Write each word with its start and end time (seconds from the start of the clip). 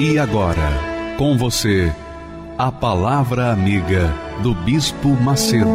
E 0.00 0.16
agora, 0.16 1.16
com 1.18 1.36
você, 1.36 1.92
a 2.56 2.70
Palavra 2.70 3.50
Amiga 3.50 4.14
do 4.44 4.54
Bispo 4.54 5.08
Macedo. 5.08 5.66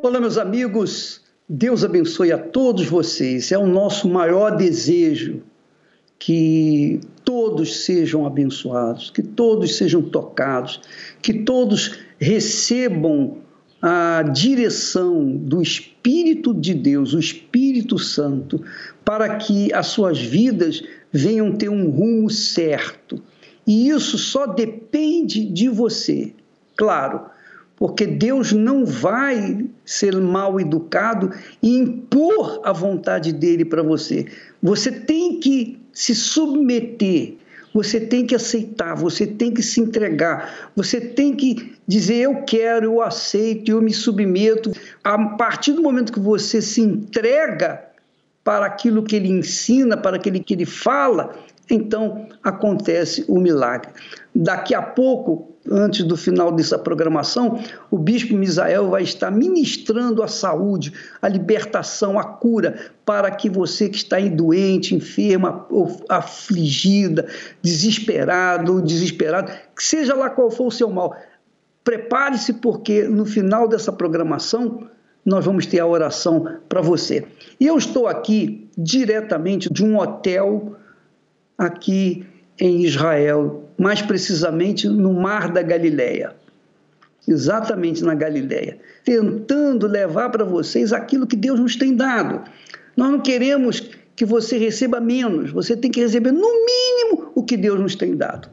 Olá, 0.00 0.20
meus 0.20 0.38
amigos, 0.38 1.22
Deus 1.48 1.82
abençoe 1.82 2.30
a 2.30 2.38
todos 2.38 2.86
vocês. 2.86 3.50
É 3.50 3.58
o 3.58 3.66
nosso 3.66 4.08
maior 4.08 4.56
desejo 4.56 5.42
que 6.20 7.00
todos 7.24 7.84
sejam 7.84 8.24
abençoados, 8.24 9.10
que 9.10 9.22
todos 9.24 9.76
sejam 9.76 10.02
tocados, 10.02 10.80
que 11.20 11.34
todos 11.34 11.98
recebam 12.22 13.38
a 13.82 14.22
direção 14.22 15.36
do 15.36 15.60
Espírito 15.60 16.54
de 16.54 16.72
Deus, 16.72 17.14
o 17.14 17.18
Espírito 17.18 17.98
Santo, 17.98 18.62
para 19.04 19.38
que 19.38 19.72
as 19.72 19.88
suas 19.88 20.20
vidas 20.20 20.84
venham 21.10 21.50
ter 21.56 21.68
um 21.68 21.90
rumo 21.90 22.30
certo. 22.30 23.20
E 23.66 23.88
isso 23.88 24.16
só 24.16 24.46
depende 24.46 25.44
de 25.44 25.68
você. 25.68 26.32
Claro, 26.76 27.22
porque 27.74 28.06
Deus 28.06 28.52
não 28.52 28.86
vai 28.86 29.66
ser 29.84 30.14
mal 30.14 30.60
educado 30.60 31.32
e 31.60 31.76
impor 31.76 32.60
a 32.62 32.72
vontade 32.72 33.32
dele 33.32 33.64
para 33.64 33.82
você. 33.82 34.26
Você 34.62 34.92
tem 34.92 35.40
que 35.40 35.80
se 35.92 36.14
submeter, 36.14 37.34
você 37.72 38.00
tem 38.00 38.26
que 38.26 38.34
aceitar, 38.34 38.94
você 38.94 39.26
tem 39.26 39.52
que 39.52 39.62
se 39.62 39.80
entregar, 39.80 40.70
você 40.76 41.00
tem 41.00 41.34
que 41.34 41.74
dizer 41.86 42.16
eu 42.16 42.42
quero, 42.42 42.84
eu 42.84 43.02
aceito, 43.02 43.70
eu 43.70 43.80
me 43.80 43.92
submeto. 43.92 44.72
A 45.02 45.18
partir 45.36 45.72
do 45.72 45.82
momento 45.82 46.12
que 46.12 46.20
você 46.20 46.60
se 46.60 46.80
entrega 46.80 47.82
para 48.44 48.66
aquilo 48.66 49.02
que 49.02 49.16
ele 49.16 49.28
ensina, 49.28 49.96
para 49.96 50.16
aquilo 50.16 50.42
que 50.42 50.54
ele 50.54 50.66
fala, 50.66 51.34
então 51.70 52.28
acontece 52.42 53.24
o 53.28 53.40
milagre. 53.40 53.90
Daqui 54.34 54.74
a 54.74 54.82
pouco 54.82 55.52
antes 55.70 56.04
do 56.04 56.16
final 56.16 56.50
dessa 56.50 56.78
programação, 56.78 57.58
o 57.90 57.98
bispo 57.98 58.34
Misael 58.34 58.90
vai 58.90 59.02
estar 59.02 59.30
ministrando 59.30 60.22
a 60.22 60.28
saúde, 60.28 60.92
a 61.20 61.28
libertação, 61.28 62.18
a 62.18 62.24
cura, 62.24 62.90
para 63.04 63.30
que 63.30 63.48
você 63.48 63.88
que 63.88 63.96
está 63.96 64.16
aí 64.16 64.28
doente, 64.28 64.94
enferma, 64.94 65.66
afligida, 66.08 67.28
desesperado, 67.60 68.82
desesperado, 68.82 69.52
seja 69.76 70.14
lá 70.14 70.30
qual 70.30 70.50
for 70.50 70.66
o 70.66 70.72
seu 70.72 70.90
mal, 70.90 71.16
prepare-se 71.84 72.54
porque 72.54 73.04
no 73.04 73.24
final 73.24 73.68
dessa 73.68 73.92
programação 73.92 74.88
nós 75.24 75.44
vamos 75.44 75.66
ter 75.66 75.78
a 75.78 75.86
oração 75.86 76.58
para 76.68 76.80
você. 76.80 77.24
E 77.60 77.66
eu 77.66 77.78
estou 77.78 78.08
aqui 78.08 78.68
diretamente 78.76 79.72
de 79.72 79.84
um 79.84 79.98
hotel 79.98 80.76
aqui 81.56 82.26
em 82.58 82.84
Israel, 82.84 83.68
mais 83.82 84.00
precisamente 84.00 84.88
no 84.88 85.12
Mar 85.12 85.50
da 85.50 85.60
Galileia. 85.60 86.36
Exatamente 87.26 88.04
na 88.04 88.14
Galileia, 88.14 88.78
tentando 89.04 89.88
levar 89.88 90.30
para 90.30 90.44
vocês 90.44 90.92
aquilo 90.92 91.26
que 91.26 91.34
Deus 91.34 91.58
nos 91.58 91.74
tem 91.74 91.96
dado. 91.96 92.48
Nós 92.96 93.10
não 93.10 93.20
queremos 93.20 93.90
que 94.14 94.24
você 94.24 94.56
receba 94.56 95.00
menos, 95.00 95.50
você 95.50 95.76
tem 95.76 95.90
que 95.90 96.00
receber 96.00 96.30
no 96.30 96.48
mínimo 96.64 97.32
o 97.34 97.42
que 97.42 97.56
Deus 97.56 97.80
nos 97.80 97.96
tem 97.96 98.14
dado. 98.14 98.48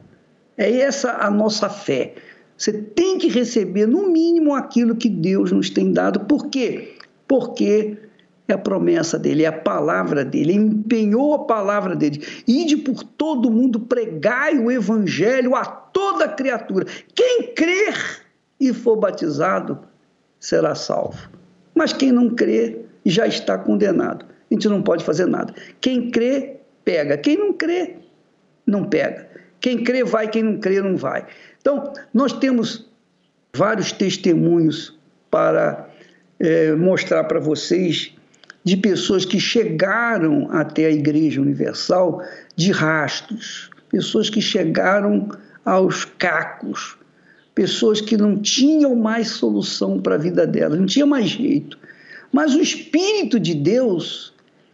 É 0.58 0.80
essa 0.80 1.12
a 1.20 1.30
nossa 1.30 1.70
fé. 1.70 2.16
Você 2.58 2.74
tem 2.74 3.20
que 3.20 3.28
receber 3.28 3.88
no 3.88 4.10
mínimo 4.10 4.56
aquilo 4.56 4.96
que 4.96 5.10
Deus 5.10 5.52
nos 5.52 5.70
tem 5.70 5.94
dado. 5.94 6.22
Por 6.22 6.48
quê? 6.48 6.96
Porque 7.28 7.98
é 8.52 8.56
a 8.56 8.58
promessa 8.58 9.18
dele, 9.18 9.44
é 9.44 9.48
a 9.48 9.52
palavra 9.52 10.26
dele, 10.26 10.52
ele 10.52 10.62
empenhou 10.62 11.36
a 11.36 11.40
palavra 11.40 11.96
dele. 11.96 12.26
Ide 12.48 12.78
por 12.78 13.04
todo 13.04 13.52
mundo, 13.52 13.80
pregai 13.80 14.58
o 14.58 14.72
evangelho 14.72 15.56
a 15.56 15.66
toda 15.66 16.28
criatura. 16.28 16.86
Quem 17.14 17.54
crer 17.54 18.24
e 18.60 18.74
for 18.74 18.96
batizado 18.96 19.80
será 20.40 20.74
salvo. 20.74 21.30
Mas 21.76 21.94
quem 21.94 22.12
não 22.12 22.30
crê 22.30 22.82
já 23.06 23.28
está 23.28 23.58
condenado. 23.58 24.26
A 24.50 24.54
gente 24.54 24.68
não 24.68 24.82
pode 24.82 25.04
fazer 25.04 25.28
nada. 25.28 25.54
Quem 25.80 26.10
crê, 26.10 26.58
pega. 26.84 27.18
Quem 27.18 27.38
não 27.38 27.54
crê, 27.54 27.98
não 28.66 28.84
pega. 28.84 29.30
Quem 29.62 29.84
crê, 29.84 30.04
vai. 30.04 30.28
Quem 30.28 30.44
não 30.44 30.60
crê, 30.60 30.82
não 30.82 30.98
vai. 30.98 31.28
Então, 31.62 31.94
nós 32.14 32.34
temos 32.34 32.90
vários 33.56 33.92
testemunhos 33.92 34.98
para 35.30 35.88
é, 36.40 36.74
mostrar 36.74 37.26
para 37.26 37.40
vocês 37.40 38.16
de 38.64 38.78
pessoas 38.78 39.26
que 39.26 39.40
chegaram 39.40 40.50
até 40.52 40.86
a 40.86 40.92
Igreja 40.92 41.42
Universal 41.42 42.22
de 42.56 42.72
rastros, 42.72 43.70
pessoas 43.90 44.30
que 44.30 44.42
chegaram 44.42 45.30
aos 45.66 46.06
cacos, 46.06 46.98
pessoas 47.56 48.02
que 48.02 48.18
não 48.18 48.38
tinham 48.38 48.96
mais 48.96 49.30
solução 49.30 50.00
para 50.00 50.16
a 50.16 50.18
vida 50.18 50.46
delas, 50.46 50.80
não 50.80 50.86
tinha 50.86 51.06
mais 51.06 51.28
jeito. 51.28 51.78
Mas 52.32 52.54
o 52.54 52.62
Espírito 52.62 53.40
de 53.40 53.54
Deus, 53.54 54.34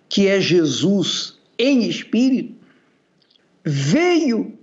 que 0.10 0.28
é 0.28 0.40
Jesus 0.42 1.38
em 1.58 1.88
espírito, 1.88 2.54
veio 3.64 4.55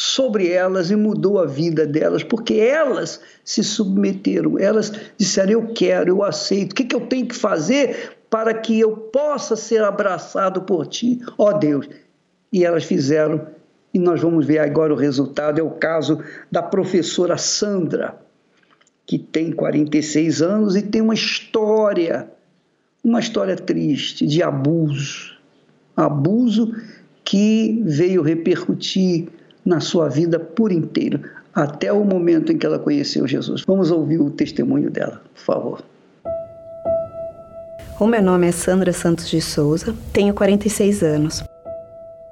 sobre 0.00 0.48
elas 0.48 0.92
e 0.92 0.94
mudou 0.94 1.40
a 1.40 1.44
vida 1.44 1.84
delas, 1.84 2.22
porque 2.22 2.54
elas 2.54 3.20
se 3.44 3.64
submeteram, 3.64 4.56
elas 4.56 4.92
disseram: 5.16 5.50
Eu 5.50 5.66
quero, 5.74 6.08
eu 6.10 6.22
aceito, 6.22 6.70
o 6.70 6.74
que, 6.76 6.84
que 6.84 6.94
eu 6.94 7.00
tenho 7.00 7.26
que 7.26 7.34
fazer 7.34 8.16
para 8.30 8.54
que 8.54 8.78
eu 8.78 8.92
possa 8.92 9.56
ser 9.56 9.82
abraçado 9.82 10.62
por 10.62 10.86
ti, 10.86 11.18
ó 11.36 11.52
Deus. 11.52 11.88
E 12.52 12.64
elas 12.64 12.84
fizeram, 12.84 13.48
e 13.92 13.98
nós 13.98 14.20
vamos 14.20 14.46
ver 14.46 14.60
agora 14.60 14.94
o 14.94 14.96
resultado. 14.96 15.58
É 15.58 15.64
o 15.64 15.70
caso 15.70 16.22
da 16.48 16.62
professora 16.62 17.36
Sandra, 17.36 18.22
que 19.04 19.18
tem 19.18 19.50
46 19.50 20.42
anos 20.42 20.76
e 20.76 20.82
tem 20.82 21.00
uma 21.00 21.14
história, 21.14 22.30
uma 23.02 23.18
história 23.18 23.56
triste 23.56 24.24
de 24.28 24.44
abuso. 24.44 25.36
Abuso 25.96 26.72
que 27.24 27.82
veio 27.84 28.22
repercutir 28.22 29.36
na 29.68 29.80
sua 29.80 30.08
vida 30.08 30.40
por 30.40 30.72
inteiro, 30.72 31.20
até 31.54 31.92
o 31.92 32.02
momento 32.02 32.50
em 32.50 32.56
que 32.56 32.64
ela 32.64 32.78
conheceu 32.78 33.28
Jesus. 33.28 33.64
Vamos 33.66 33.90
ouvir 33.90 34.18
o 34.18 34.30
testemunho 34.30 34.90
dela, 34.90 35.20
por 35.34 35.42
favor. 35.42 35.82
O 38.00 38.06
meu 38.06 38.22
nome 38.22 38.48
é 38.48 38.52
Sandra 38.52 38.92
Santos 38.92 39.28
de 39.28 39.40
Souza, 39.42 39.94
tenho 40.12 40.32
46 40.32 41.02
anos. 41.02 41.44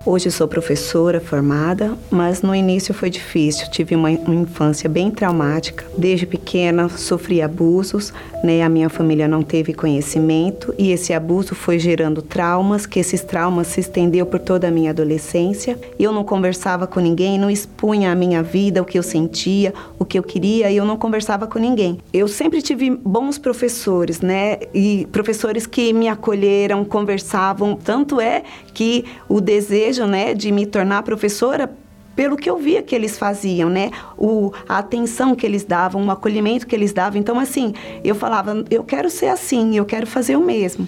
Hoje 0.08 0.30
sou 0.30 0.46
professora 0.46 1.20
formada, 1.20 1.98
mas 2.12 2.40
no 2.40 2.54
início 2.54 2.94
foi 2.94 3.10
difícil. 3.10 3.68
Tive 3.72 3.96
uma, 3.96 4.08
infância 4.08 4.88
bem 4.88 5.10
traumática. 5.10 5.84
Desde 5.98 6.24
pequena 6.24 6.88
sofri 6.88 7.42
abusos, 7.42 8.12
né? 8.40 8.62
A 8.62 8.68
minha 8.68 8.88
família 8.88 9.26
não 9.26 9.42
teve 9.42 9.74
conhecimento 9.74 10.72
e 10.78 10.92
esse 10.92 11.12
abuso 11.12 11.56
foi 11.56 11.80
gerando 11.80 12.22
traumas, 12.22 12.86
que 12.86 13.00
esses 13.00 13.20
traumas 13.22 13.66
se 13.66 13.80
estendeu 13.80 14.24
por 14.24 14.38
toda 14.38 14.68
a 14.68 14.70
minha 14.70 14.90
adolescência. 14.90 15.76
Eu 15.98 16.12
não 16.12 16.22
conversava 16.22 16.86
com 16.86 17.00
ninguém, 17.00 17.36
não 17.36 17.50
expunha 17.50 18.12
a 18.12 18.14
minha 18.14 18.44
vida, 18.44 18.80
o 18.80 18.84
que 18.84 18.96
eu 18.96 19.02
sentia, 19.02 19.74
o 19.98 20.04
que 20.04 20.16
eu 20.16 20.22
queria, 20.22 20.70
e 20.70 20.76
eu 20.76 20.84
não 20.84 20.96
conversava 20.96 21.48
com 21.48 21.58
ninguém. 21.58 21.98
Eu 22.12 22.28
sempre 22.28 22.62
tive 22.62 22.90
bons 22.90 23.38
professores, 23.38 24.20
né? 24.20 24.60
E 24.72 25.04
professores 25.10 25.66
que 25.66 25.92
me 25.92 26.06
acolheram, 26.06 26.84
conversavam. 26.84 27.74
Tanto 27.74 28.20
é 28.20 28.44
que 28.76 29.06
o 29.26 29.40
desejo 29.40 30.04
né, 30.04 30.34
de 30.34 30.52
me 30.52 30.66
tornar 30.66 31.02
professora 31.02 31.74
pelo 32.14 32.36
que 32.36 32.48
eu 32.48 32.58
via 32.58 32.82
que 32.82 32.94
eles 32.94 33.16
faziam, 33.16 33.70
né? 33.70 33.90
O, 34.18 34.52
a 34.68 34.76
atenção 34.76 35.34
que 35.34 35.46
eles 35.46 35.64
davam, 35.64 36.06
o 36.06 36.10
acolhimento 36.10 36.66
que 36.66 36.76
eles 36.76 36.92
davam. 36.92 37.18
Então, 37.18 37.40
assim, 37.40 37.72
eu 38.04 38.14
falava, 38.14 38.62
eu 38.70 38.84
quero 38.84 39.08
ser 39.08 39.28
assim, 39.28 39.78
eu 39.78 39.86
quero 39.86 40.06
fazer 40.06 40.36
o 40.36 40.42
mesmo. 40.42 40.86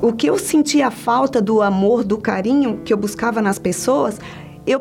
O 0.00 0.10
que 0.10 0.26
eu 0.26 0.38
sentia 0.38 0.90
falta 0.90 1.40
do 1.40 1.60
amor, 1.60 2.02
do 2.02 2.16
carinho 2.16 2.80
que 2.82 2.90
eu 2.90 2.96
buscava 2.96 3.42
nas 3.42 3.58
pessoas, 3.58 4.18
eu 4.66 4.80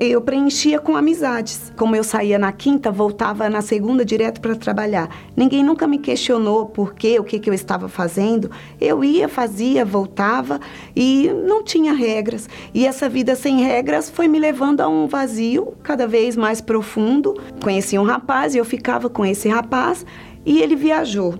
eu 0.00 0.20
preenchia 0.20 0.78
com 0.78 0.96
amizades. 0.96 1.72
Como 1.76 1.94
eu 1.94 2.02
saía 2.02 2.38
na 2.38 2.50
quinta, 2.50 2.90
voltava 2.90 3.48
na 3.48 3.62
segunda 3.62 4.04
direto 4.04 4.40
para 4.40 4.56
trabalhar. 4.56 5.08
Ninguém 5.36 5.62
nunca 5.62 5.86
me 5.86 5.98
questionou 5.98 6.66
por 6.66 6.94
quê, 6.94 7.18
o 7.18 7.24
que, 7.24 7.38
que 7.38 7.48
eu 7.48 7.54
estava 7.54 7.88
fazendo. 7.88 8.50
Eu 8.80 9.04
ia, 9.04 9.28
fazia, 9.28 9.84
voltava 9.84 10.60
e 10.96 11.30
não 11.46 11.62
tinha 11.62 11.92
regras. 11.92 12.48
E 12.74 12.86
essa 12.86 13.08
vida 13.08 13.36
sem 13.36 13.60
regras 13.60 14.10
foi 14.10 14.26
me 14.26 14.38
levando 14.38 14.80
a 14.80 14.88
um 14.88 15.06
vazio 15.06 15.74
cada 15.82 16.06
vez 16.06 16.36
mais 16.36 16.60
profundo. 16.60 17.34
Conheci 17.62 17.98
um 17.98 18.04
rapaz 18.04 18.54
e 18.54 18.58
eu 18.58 18.64
ficava 18.64 19.08
com 19.08 19.24
esse 19.24 19.48
rapaz 19.48 20.04
e 20.44 20.60
ele 20.60 20.74
viajou. 20.74 21.34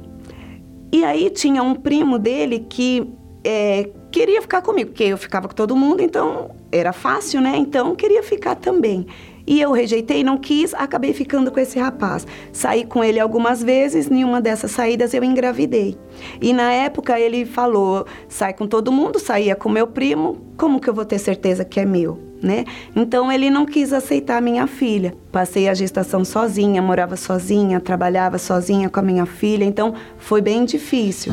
E 0.93 1.05
aí 1.05 1.29
tinha 1.29 1.63
um 1.63 1.75
primo 1.75 2.19
dele 2.19 2.67
que 2.69 3.13
é, 3.45 3.91
queria 4.11 4.41
ficar 4.41 4.63
comigo, 4.63 4.91
porque 4.91 5.05
eu 5.05 5.19
ficava 5.19 5.49
com 5.49 5.55
todo 5.55 5.77
mundo, 5.77 6.03
então 6.03 6.51
era 6.71 6.93
fácil, 6.93 7.41
né? 7.41 7.57
Então 7.57 7.95
queria 7.95 8.23
ficar 8.23 8.55
também. 8.55 9.07
E 9.49 9.63
eu 9.63 9.73
rejeitei, 9.73 10.23
não 10.23 10.37
quis, 10.37 10.75
acabei 10.75 11.15
ficando 11.15 11.51
com 11.51 11.59
esse 11.59 11.79
rapaz. 11.79 12.27
Saí 12.53 12.85
com 12.85 13.03
ele 13.03 13.19
algumas 13.19 13.63
vezes, 13.63 14.11
nenhuma 14.11 14.43
dessas 14.43 14.73
saídas 14.73 15.15
eu 15.15 15.25
engravidei. 15.25 15.97
E 16.39 16.53
na 16.53 16.71
época 16.71 17.19
ele 17.19 17.47
falou: 17.47 18.07
sai 18.29 18.53
com 18.53 18.67
todo 18.67 18.93
mundo, 18.93 19.19
saía 19.19 19.57
com 19.57 19.71
meu 19.71 19.87
primo, 19.87 20.37
como 20.59 20.79
que 20.79 20.91
eu 20.91 20.93
vou 20.93 21.07
ter 21.07 21.19
certeza 21.19 21.65
que 21.65 21.81
é 21.81 21.87
meu? 21.87 22.19
Né? 22.43 22.67
Então 22.95 23.33
ele 23.33 23.49
não 23.49 23.65
quis 23.65 23.91
aceitar 23.91 24.43
minha 24.43 24.67
filha. 24.67 25.15
Passei 25.33 25.67
a 25.67 25.73
gestação 25.73 26.27
sozinha, 26.27 26.83
morava 26.83 27.17
sozinha, 27.17 27.81
trabalhava 27.81 28.37
sozinha 28.37 28.91
com 28.91 29.01
a 29.01 29.03
minha 29.03 29.25
filha, 29.25 29.65
então 29.65 29.95
foi 30.19 30.43
bem 30.43 30.67
difícil. 30.67 31.33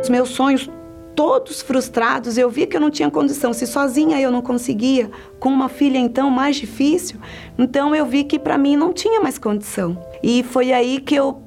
Os 0.00 0.08
meus 0.08 0.28
sonhos 0.28 0.70
todos 1.14 1.62
frustrados, 1.62 2.36
eu 2.36 2.50
vi 2.50 2.66
que 2.66 2.76
eu 2.76 2.80
não 2.80 2.90
tinha 2.90 3.10
condição. 3.10 3.52
Se 3.52 3.66
sozinha 3.66 4.20
eu 4.20 4.30
não 4.30 4.42
conseguia, 4.42 5.10
com 5.38 5.48
uma 5.48 5.68
filha 5.68 5.98
então 5.98 6.30
mais 6.30 6.56
difícil, 6.56 7.18
então 7.58 7.94
eu 7.94 8.06
vi 8.06 8.24
que 8.24 8.38
para 8.38 8.58
mim 8.58 8.76
não 8.76 8.92
tinha 8.92 9.20
mais 9.20 9.38
condição. 9.38 9.98
E 10.22 10.42
foi 10.42 10.72
aí 10.72 11.00
que 11.00 11.14
eu 11.14 11.42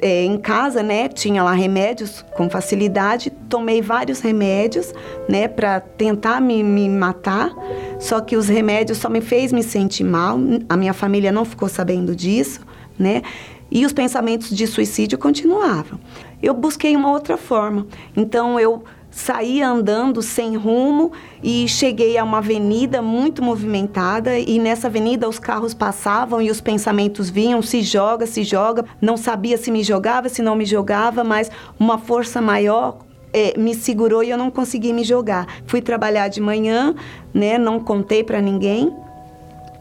é, 0.00 0.24
em 0.24 0.36
casa, 0.36 0.82
né, 0.82 1.08
tinha 1.08 1.42
lá 1.42 1.52
remédios 1.52 2.24
com 2.36 2.50
facilidade, 2.50 3.30
tomei 3.48 3.80
vários 3.80 4.20
remédios, 4.20 4.92
né, 5.28 5.48
para 5.48 5.80
tentar 5.80 6.40
me, 6.40 6.62
me 6.62 6.88
matar. 6.88 7.54
Só 7.98 8.20
que 8.20 8.36
os 8.36 8.48
remédios 8.48 8.98
só 8.98 9.08
me 9.08 9.20
fez 9.20 9.52
me 9.52 9.62
sentir 9.62 10.04
mal. 10.04 10.36
A 10.68 10.76
minha 10.76 10.92
família 10.92 11.32
não 11.32 11.44
ficou 11.44 11.68
sabendo 11.68 12.14
disso, 12.14 12.60
né? 12.98 13.22
E 13.70 13.86
os 13.86 13.92
pensamentos 13.92 14.50
de 14.50 14.66
suicídio 14.66 15.16
continuavam. 15.16 15.98
Eu 16.42 16.52
busquei 16.52 16.94
uma 16.94 17.10
outra 17.10 17.36
forma. 17.36 17.86
Então 18.14 18.60
eu 18.60 18.84
saí 19.14 19.62
andando 19.62 20.20
sem 20.20 20.56
rumo 20.56 21.12
e 21.40 21.68
cheguei 21.68 22.18
a 22.18 22.24
uma 22.24 22.38
avenida 22.38 23.00
muito 23.00 23.42
movimentada 23.42 24.36
e 24.36 24.58
nessa 24.58 24.88
avenida 24.88 25.28
os 25.28 25.38
carros 25.38 25.72
passavam 25.72 26.42
e 26.42 26.50
os 26.50 26.60
pensamentos 26.60 27.30
vinham, 27.30 27.62
se 27.62 27.80
joga, 27.80 28.26
se 28.26 28.42
joga, 28.42 28.84
não 29.00 29.16
sabia 29.16 29.56
se 29.56 29.70
me 29.70 29.84
jogava, 29.84 30.28
se 30.28 30.42
não 30.42 30.56
me 30.56 30.66
jogava, 30.66 31.22
mas 31.22 31.48
uma 31.78 31.96
força 31.96 32.42
maior 32.42 32.98
é, 33.32 33.56
me 33.56 33.72
segurou 33.72 34.24
e 34.24 34.30
eu 34.30 34.36
não 34.36 34.50
consegui 34.50 34.92
me 34.92 35.04
jogar. 35.04 35.46
Fui 35.64 35.80
trabalhar 35.80 36.26
de 36.26 36.40
manhã, 36.40 36.92
né, 37.32 37.56
não 37.56 37.78
contei 37.78 38.24
para 38.24 38.40
ninguém. 38.40 38.92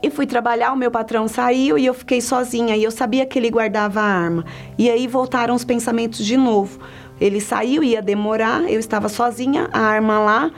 E 0.02 0.10
fui 0.10 0.28
trabalhar, 0.28 0.74
o 0.74 0.76
meu 0.76 0.92
patrão 0.92 1.30
saiu 1.30 1.78
e 1.78 1.86
eu 1.86 1.94
fiquei 1.94 2.20
sozinha. 2.20 2.76
E 2.76 2.84
eu 2.84 2.92
sabia 2.92 3.26
que 3.26 3.40
ele 3.40 3.50
guardava 3.50 4.02
a 4.02 4.04
arma. 4.04 4.44
E 4.78 4.92
aí 4.92 5.08
voltaram 5.08 5.56
os 5.56 5.64
pensamentos 5.64 6.26
de 6.26 6.36
novo. 6.36 6.78
Ele 7.24 7.40
saiu, 7.40 7.82
ia 7.82 8.02
demorar, 8.02 8.70
eu 8.70 8.82
estava 8.82 9.08
sozinha, 9.08 9.70
a 9.72 9.80
arma 9.80 10.20
lá. 10.20 10.52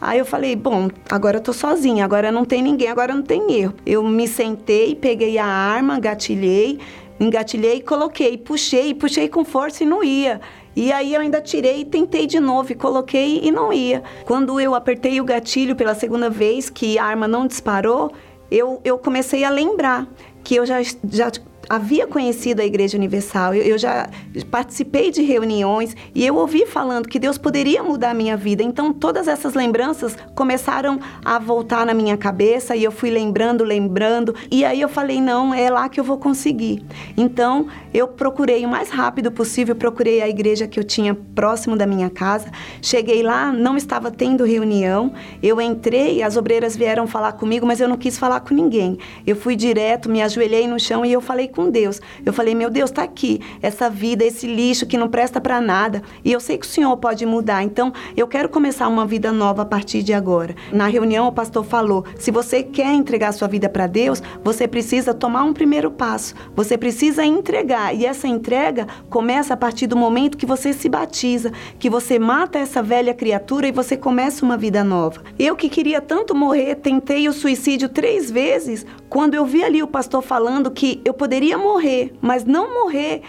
Aí 0.00 0.20
eu 0.20 0.24
falei, 0.24 0.54
bom, 0.54 0.88
agora 1.10 1.38
eu 1.38 1.40
tô 1.40 1.52
sozinha, 1.52 2.04
agora 2.04 2.30
não 2.30 2.44
tem 2.44 2.62
ninguém, 2.62 2.86
agora 2.86 3.12
não 3.12 3.24
tem 3.24 3.52
erro. 3.52 3.74
Eu 3.84 4.04
me 4.04 4.28
sentei, 4.28 4.94
peguei 4.94 5.36
a 5.36 5.44
arma, 5.44 5.98
gatilhei, 5.98 6.78
engatilhei, 7.18 7.80
coloquei, 7.82 8.38
puxei, 8.38 8.94
puxei 8.94 9.28
com 9.28 9.44
força 9.44 9.82
e 9.82 9.86
não 9.86 10.04
ia. 10.04 10.40
E 10.76 10.92
aí 10.92 11.12
eu 11.12 11.20
ainda 11.20 11.40
tirei, 11.40 11.84
tentei 11.84 12.24
de 12.24 12.38
novo 12.38 12.72
coloquei 12.76 13.40
e 13.42 13.50
não 13.50 13.72
ia. 13.72 14.04
Quando 14.26 14.60
eu 14.60 14.76
apertei 14.76 15.20
o 15.20 15.24
gatilho 15.24 15.74
pela 15.74 15.96
segunda 15.96 16.30
vez, 16.30 16.70
que 16.70 17.00
a 17.00 17.04
arma 17.04 17.26
não 17.26 17.48
disparou, 17.48 18.12
eu, 18.48 18.80
eu 18.84 18.96
comecei 18.96 19.42
a 19.42 19.50
lembrar 19.50 20.06
que 20.44 20.54
eu 20.54 20.64
já, 20.64 20.80
já 21.10 21.32
havia 21.68 22.06
conhecido 22.06 22.60
a 22.60 22.64
Igreja 22.64 22.96
Universal, 22.96 23.54
eu, 23.54 23.62
eu, 23.62 23.78
já 23.78 24.08
participei 24.50 25.10
de 25.10 25.22
reuniões 25.22 25.96
e 26.14 26.24
eu 26.24 26.36
ouvi 26.36 26.66
falando 26.66 27.08
que 27.08 27.18
Deus 27.18 27.38
poderia 27.38 27.82
mudar 27.82 28.10
a 28.10 28.14
minha 28.14 28.36
vida. 28.36 28.62
Então, 28.62 28.92
todas 28.92 29.28
essas 29.28 29.54
lembranças 29.54 30.16
começaram 30.34 30.98
a 31.24 31.38
voltar 31.38 31.84
na 31.84 31.94
minha 31.94 32.16
cabeça 32.16 32.76
e 32.76 32.84
eu 32.84 32.92
fui 32.92 33.10
lembrando, 33.10 33.64
lembrando. 33.64 34.34
E 34.50 34.64
aí 34.64 34.80
eu 34.80 34.88
falei: 34.88 35.20
não, 35.20 35.52
é 35.52 35.68
lá 35.70 35.88
que 35.88 35.98
eu 35.98 36.04
vou 36.04 36.18
conseguir. 36.18 36.84
Então, 37.16 37.66
eu 37.92 38.06
procurei 38.08 38.64
o 38.64 38.68
mais 38.68 38.90
rápido 38.90 39.30
possível, 39.30 39.74
procurei 39.74 40.22
a 40.22 40.28
igreja 40.28 40.66
que 40.66 40.78
eu 40.78 40.84
tinha 40.84 41.14
próximo 41.14 41.76
da 41.76 41.86
minha 41.86 42.10
casa. 42.10 42.50
Cheguei 42.80 43.22
lá, 43.22 43.52
não 43.52 43.76
estava 43.76 44.10
tendo 44.10 44.44
reunião. 44.44 45.12
Eu 45.42 45.60
entrei, 45.60 46.22
as 46.22 46.36
obreiras 46.36 46.76
vieram 46.76 47.06
falar 47.06 47.32
comigo, 47.32 47.66
mas 47.66 47.80
eu 47.80 47.88
não 47.88 47.96
quis 47.96 48.18
falar 48.18 48.40
com 48.40 48.54
ninguém. 48.54 48.98
Eu 49.26 49.36
fui 49.36 49.56
direto, 49.56 50.08
me 50.08 50.22
ajoelhei 50.22 50.66
no 50.66 50.78
chão 50.78 51.04
e 51.04 51.12
eu 51.12 51.20
falei 51.20 51.48
com 51.56 51.70
Deus. 51.70 52.02
Eu 52.24 52.34
falei, 52.34 52.54
meu 52.54 52.68
Deus, 52.68 52.90
está 52.90 53.02
aqui 53.02 53.40
essa 53.62 53.88
vida, 53.88 54.22
esse 54.22 54.46
lixo 54.46 54.84
que 54.84 54.98
não 54.98 55.08
presta 55.08 55.40
para 55.40 55.58
nada. 55.58 56.02
E 56.22 56.30
eu 56.30 56.38
sei 56.38 56.58
que 56.58 56.66
o 56.66 56.68
Senhor 56.68 56.94
pode 56.98 57.24
mudar. 57.24 57.62
Então, 57.62 57.92
eu 58.14 58.28
quero 58.28 58.50
começar 58.50 58.86
uma 58.86 59.06
vida 59.06 59.32
nova 59.32 59.62
a 59.62 59.64
partir 59.64 60.02
de 60.02 60.12
agora. 60.12 60.54
Na 60.70 60.86
reunião, 60.86 61.26
o 61.26 61.32
pastor 61.32 61.64
falou: 61.64 62.04
se 62.18 62.30
você 62.30 62.62
quer 62.62 62.92
entregar 62.92 63.32
sua 63.32 63.48
vida 63.48 63.70
para 63.70 63.86
Deus, 63.86 64.22
você 64.44 64.68
precisa 64.68 65.14
tomar 65.14 65.44
um 65.44 65.54
primeiro 65.54 65.90
passo. 65.90 66.34
Você 66.54 66.76
precisa 66.76 67.24
entregar. 67.24 67.94
E 67.94 68.04
essa 68.04 68.28
entrega 68.28 68.86
começa 69.08 69.54
a 69.54 69.56
partir 69.56 69.86
do 69.86 69.96
momento 69.96 70.36
que 70.36 70.44
você 70.44 70.74
se 70.74 70.88
batiza, 70.90 71.50
que 71.78 71.88
você 71.88 72.18
mata 72.18 72.58
essa 72.58 72.82
velha 72.82 73.14
criatura 73.14 73.66
e 73.66 73.72
você 73.72 73.96
começa 73.96 74.44
uma 74.44 74.58
vida 74.58 74.84
nova. 74.84 75.22
Eu 75.38 75.56
que 75.56 75.70
queria 75.70 76.02
tanto 76.02 76.34
morrer, 76.34 76.74
tentei 76.74 77.28
o 77.28 77.32
suicídio 77.32 77.88
três 77.88 78.30
vezes. 78.30 78.84
Quando 79.08 79.34
eu 79.34 79.44
vi 79.44 79.62
ali 79.62 79.82
o 79.82 79.86
pastor 79.86 80.22
falando 80.22 80.70
que 80.70 81.00
eu 81.04 81.14
poderia 81.14 81.56
morrer, 81.56 82.12
mas 82.20 82.44
não 82.44 82.82
morrer 82.82 83.22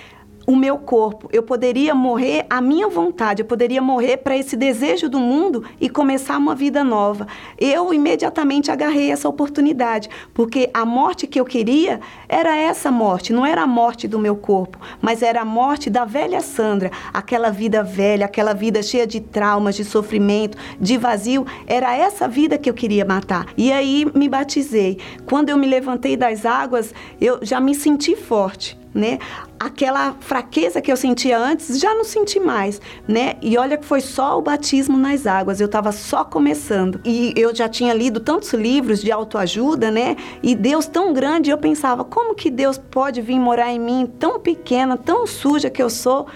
o 0.47 0.55
meu 0.55 0.77
corpo, 0.77 1.27
eu 1.33 1.43
poderia 1.43 1.93
morrer 1.93 2.45
a 2.49 2.61
minha 2.61 2.87
vontade, 2.87 3.41
eu 3.41 3.45
poderia 3.45 3.81
morrer 3.81 4.15
para 4.15 4.37
esse 4.37 4.55
desejo 4.55 5.09
do 5.09 5.19
mundo 5.19 5.65
e 5.79 5.89
começar 5.89 6.37
uma 6.37 6.55
vida 6.55 6.85
nova. 6.85 7.27
Eu 7.59 7.93
imediatamente 7.93 8.71
agarrei 8.71 9.11
essa 9.11 9.27
oportunidade, 9.27 10.09
porque 10.33 10.69
a 10.73 10.85
morte 10.85 11.27
que 11.27 11.37
eu 11.37 11.43
queria 11.43 11.99
era 12.29 12.55
essa 12.55 12.89
morte, 12.89 13.33
não 13.33 13.45
era 13.45 13.63
a 13.63 13.67
morte 13.67 14.07
do 14.07 14.17
meu 14.17 14.37
corpo, 14.37 14.79
mas 15.01 15.21
era 15.21 15.41
a 15.41 15.45
morte 15.45 15.89
da 15.89 16.05
velha 16.05 16.39
Sandra, 16.39 16.91
aquela 17.13 17.49
vida 17.49 17.83
velha, 17.83 18.25
aquela 18.25 18.53
vida 18.53 18.81
cheia 18.81 19.05
de 19.05 19.19
traumas, 19.19 19.75
de 19.75 19.83
sofrimento, 19.83 20.57
de 20.79 20.97
vazio, 20.97 21.45
era 21.67 21.93
essa 21.93 22.25
vida 22.25 22.57
que 22.57 22.69
eu 22.69 22.73
queria 22.73 23.03
matar. 23.03 23.47
E 23.57 23.69
aí 23.69 24.09
me 24.15 24.29
batizei. 24.29 24.97
Quando 25.25 25.49
eu 25.49 25.57
me 25.57 25.67
levantei 25.67 26.15
das 26.15 26.45
águas, 26.45 26.93
eu 27.19 27.39
já 27.41 27.59
me 27.59 27.75
senti 27.75 28.15
forte 28.15 28.77
né? 28.97 29.19
Aquela 29.59 30.13
fraqueza 30.19 30.81
que 30.81 30.91
eu 30.91 30.97
sentia 30.97 31.37
antes, 31.37 31.79
já 31.79 31.93
não 31.93 32.03
senti 32.03 32.39
mais, 32.39 32.81
né? 33.07 33.35
E 33.41 33.57
olha 33.57 33.77
que 33.77 33.85
foi 33.85 34.01
só 34.01 34.37
o 34.37 34.41
batismo 34.41 34.97
nas 34.97 35.27
águas, 35.27 35.61
eu 35.61 35.67
estava 35.67 35.91
só 35.91 36.23
começando. 36.23 36.99
E 37.05 37.33
eu 37.35 37.55
já 37.55 37.69
tinha 37.69 37.93
lido 37.93 38.19
tantos 38.19 38.51
livros 38.53 39.01
de 39.01 39.11
autoajuda, 39.11 39.91
né? 39.91 40.17
E 40.41 40.55
Deus 40.55 40.87
tão 40.87 41.13
grande, 41.13 41.49
eu 41.49 41.57
pensava, 41.57 42.03
como 42.03 42.35
que 42.35 42.49
Deus 42.49 42.77
pode 42.77 43.21
vir 43.21 43.39
morar 43.39 43.71
em 43.71 43.79
mim, 43.79 44.11
tão 44.19 44.39
pequena, 44.39 44.97
tão 44.97 45.27
suja 45.27 45.69
que 45.69 45.81
eu 45.81 45.89
sou? 45.89 46.27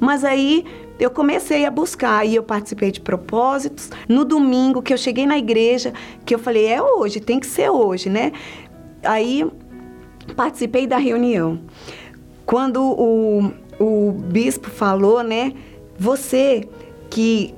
Mas 0.00 0.24
aí 0.24 0.64
eu 0.98 1.10
comecei 1.10 1.66
a 1.66 1.70
buscar 1.70 2.26
e 2.26 2.34
eu 2.34 2.42
participei 2.42 2.90
de 2.90 3.00
propósitos. 3.00 3.90
No 4.08 4.24
domingo 4.24 4.82
que 4.82 4.92
eu 4.92 4.98
cheguei 4.98 5.26
na 5.26 5.36
igreja, 5.36 5.92
que 6.24 6.34
eu 6.34 6.38
falei, 6.38 6.66
é 6.66 6.82
hoje, 6.82 7.20
tem 7.20 7.38
que 7.38 7.46
ser 7.46 7.70
hoje, 7.70 8.08
né? 8.08 8.32
Aí 9.02 9.46
participei 10.34 10.86
da 10.86 10.96
reunião. 10.96 11.60
Quando 12.46 12.80
o, 12.80 13.52
o 13.78 14.12
bispo 14.12 14.70
falou, 14.70 15.22
né? 15.22 15.52
Você 15.98 16.68
que 17.10 17.54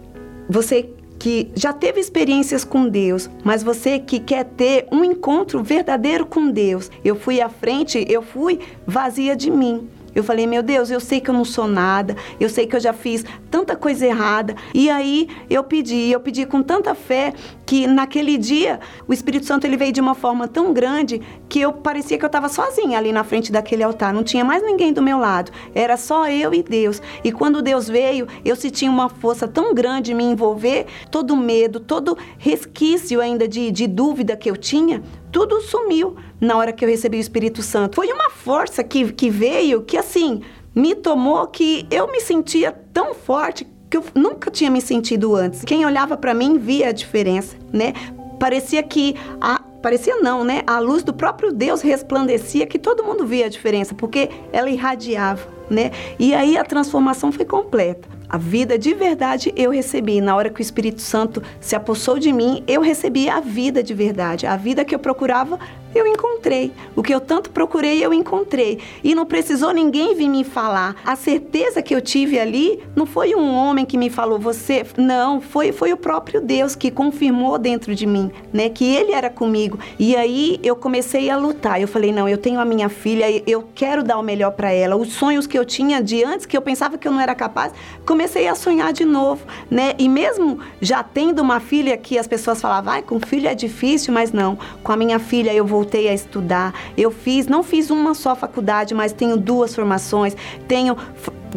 você 0.48 0.90
que 1.18 1.50
já 1.54 1.72
teve 1.72 2.00
experiências 2.00 2.64
com 2.64 2.88
Deus, 2.88 3.28
mas 3.44 3.62
você 3.62 3.98
que 3.98 4.20
quer 4.20 4.44
ter 4.44 4.86
um 4.90 5.04
encontro 5.04 5.62
verdadeiro 5.62 6.24
com 6.24 6.50
Deus. 6.50 6.90
Eu 7.04 7.16
fui 7.16 7.40
à 7.40 7.48
frente, 7.48 8.04
eu 8.08 8.22
fui 8.22 8.60
vazia 8.86 9.34
de 9.36 9.50
mim. 9.50 9.88
Eu 10.18 10.24
falei, 10.24 10.48
meu 10.48 10.64
Deus, 10.64 10.90
eu 10.90 10.98
sei 10.98 11.20
que 11.20 11.30
eu 11.30 11.34
não 11.34 11.44
sou 11.44 11.68
nada, 11.68 12.16
eu 12.40 12.48
sei 12.48 12.66
que 12.66 12.74
eu 12.74 12.80
já 12.80 12.92
fiz 12.92 13.24
tanta 13.48 13.76
coisa 13.76 14.04
errada. 14.04 14.56
E 14.74 14.90
aí 14.90 15.28
eu 15.48 15.62
pedi, 15.62 16.10
eu 16.10 16.18
pedi 16.18 16.44
com 16.44 16.60
tanta 16.60 16.92
fé 16.92 17.32
que 17.64 17.86
naquele 17.86 18.36
dia 18.36 18.80
o 19.06 19.12
Espírito 19.12 19.46
Santo 19.46 19.64
ele 19.64 19.76
veio 19.76 19.92
de 19.92 20.00
uma 20.00 20.16
forma 20.16 20.48
tão 20.48 20.72
grande 20.72 21.22
que 21.48 21.60
eu 21.60 21.72
parecia 21.72 22.18
que 22.18 22.24
eu 22.24 22.28
estava 22.28 22.48
sozinha 22.48 22.98
ali 22.98 23.12
na 23.12 23.22
frente 23.22 23.52
daquele 23.52 23.84
altar, 23.84 24.12
não 24.12 24.24
tinha 24.24 24.44
mais 24.44 24.60
ninguém 24.60 24.92
do 24.92 25.00
meu 25.00 25.18
lado, 25.18 25.52
era 25.72 25.96
só 25.96 26.28
eu 26.28 26.52
e 26.52 26.64
Deus. 26.64 27.00
E 27.22 27.30
quando 27.30 27.62
Deus 27.62 27.86
veio, 27.88 28.26
eu 28.44 28.56
senti 28.56 28.88
uma 28.88 29.08
força 29.08 29.46
tão 29.46 29.72
grande 29.72 30.14
me 30.14 30.24
envolver, 30.24 30.86
todo 31.12 31.36
medo, 31.36 31.78
todo 31.78 32.18
resquício 32.38 33.20
ainda 33.20 33.46
de, 33.46 33.70
de 33.70 33.86
dúvida 33.86 34.36
que 34.36 34.50
eu 34.50 34.56
tinha, 34.56 35.00
tudo 35.30 35.60
sumiu 35.60 36.16
na 36.40 36.56
hora 36.56 36.72
que 36.72 36.84
eu 36.84 36.88
recebi 36.88 37.18
o 37.18 37.20
Espírito 37.20 37.62
Santo. 37.62 37.96
Foi 37.96 38.10
uma 38.12 38.30
força 38.30 38.82
que, 38.82 39.12
que 39.12 39.30
veio 39.30 39.82
que 39.82 39.96
assim 39.96 40.42
me 40.74 40.94
tomou 40.94 41.46
que 41.46 41.86
eu 41.90 42.10
me 42.10 42.20
sentia 42.20 42.72
tão 42.92 43.14
forte 43.14 43.66
que 43.90 43.96
eu 43.96 44.04
nunca 44.14 44.50
tinha 44.50 44.70
me 44.70 44.80
sentido 44.80 45.34
antes. 45.34 45.64
Quem 45.64 45.84
olhava 45.84 46.16
para 46.16 46.34
mim 46.34 46.58
via 46.58 46.88
a 46.88 46.92
diferença, 46.92 47.56
né? 47.72 47.94
Parecia 48.38 48.82
que 48.82 49.14
a 49.40 49.60
parecia 49.82 50.16
não, 50.16 50.44
né? 50.44 50.62
A 50.66 50.78
luz 50.80 51.02
do 51.02 51.12
próprio 51.12 51.52
Deus 51.52 51.80
resplandecia 51.80 52.66
que 52.66 52.78
todo 52.78 53.04
mundo 53.04 53.24
via 53.24 53.46
a 53.46 53.48
diferença, 53.48 53.94
porque 53.94 54.28
ela 54.52 54.68
irradiava, 54.68 55.48
né? 55.70 55.92
E 56.18 56.34
aí 56.34 56.56
a 56.56 56.64
transformação 56.64 57.30
foi 57.30 57.44
completa. 57.44 58.17
A 58.28 58.36
vida 58.36 58.78
de 58.78 58.92
verdade 58.92 59.52
eu 59.56 59.70
recebi. 59.70 60.20
Na 60.20 60.36
hora 60.36 60.50
que 60.50 60.60
o 60.60 60.62
Espírito 60.62 61.00
Santo 61.00 61.42
se 61.60 61.74
apossou 61.74 62.18
de 62.18 62.32
mim, 62.32 62.62
eu 62.66 62.82
recebi 62.82 63.28
a 63.28 63.40
vida 63.40 63.82
de 63.82 63.94
verdade. 63.94 64.46
A 64.46 64.56
vida 64.56 64.84
que 64.84 64.94
eu 64.94 64.98
procurava 64.98 65.58
eu 65.94 66.06
encontrei. 66.06 66.72
O 66.94 67.02
que 67.02 67.14
eu 67.14 67.20
tanto 67.20 67.50
procurei, 67.50 68.04
eu 68.04 68.12
encontrei. 68.12 68.78
E 69.02 69.14
não 69.14 69.24
precisou 69.24 69.72
ninguém 69.72 70.14
vir 70.14 70.28
me 70.28 70.44
falar. 70.44 70.96
A 71.04 71.16
certeza 71.16 71.82
que 71.82 71.94
eu 71.94 72.00
tive 72.00 72.38
ali 72.38 72.82
não 72.94 73.06
foi 73.06 73.34
um 73.34 73.54
homem 73.54 73.84
que 73.84 73.96
me 73.96 74.10
falou 74.10 74.38
você, 74.38 74.84
não, 74.96 75.40
foi 75.40 75.72
foi 75.72 75.92
o 75.92 75.96
próprio 75.96 76.40
Deus 76.40 76.74
que 76.74 76.90
confirmou 76.90 77.58
dentro 77.58 77.94
de 77.94 78.06
mim, 78.06 78.30
né, 78.52 78.68
que 78.68 78.84
ele 78.84 79.12
era 79.12 79.30
comigo. 79.30 79.78
E 79.98 80.14
aí 80.14 80.60
eu 80.62 80.76
comecei 80.76 81.30
a 81.30 81.36
lutar. 81.36 81.80
Eu 81.80 81.88
falei, 81.88 82.12
não, 82.12 82.28
eu 82.28 82.38
tenho 82.38 82.60
a 82.60 82.64
minha 82.64 82.88
filha, 82.88 83.26
eu 83.46 83.66
quero 83.74 84.02
dar 84.02 84.18
o 84.18 84.22
melhor 84.22 84.52
para 84.52 84.70
ela. 84.70 84.96
Os 84.96 85.12
sonhos 85.12 85.46
que 85.46 85.58
eu 85.58 85.64
tinha 85.64 86.02
de 86.02 86.22
antes 86.22 86.46
que 86.46 86.56
eu 86.56 86.62
pensava 86.62 86.98
que 86.98 87.08
eu 87.08 87.12
não 87.12 87.20
era 87.20 87.34
capaz, 87.34 87.72
comecei 88.18 88.48
a 88.48 88.54
sonhar 88.56 88.92
de 88.92 89.04
novo, 89.04 89.46
né? 89.70 89.94
E 89.96 90.08
mesmo 90.08 90.58
já 90.80 91.04
tendo 91.04 91.40
uma 91.40 91.60
filha 91.60 91.96
que 91.96 92.18
as 92.18 92.26
pessoas 92.26 92.60
falavam, 92.60 92.92
vai, 92.92 93.00
com 93.00 93.20
filho 93.20 93.46
é 93.46 93.54
difícil, 93.54 94.12
mas 94.12 94.32
não. 94.32 94.58
Com 94.82 94.90
a 94.90 94.96
minha 94.96 95.20
filha 95.20 95.54
eu 95.54 95.64
voltei 95.64 96.08
a 96.08 96.12
estudar. 96.12 96.74
Eu 96.96 97.12
fiz, 97.12 97.46
não 97.46 97.62
fiz 97.62 97.90
uma 97.90 98.14
só 98.14 98.34
faculdade, 98.34 98.92
mas 98.92 99.12
tenho 99.12 99.36
duas 99.36 99.72
formações, 99.72 100.36
tenho 100.66 100.96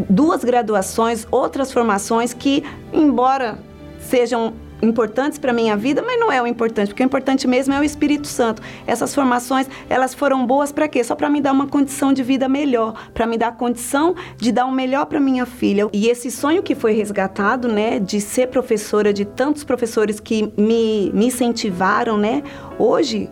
duas 0.07 0.43
graduações, 0.43 1.25
outras 1.31 1.71
formações 1.71 2.31
que, 2.31 2.63
embora 2.93 3.57
sejam 3.99 4.53
importantes 4.81 5.37
para 5.37 5.53
minha 5.53 5.77
vida, 5.77 6.01
mas 6.01 6.19
não 6.19 6.31
é 6.31 6.41
o 6.41 6.47
importante, 6.47 6.89
porque 6.89 7.03
o 7.03 7.05
importante 7.05 7.47
mesmo 7.47 7.73
é 7.73 7.79
o 7.79 7.83
Espírito 7.83 8.27
Santo. 8.27 8.61
Essas 8.85 9.13
formações, 9.13 9.67
elas 9.89 10.13
foram 10.13 10.45
boas 10.45 10.71
para 10.71 10.87
quê? 10.87 11.03
Só 11.03 11.15
para 11.15 11.29
me 11.29 11.41
dar 11.41 11.51
uma 11.51 11.67
condição 11.67 12.11
de 12.11 12.23
vida 12.23 12.47
melhor, 12.49 13.09
para 13.13 13.25
me 13.25 13.37
dar 13.37 13.49
a 13.49 13.51
condição 13.51 14.15
de 14.37 14.51
dar 14.51 14.65
o 14.65 14.71
melhor 14.71 15.05
para 15.05 15.19
minha 15.19 15.45
filha. 15.45 15.87
E 15.93 16.07
esse 16.07 16.31
sonho 16.31 16.63
que 16.63 16.75
foi 16.75 16.93
resgatado, 16.93 17.67
né, 17.67 17.99
de 17.99 18.19
ser 18.19 18.47
professora, 18.47 19.13
de 19.13 19.25
tantos 19.25 19.63
professores 19.63 20.19
que 20.19 20.51
me, 20.57 21.11
me 21.13 21.27
incentivaram, 21.27 22.17
né? 22.17 22.43
Hoje 22.77 23.29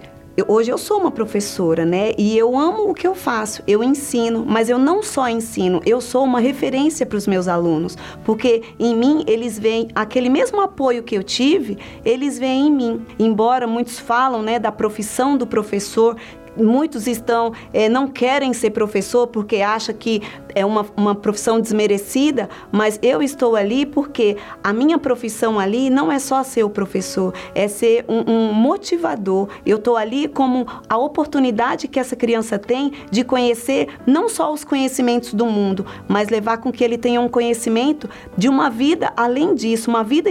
hoje 0.48 0.72
eu 0.72 0.77
sou 0.77 1.00
uma 1.00 1.12
professora, 1.12 1.86
né? 1.86 2.12
E 2.17 2.38
eu 2.38 2.58
amo 2.58 2.89
o 2.89 2.93
que 2.93 3.08
eu 3.08 3.15
faço. 3.15 3.63
Eu 3.67 3.84
ensino, 3.84 4.46
mas 4.48 4.69
eu 4.69 4.77
não 4.77 5.01
só 5.01 5.27
ensino, 5.27 5.81
eu 5.86 6.00
sou 6.01 6.24
uma 6.24 6.39
referência 6.39 7.05
para 7.05 7.17
os 7.17 7.27
meus 7.27 7.48
alunos, 7.48 7.98
porque 8.24 8.63
em 8.79 8.96
mim 8.96 9.24
eles 9.27 9.58
veem 9.58 9.89
aquele 9.96 10.29
mesmo 10.29 10.62
apoio 10.62 11.03
que 11.03 11.15
eu 11.15 11.24
tive, 11.24 11.77
eles 12.05 12.38
veem 12.38 12.67
em 12.67 12.72
mim. 12.72 13.05
Embora 13.17 13.65
muitos 13.65 14.00
falam, 14.00 14.41
né, 14.41 14.60
da 14.60 14.72
profissão 14.72 15.38
do 15.38 15.48
professor, 15.48 16.15
muitos 16.59 17.07
estão 17.07 17.53
é, 17.73 17.89
não 17.89 18.07
querem 18.07 18.53
ser 18.53 18.71
professor 18.71 19.27
porque 19.27 19.57
acha 19.57 19.93
que 19.93 20.21
é 20.55 20.65
uma, 20.65 20.85
uma 20.97 21.15
profissão 21.15 21.59
desmerecida, 21.59 22.49
mas 22.71 22.99
eu 23.01 23.21
estou 23.21 23.55
ali 23.55 23.85
porque 23.85 24.37
a 24.63 24.73
minha 24.73 24.97
profissão 24.97 25.59
ali 25.59 25.89
não 25.89 26.11
é 26.11 26.19
só 26.19 26.43
ser 26.43 26.63
o 26.63 26.69
professor, 26.69 27.33
é 27.53 27.67
ser 27.67 28.05
um, 28.07 28.31
um 28.31 28.53
motivador. 28.53 29.47
Eu 29.65 29.77
estou 29.77 29.95
ali 29.95 30.27
como 30.27 30.65
a 30.87 30.97
oportunidade 30.97 31.87
que 31.87 31.99
essa 31.99 32.15
criança 32.15 32.57
tem 32.57 32.91
de 33.11 33.23
conhecer 33.23 33.87
não 34.05 34.27
só 34.27 34.51
os 34.51 34.63
conhecimentos 34.63 35.33
do 35.33 35.45
mundo, 35.45 35.85
mas 36.07 36.29
levar 36.29 36.57
com 36.57 36.71
que 36.71 36.83
ele 36.83 36.97
tenha 36.97 37.21
um 37.21 37.29
conhecimento 37.29 38.09
de 38.37 38.49
uma 38.49 38.69
vida 38.69 39.13
além 39.15 39.53
disso, 39.55 39.89
uma 39.89 40.03
vida 40.03 40.29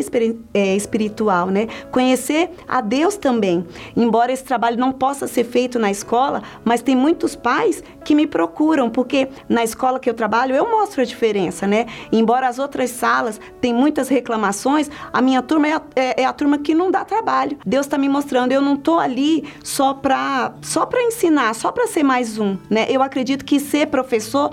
é, 0.55 0.77
espiritual, 0.77 1.49
né? 1.49 1.69
Conhecer 1.91 2.51
a 2.67 2.81
Deus 2.81 3.17
também. 3.17 3.65
Embora 3.97 4.33
esse 4.33 4.45
trabalho 4.45 4.77
não 4.77 4.93
possa 4.93 5.27
ser 5.27 5.45
feito 5.45 5.79
na 5.79 5.91
escola, 5.91 6.18
escola, 6.19 6.43
mas 6.65 6.83
tem 6.83 6.97
muitos 6.97 7.37
pais 7.37 7.83
que 8.05 8.15
me 8.15 8.27
procuram, 8.27 8.91
porque 8.91 9.29
na 9.49 9.63
escola 9.63 10.01
que 10.01 10.11
eu 10.11 10.15
trabalho 10.15 10.55
eu 10.55 10.69
mostro 10.69 11.01
a 11.01 11.05
diferença, 11.05 11.67
né? 11.67 11.87
Embora 12.11 12.49
as 12.49 12.59
outras 12.59 12.91
salas 12.91 13.41
tem 13.61 13.73
muitas 13.73 14.09
reclamações, 14.09 14.91
a 15.13 15.23
minha 15.23 15.41
turma 15.43 15.69
é 15.69 15.73
a, 15.75 15.83
é, 15.95 16.23
é 16.23 16.25
a 16.25 16.33
turma 16.33 16.59
que 16.59 16.75
não 16.75 16.91
dá 16.91 17.05
trabalho. 17.05 17.59
Deus 17.65 17.87
está 17.87 17.97
me 17.97 18.09
mostrando, 18.09 18.53
eu 18.53 18.61
não 18.61 18.75
estou 18.75 18.99
ali 18.99 19.49
só 19.63 19.95
para 19.95 20.55
só 20.61 20.85
para 20.85 21.03
ensinar, 21.03 21.55
só 21.55 21.71
para 21.71 21.87
ser 21.87 22.03
mais 22.03 22.39
um, 22.39 22.57
né? 22.69 22.87
Eu 22.89 23.03
acredito 23.03 23.45
que 23.45 23.61
ser 23.61 23.87
professor, 23.87 24.51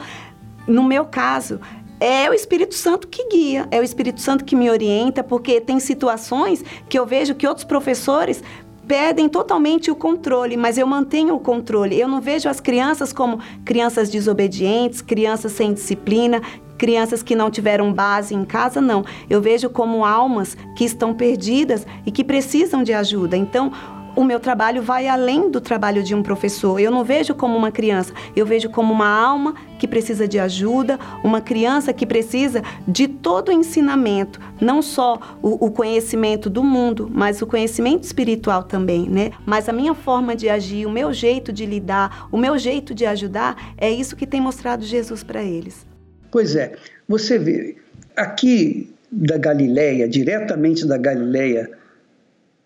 no 0.67 0.83
meu 0.83 1.05
caso, 1.05 1.59
é 1.99 2.29
o 2.29 2.33
Espírito 2.33 2.75
Santo 2.75 3.07
que 3.07 3.27
guia, 3.29 3.67
é 3.71 3.79
o 3.79 3.83
Espírito 3.83 4.19
Santo 4.19 4.43
que 4.43 4.55
me 4.55 4.69
orienta, 4.69 5.23
porque 5.23 5.61
tem 5.61 5.79
situações 5.79 6.63
que 6.89 6.99
eu 6.99 7.05
vejo 7.05 7.35
que 7.35 7.47
outros 7.47 7.65
professores 7.65 8.43
perdem 8.87 9.27
totalmente 9.27 9.89
o 9.89 9.95
controle, 9.95 10.55
mas 10.55 10.77
eu 10.77 10.87
mantenho 10.87 11.35
o 11.35 11.39
controle. 11.39 11.99
Eu 11.99 12.07
não 12.07 12.21
vejo 12.21 12.47
as 12.47 12.59
crianças 12.59 13.11
como 13.11 13.39
crianças 13.63 14.09
desobedientes, 14.09 15.01
crianças 15.01 15.51
sem 15.51 15.73
disciplina, 15.73 16.41
crianças 16.77 17.23
que 17.23 17.35
não 17.35 17.49
tiveram 17.49 17.93
base 17.93 18.33
em 18.33 18.45
casa, 18.45 18.81
não. 18.81 19.03
Eu 19.29 19.41
vejo 19.41 19.69
como 19.69 20.05
almas 20.05 20.55
que 20.75 20.83
estão 20.83 21.13
perdidas 21.13 21.85
e 22.05 22.11
que 22.11 22.23
precisam 22.23 22.83
de 22.83 22.93
ajuda. 22.93 23.35
Então, 23.37 23.71
o 24.15 24.23
meu 24.23 24.39
trabalho 24.39 24.81
vai 24.81 25.07
além 25.07 25.49
do 25.49 25.59
trabalho 25.59 26.01
de 26.01 26.15
um 26.15 26.23
professor. 26.23 26.79
Eu 26.79 26.91
não 26.91 27.03
vejo 27.03 27.35
como 27.35 27.57
uma 27.57 27.71
criança, 27.71 28.13
eu 28.35 28.45
vejo 28.45 28.69
como 28.69 28.93
uma 28.93 29.07
alma 29.07 29.55
que 29.77 29.87
precisa 29.87 30.27
de 30.27 30.39
ajuda, 30.39 30.99
uma 31.23 31.41
criança 31.41 31.93
que 31.93 32.05
precisa 32.05 32.61
de 32.87 33.07
todo 33.07 33.49
o 33.49 33.51
ensinamento, 33.51 34.39
não 34.59 34.81
só 34.81 35.37
o, 35.41 35.65
o 35.65 35.71
conhecimento 35.71 36.49
do 36.49 36.63
mundo, 36.63 37.09
mas 37.13 37.41
o 37.41 37.47
conhecimento 37.47 38.03
espiritual 38.03 38.63
também, 38.63 39.09
né? 39.09 39.31
Mas 39.45 39.67
a 39.67 39.73
minha 39.73 39.93
forma 39.93 40.35
de 40.35 40.49
agir, 40.49 40.85
o 40.85 40.91
meu 40.91 41.13
jeito 41.13 41.51
de 41.51 41.65
lidar, 41.65 42.27
o 42.31 42.37
meu 42.37 42.57
jeito 42.57 42.93
de 42.93 43.05
ajudar, 43.05 43.73
é 43.77 43.89
isso 43.89 44.15
que 44.15 44.25
tem 44.25 44.41
mostrado 44.41 44.83
Jesus 44.83 45.23
para 45.23 45.43
eles. 45.43 45.85
Pois 46.31 46.55
é, 46.55 46.75
você 47.07 47.37
vê, 47.37 47.77
aqui 48.15 48.93
da 49.11 49.37
Galileia, 49.37 50.07
diretamente 50.07 50.85
da 50.85 50.97
Galileia 50.97 51.69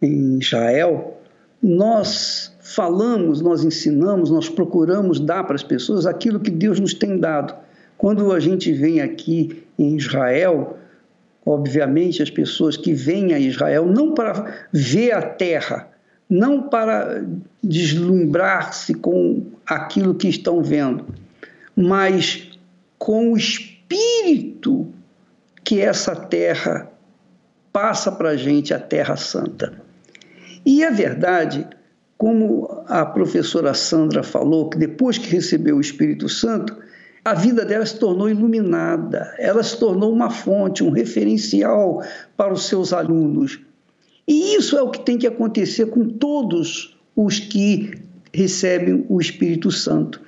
em 0.02 0.40
Israel, 0.40 1.19
nós 1.62 2.54
falamos, 2.60 3.42
nós 3.42 3.64
ensinamos, 3.64 4.30
nós 4.30 4.48
procuramos 4.48 5.20
dar 5.20 5.44
para 5.44 5.56
as 5.56 5.64
pessoas 5.64 6.06
aquilo 6.06 6.40
que 6.40 6.52
Deus 6.52 6.80
nos 6.80 6.94
tem 6.94 7.20
dado. 7.20 7.54
Quando 7.98 8.32
a 8.32 8.40
gente 8.40 8.72
vem 8.72 9.02
aqui 9.02 9.64
em 9.78 9.96
Israel, 9.98 10.78
obviamente 11.46 12.24
as 12.24 12.30
pessoas 12.30 12.78
que 12.78 12.94
vêm 12.94 13.34
a 13.34 13.40
Israel 13.40 13.86
não 13.86 14.14
para 14.14 14.68
ver 14.72 15.12
a 15.12 15.22
terra, 15.22 15.90
não 16.30 16.62
para 16.62 17.26
deslumbrar-se 17.62 18.94
com 18.94 19.44
aquilo 19.66 20.16
que 20.16 20.30
estão 20.30 20.64
vendo, 20.64 21.06
mas 21.76 22.52
com 22.98 23.34
o 23.34 23.38
espírito 23.38 24.88
que 25.64 25.82
essa 25.82 26.16
terra 26.16 26.90
passa 27.74 28.12
para 28.12 28.30
a 28.30 28.38
gente, 28.38 28.74
a 28.74 28.80
Terra 28.80 29.16
Santa. 29.16 29.89
E 30.66 30.84
é 30.84 30.92
verdade, 30.92 31.68
como 32.18 32.84
a 32.88 33.06
professora 33.06 33.74
Sandra 33.74 34.24
falou, 34.24 34.70
que 34.70 34.78
depois 34.78 35.18
que 35.18 35.30
recebeu 35.30 35.78
o 35.78 35.82
Espírito 35.82 36.28
Santo, 36.28 36.76
a 37.24 37.34
vida 37.34 37.66
dela 37.66 37.86
se 37.86 37.98
tornou 38.00 38.30
iluminada, 38.30 39.34
ela 39.38 39.62
se 39.62 39.78
tornou 39.78 40.12
uma 40.12 40.30
fonte, 40.30 40.84
um 40.84 40.90
referencial 40.90 42.04
para 42.36 42.54
os 42.54 42.68
seus 42.68 42.94
alunos. 42.94 43.60
E 44.28 44.56
isso 44.56 44.78
é 44.78 44.82
o 44.82 44.90
que 44.90 45.00
tem 45.00 45.18
que 45.18 45.28
acontecer 45.28 45.88
com 45.88 46.08
todos 46.08 46.98
os 47.16 47.40
que 47.40 48.00
recebem 48.34 49.06
o 49.10 49.20
Espírito 49.20 49.72
Santo. 49.72 50.22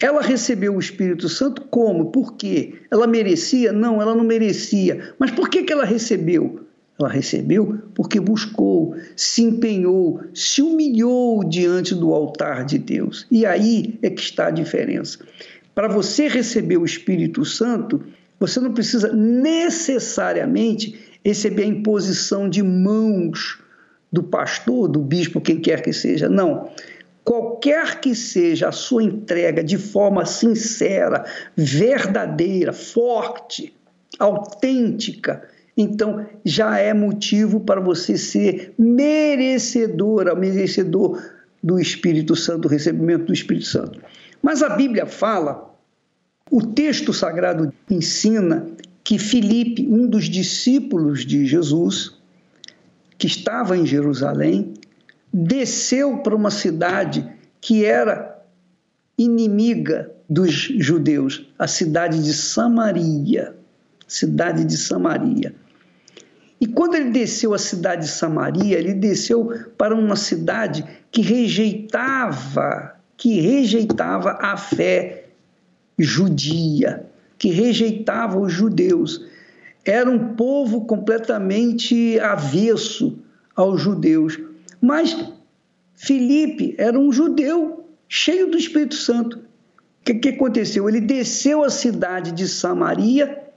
Ela 0.00 0.22
recebeu 0.22 0.74
o 0.74 0.80
Espírito 0.80 1.28
Santo 1.28 1.62
como? 1.62 2.10
Por 2.10 2.34
quê? 2.34 2.74
Ela 2.90 3.06
merecia? 3.06 3.72
Não, 3.72 4.00
ela 4.00 4.14
não 4.14 4.24
merecia. 4.24 5.14
Mas 5.18 5.30
por 5.30 5.48
que, 5.48 5.62
que 5.62 5.72
ela 5.72 5.84
recebeu? 5.84 6.61
Ela 7.02 7.12
recebeu 7.12 7.78
porque 7.94 8.20
buscou, 8.20 8.94
se 9.16 9.42
empenhou, 9.42 10.20
se 10.32 10.62
humilhou 10.62 11.42
diante 11.44 11.94
do 11.94 12.14
altar 12.14 12.64
de 12.64 12.78
Deus. 12.78 13.26
E 13.30 13.44
aí 13.44 13.98
é 14.02 14.08
que 14.08 14.20
está 14.20 14.46
a 14.46 14.50
diferença. 14.50 15.18
Para 15.74 15.88
você 15.88 16.28
receber 16.28 16.76
o 16.76 16.84
Espírito 16.84 17.44
Santo, 17.44 18.02
você 18.38 18.60
não 18.60 18.72
precisa 18.72 19.12
necessariamente 19.12 20.98
receber 21.24 21.64
a 21.64 21.66
imposição 21.66 22.48
de 22.48 22.62
mãos 22.62 23.58
do 24.12 24.22
pastor, 24.22 24.88
do 24.88 25.00
bispo, 25.00 25.40
quem 25.40 25.60
quer 25.60 25.82
que 25.82 25.92
seja. 25.92 26.28
Não. 26.28 26.70
Qualquer 27.24 28.00
que 28.00 28.14
seja 28.14 28.68
a 28.68 28.72
sua 28.72 29.02
entrega 29.02 29.64
de 29.64 29.78
forma 29.78 30.26
sincera, 30.26 31.24
verdadeira, 31.56 32.72
forte, 32.72 33.74
autêntica, 34.18 35.48
então 35.76 36.26
já 36.44 36.78
é 36.78 36.92
motivo 36.92 37.60
para 37.60 37.80
você 37.80 38.16
ser 38.18 38.74
merecedora, 38.78 40.34
merecedor 40.34 41.22
do 41.62 41.78
Espírito 41.78 42.36
Santo, 42.36 42.62
do 42.62 42.68
recebimento 42.68 43.26
do 43.26 43.32
Espírito 43.32 43.66
Santo. 43.66 44.00
Mas 44.42 44.62
a 44.62 44.70
Bíblia 44.70 45.06
fala, 45.06 45.74
o 46.50 46.60
texto 46.60 47.12
sagrado 47.12 47.72
ensina 47.88 48.66
que 49.04 49.18
Filipe, 49.18 49.86
um 49.88 50.06
dos 50.06 50.26
discípulos 50.26 51.24
de 51.24 51.46
Jesus, 51.46 52.18
que 53.16 53.26
estava 53.26 53.76
em 53.76 53.86
Jerusalém, 53.86 54.74
desceu 55.32 56.18
para 56.18 56.34
uma 56.34 56.50
cidade 56.50 57.26
que 57.60 57.84
era 57.84 58.42
inimiga 59.16 60.10
dos 60.28 60.52
judeus, 60.52 61.46
a 61.58 61.66
cidade 61.66 62.22
de 62.22 62.34
Samaria. 62.34 63.54
Cidade 64.06 64.64
de 64.64 64.76
Samaria. 64.76 65.54
E 66.62 66.66
quando 66.68 66.94
ele 66.94 67.10
desceu 67.10 67.52
a 67.54 67.58
cidade 67.58 68.02
de 68.02 68.08
Samaria, 68.12 68.78
ele 68.78 68.94
desceu 68.94 69.52
para 69.76 69.96
uma 69.96 70.14
cidade 70.14 70.84
que 71.10 71.20
rejeitava, 71.20 72.94
que 73.16 73.40
rejeitava 73.40 74.38
a 74.40 74.56
fé 74.56 75.24
judia, 75.98 77.04
que 77.36 77.48
rejeitava 77.48 78.38
os 78.38 78.52
judeus. 78.52 79.26
Era 79.84 80.08
um 80.08 80.36
povo 80.36 80.84
completamente 80.84 82.16
avesso 82.20 83.18
aos 83.56 83.80
judeus. 83.80 84.38
Mas 84.80 85.16
Filipe 85.96 86.76
era 86.78 86.96
um 86.96 87.10
judeu 87.10 87.88
cheio 88.08 88.48
do 88.48 88.56
Espírito 88.56 88.94
Santo. 88.94 89.38
O 89.38 90.04
que, 90.04 90.14
que 90.14 90.28
aconteceu? 90.28 90.88
Ele 90.88 91.00
desceu 91.00 91.64
a 91.64 91.70
cidade 91.70 92.30
de 92.30 92.46
Samaria 92.46 93.48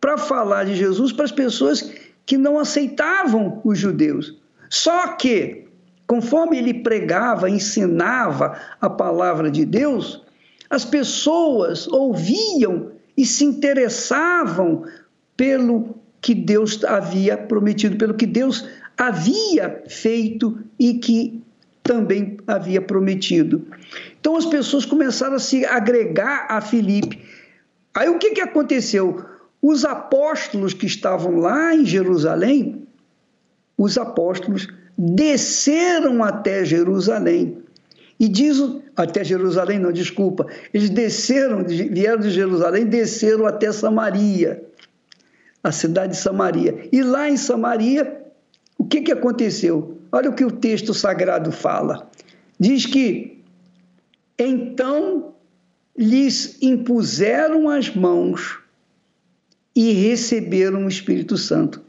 para 0.00 0.16
falar 0.16 0.64
de 0.64 0.74
Jesus 0.74 1.12
para 1.12 1.26
as 1.26 1.32
pessoas 1.32 2.05
que 2.26 2.36
não 2.36 2.58
aceitavam 2.58 3.60
os 3.64 3.78
judeus. 3.78 4.36
Só 4.68 5.08
que, 5.14 5.68
conforme 6.06 6.58
ele 6.58 6.74
pregava, 6.74 7.48
ensinava 7.48 8.58
a 8.80 8.90
palavra 8.90 9.48
de 9.50 9.64
Deus, 9.64 10.22
as 10.68 10.84
pessoas 10.84 11.86
ouviam 11.86 12.90
e 13.16 13.24
se 13.24 13.44
interessavam 13.44 14.84
pelo 15.36 15.96
que 16.20 16.34
Deus 16.34 16.82
havia 16.84 17.36
prometido, 17.36 17.96
pelo 17.96 18.14
que 18.14 18.26
Deus 18.26 18.68
havia 18.98 19.84
feito 19.86 20.58
e 20.78 20.94
que 20.94 21.40
também 21.82 22.36
havia 22.46 22.80
prometido. 22.80 23.64
Então 24.18 24.36
as 24.36 24.44
pessoas 24.44 24.84
começaram 24.84 25.36
a 25.36 25.38
se 25.38 25.64
agregar 25.64 26.46
a 26.48 26.60
Filipe. 26.60 27.22
Aí 27.94 28.08
o 28.08 28.18
que, 28.18 28.32
que 28.32 28.40
aconteceu? 28.40 29.24
Os 29.60 29.84
apóstolos 29.84 30.74
que 30.74 30.86
estavam 30.86 31.36
lá 31.36 31.74
em 31.74 31.84
Jerusalém, 31.84 32.86
os 33.76 33.98
apóstolos 33.98 34.68
desceram 34.96 36.22
até 36.22 36.64
Jerusalém. 36.64 37.58
E 38.18 38.28
diz 38.28 38.58
até 38.96 39.22
Jerusalém, 39.22 39.78
não, 39.78 39.92
desculpa. 39.92 40.46
Eles 40.72 40.88
desceram, 40.88 41.64
vieram 41.64 42.20
de 42.20 42.30
Jerusalém, 42.30 42.86
desceram 42.86 43.46
até 43.46 43.70
Samaria, 43.70 44.64
a 45.62 45.70
cidade 45.70 46.12
de 46.12 46.18
Samaria. 46.18 46.88
E 46.90 47.02
lá 47.02 47.28
em 47.28 47.36
Samaria, 47.36 48.22
o 48.78 48.84
que, 48.84 49.02
que 49.02 49.12
aconteceu? 49.12 49.98
Olha 50.10 50.30
o 50.30 50.34
que 50.34 50.44
o 50.44 50.50
texto 50.50 50.94
sagrado 50.94 51.52
fala. 51.52 52.10
Diz 52.58 52.86
que 52.86 53.42
então 54.38 55.34
lhes 55.96 56.62
impuseram 56.62 57.68
as 57.68 57.94
mãos 57.94 58.58
e 59.76 59.92
receberam 59.92 60.86
o 60.86 60.88
Espírito 60.88 61.36
Santo. 61.36 61.82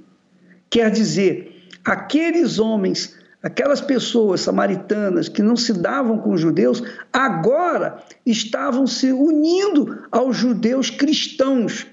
Quer 0.70 0.92
dizer, 0.92 1.70
aqueles 1.86 2.60
homens, 2.60 3.18
aquelas 3.42 3.80
pessoas 3.80 4.42
samaritanas 4.42 5.30
que 5.30 5.42
não 5.42 5.56
se 5.56 5.72
davam 5.72 6.18
com 6.18 6.34
os 6.34 6.42
judeus, 6.42 6.84
agora 7.14 8.04
estavam 8.26 8.86
se 8.86 9.14
unindo 9.14 10.04
aos 10.12 10.36
judeus 10.36 10.90
cristãos, 10.90 11.88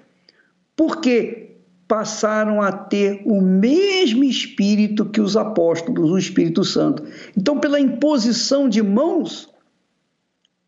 porque 0.74 1.52
passaram 1.86 2.60
a 2.60 2.72
ter 2.72 3.22
o 3.24 3.40
mesmo 3.40 4.24
espírito 4.24 5.04
que 5.04 5.20
os 5.20 5.36
apóstolos, 5.36 6.10
o 6.10 6.18
Espírito 6.18 6.64
Santo. 6.64 7.04
Então, 7.36 7.60
pela 7.60 7.78
imposição 7.78 8.68
de 8.68 8.82
mãos, 8.82 9.48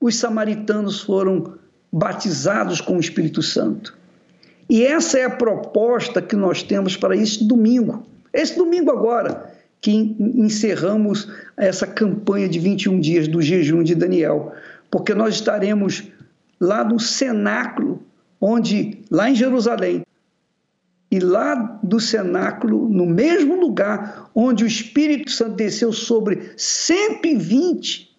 os 0.00 0.14
samaritanos 0.14 1.00
foram 1.00 1.55
batizados 1.92 2.81
com 2.81 2.96
o 2.96 3.00
Espírito 3.00 3.42
Santo. 3.42 3.96
E 4.68 4.85
essa 4.85 5.18
é 5.18 5.24
a 5.24 5.31
proposta 5.31 6.20
que 6.20 6.35
nós 6.35 6.62
temos 6.62 6.96
para 6.96 7.16
esse 7.16 7.44
domingo. 7.44 8.07
Esse 8.33 8.57
domingo 8.57 8.90
agora, 8.90 9.55
que 9.81 9.92
encerramos 10.18 11.29
essa 11.57 11.87
campanha 11.87 12.48
de 12.48 12.59
21 12.59 12.98
dias 13.00 13.29
do 13.29 13.40
jejum 13.40 13.83
de 13.83 13.94
Daniel, 13.94 14.52
porque 14.90 15.14
nós 15.14 15.35
estaremos 15.35 16.05
lá 16.61 16.83
no 16.83 16.98
cenáculo, 16.98 18.02
onde 18.40 18.98
lá 19.11 19.31
em 19.31 19.35
Jerusalém, 19.35 20.02
e 21.11 21.20
lá 21.20 21.79
do 21.83 22.00
cenáculo, 22.00 22.88
no 22.88 23.07
mesmo 23.07 23.55
lugar 23.55 24.29
onde 24.35 24.64
o 24.64 24.66
Espírito 24.66 25.31
Santo 25.31 25.55
desceu 25.55 25.92
sobre 25.92 26.50
120 26.57 28.11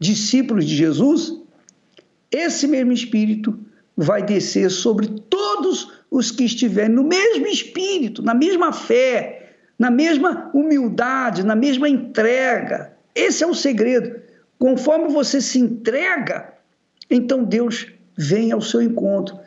discípulos 0.00 0.66
de 0.66 0.74
Jesus, 0.74 1.38
esse 2.30 2.66
mesmo 2.66 2.92
Espírito 2.92 3.56
vai 3.96 4.22
descer 4.22 4.70
sobre 4.70 5.06
todos 5.52 5.92
os 6.10 6.30
que 6.30 6.44
estiverem 6.44 6.94
no 6.94 7.04
mesmo 7.04 7.46
espírito, 7.46 8.22
na 8.22 8.34
mesma 8.34 8.72
fé, 8.72 9.50
na 9.78 9.90
mesma 9.90 10.50
humildade, 10.54 11.44
na 11.44 11.54
mesma 11.54 11.88
entrega. 11.88 12.92
Esse 13.14 13.44
é 13.44 13.46
o 13.46 13.54
segredo. 13.54 14.20
Conforme 14.58 15.08
você 15.08 15.40
se 15.40 15.58
entrega, 15.58 16.54
então 17.10 17.44
Deus 17.44 17.86
vem 18.16 18.52
ao 18.52 18.60
seu 18.60 18.80
encontro. 18.80 19.38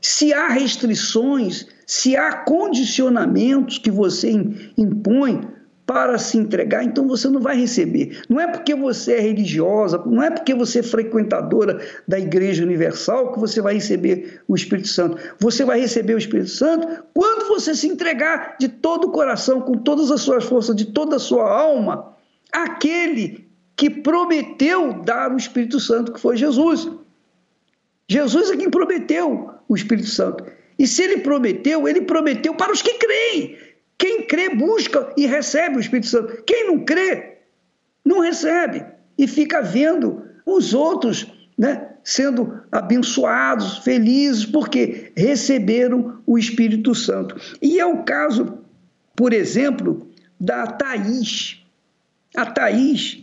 Se 0.00 0.34
há 0.34 0.48
restrições, 0.48 1.66
se 1.86 2.16
há 2.16 2.32
condicionamentos 2.32 3.78
que 3.78 3.90
você 3.90 4.30
impõe, 4.76 5.48
para 5.86 6.18
se 6.18 6.38
entregar, 6.38 6.82
então 6.82 7.06
você 7.06 7.28
não 7.28 7.40
vai 7.40 7.58
receber. 7.58 8.22
Não 8.28 8.40
é 8.40 8.46
porque 8.46 8.74
você 8.74 9.14
é 9.14 9.20
religiosa, 9.20 10.02
não 10.06 10.22
é 10.22 10.30
porque 10.30 10.54
você 10.54 10.78
é 10.78 10.82
frequentadora 10.82 11.80
da 12.08 12.18
Igreja 12.18 12.64
Universal 12.64 13.32
que 13.32 13.38
você 13.38 13.60
vai 13.60 13.74
receber 13.74 14.40
o 14.48 14.54
Espírito 14.54 14.88
Santo. 14.88 15.18
Você 15.38 15.64
vai 15.64 15.78
receber 15.78 16.14
o 16.14 16.18
Espírito 16.18 16.50
Santo 16.50 17.04
quando 17.12 17.48
você 17.48 17.74
se 17.74 17.86
entregar 17.86 18.56
de 18.58 18.68
todo 18.68 19.08
o 19.08 19.10
coração, 19.10 19.60
com 19.60 19.74
todas 19.74 20.10
as 20.10 20.22
suas 20.22 20.44
forças, 20.44 20.74
de 20.74 20.86
toda 20.86 21.16
a 21.16 21.20
sua 21.20 21.50
alma, 21.50 22.14
àquele 22.50 23.46
que 23.76 23.90
prometeu 23.90 25.02
dar 25.02 25.32
o 25.32 25.36
Espírito 25.36 25.78
Santo, 25.80 26.12
que 26.12 26.20
foi 26.20 26.36
Jesus. 26.36 26.88
Jesus 28.08 28.50
é 28.50 28.56
quem 28.56 28.70
prometeu 28.70 29.50
o 29.68 29.74
Espírito 29.74 30.08
Santo. 30.08 30.44
E 30.78 30.86
se 30.86 31.02
ele 31.02 31.18
prometeu, 31.18 31.86
ele 31.86 32.00
prometeu 32.02 32.54
para 32.54 32.72
os 32.72 32.80
que 32.80 32.94
creem. 32.94 33.56
Quem 33.98 34.26
crê 34.26 34.54
busca 34.54 35.12
e 35.16 35.26
recebe 35.26 35.76
o 35.76 35.80
Espírito 35.80 36.08
Santo. 36.08 36.42
Quem 36.44 36.66
não 36.66 36.84
crê, 36.84 37.38
não 38.04 38.20
recebe 38.20 38.84
e 39.16 39.26
fica 39.26 39.62
vendo 39.62 40.22
os 40.44 40.74
outros 40.74 41.26
né, 41.56 41.90
sendo 42.02 42.60
abençoados, 42.70 43.78
felizes, 43.78 44.44
porque 44.44 45.12
receberam 45.16 46.18
o 46.26 46.36
Espírito 46.38 46.94
Santo. 46.94 47.36
E 47.62 47.78
é 47.78 47.86
o 47.86 48.02
caso, 48.02 48.58
por 49.16 49.32
exemplo, 49.32 50.06
da 50.38 50.66
Thaís. 50.66 51.64
A 52.36 52.44
Thaís, 52.44 53.22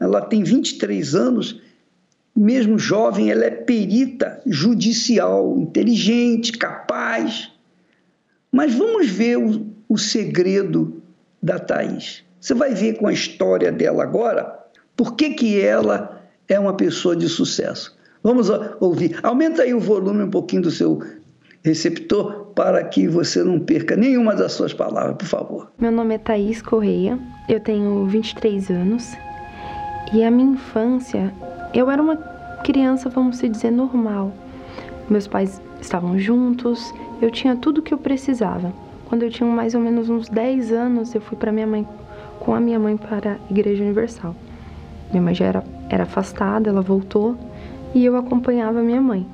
ela 0.00 0.22
tem 0.22 0.42
23 0.42 1.14
anos, 1.14 1.60
mesmo 2.34 2.78
jovem, 2.78 3.30
ela 3.30 3.44
é 3.44 3.50
perita 3.50 4.40
judicial, 4.46 5.58
inteligente, 5.58 6.52
capaz. 6.52 7.52
Mas 8.50 8.74
vamos 8.74 9.08
ver 9.08 9.36
o, 9.36 9.67
o 9.88 9.96
segredo 9.96 11.02
da 11.42 11.58
Thaís. 11.58 12.24
Você 12.40 12.54
vai 12.54 12.74
ver 12.74 12.98
com 12.98 13.06
a 13.06 13.12
história 13.12 13.72
dela 13.72 14.02
agora 14.02 14.58
por 14.96 15.14
que, 15.14 15.30
que 15.30 15.60
ela 15.60 16.22
é 16.48 16.58
uma 16.58 16.74
pessoa 16.74 17.16
de 17.16 17.28
sucesso. 17.28 17.96
Vamos 18.22 18.48
ouvir. 18.80 19.18
Aumenta 19.22 19.62
aí 19.62 19.72
o 19.72 19.80
volume 19.80 20.24
um 20.24 20.30
pouquinho 20.30 20.62
do 20.62 20.70
seu 20.70 21.00
receptor 21.64 22.46
para 22.54 22.82
que 22.84 23.06
você 23.06 23.42
não 23.42 23.60
perca 23.60 23.96
nenhuma 23.96 24.34
das 24.34 24.52
suas 24.52 24.72
palavras, 24.72 25.16
por 25.16 25.26
favor. 25.26 25.72
Meu 25.78 25.92
nome 25.92 26.14
é 26.14 26.18
Thaís 26.18 26.62
Correia, 26.62 27.18
eu 27.48 27.60
tenho 27.60 28.06
23 28.06 28.70
anos 28.70 29.12
e 30.12 30.24
a 30.24 30.30
minha 30.30 30.52
infância, 30.52 31.32
eu 31.74 31.90
era 31.90 32.02
uma 32.02 32.16
criança, 32.64 33.08
vamos 33.08 33.40
dizer, 33.40 33.70
normal. 33.70 34.32
Meus 35.08 35.26
pais 35.26 35.60
estavam 35.80 36.18
juntos, 36.18 36.92
eu 37.20 37.30
tinha 37.30 37.54
tudo 37.56 37.78
o 37.78 37.82
que 37.82 37.92
eu 37.92 37.98
precisava. 37.98 38.72
Quando 39.08 39.22
eu 39.22 39.30
tinha 39.30 39.48
mais 39.48 39.74
ou 39.74 39.80
menos 39.80 40.10
uns 40.10 40.28
10 40.28 40.70
anos, 40.70 41.14
eu 41.14 41.20
fui 41.20 41.36
para 41.36 41.50
minha 41.50 41.66
mãe 41.66 41.86
com 42.38 42.54
a 42.54 42.60
minha 42.60 42.78
mãe 42.78 42.96
para 42.96 43.32
a 43.32 43.50
Igreja 43.50 43.82
Universal. 43.82 44.36
Minha 45.10 45.22
mãe 45.22 45.34
já 45.34 45.46
era, 45.46 45.64
era 45.88 46.02
afastada, 46.02 46.68
ela 46.68 46.82
voltou 46.82 47.34
e 47.94 48.04
eu 48.04 48.16
acompanhava 48.16 48.82
minha 48.82 49.00
mãe. 49.00 49.26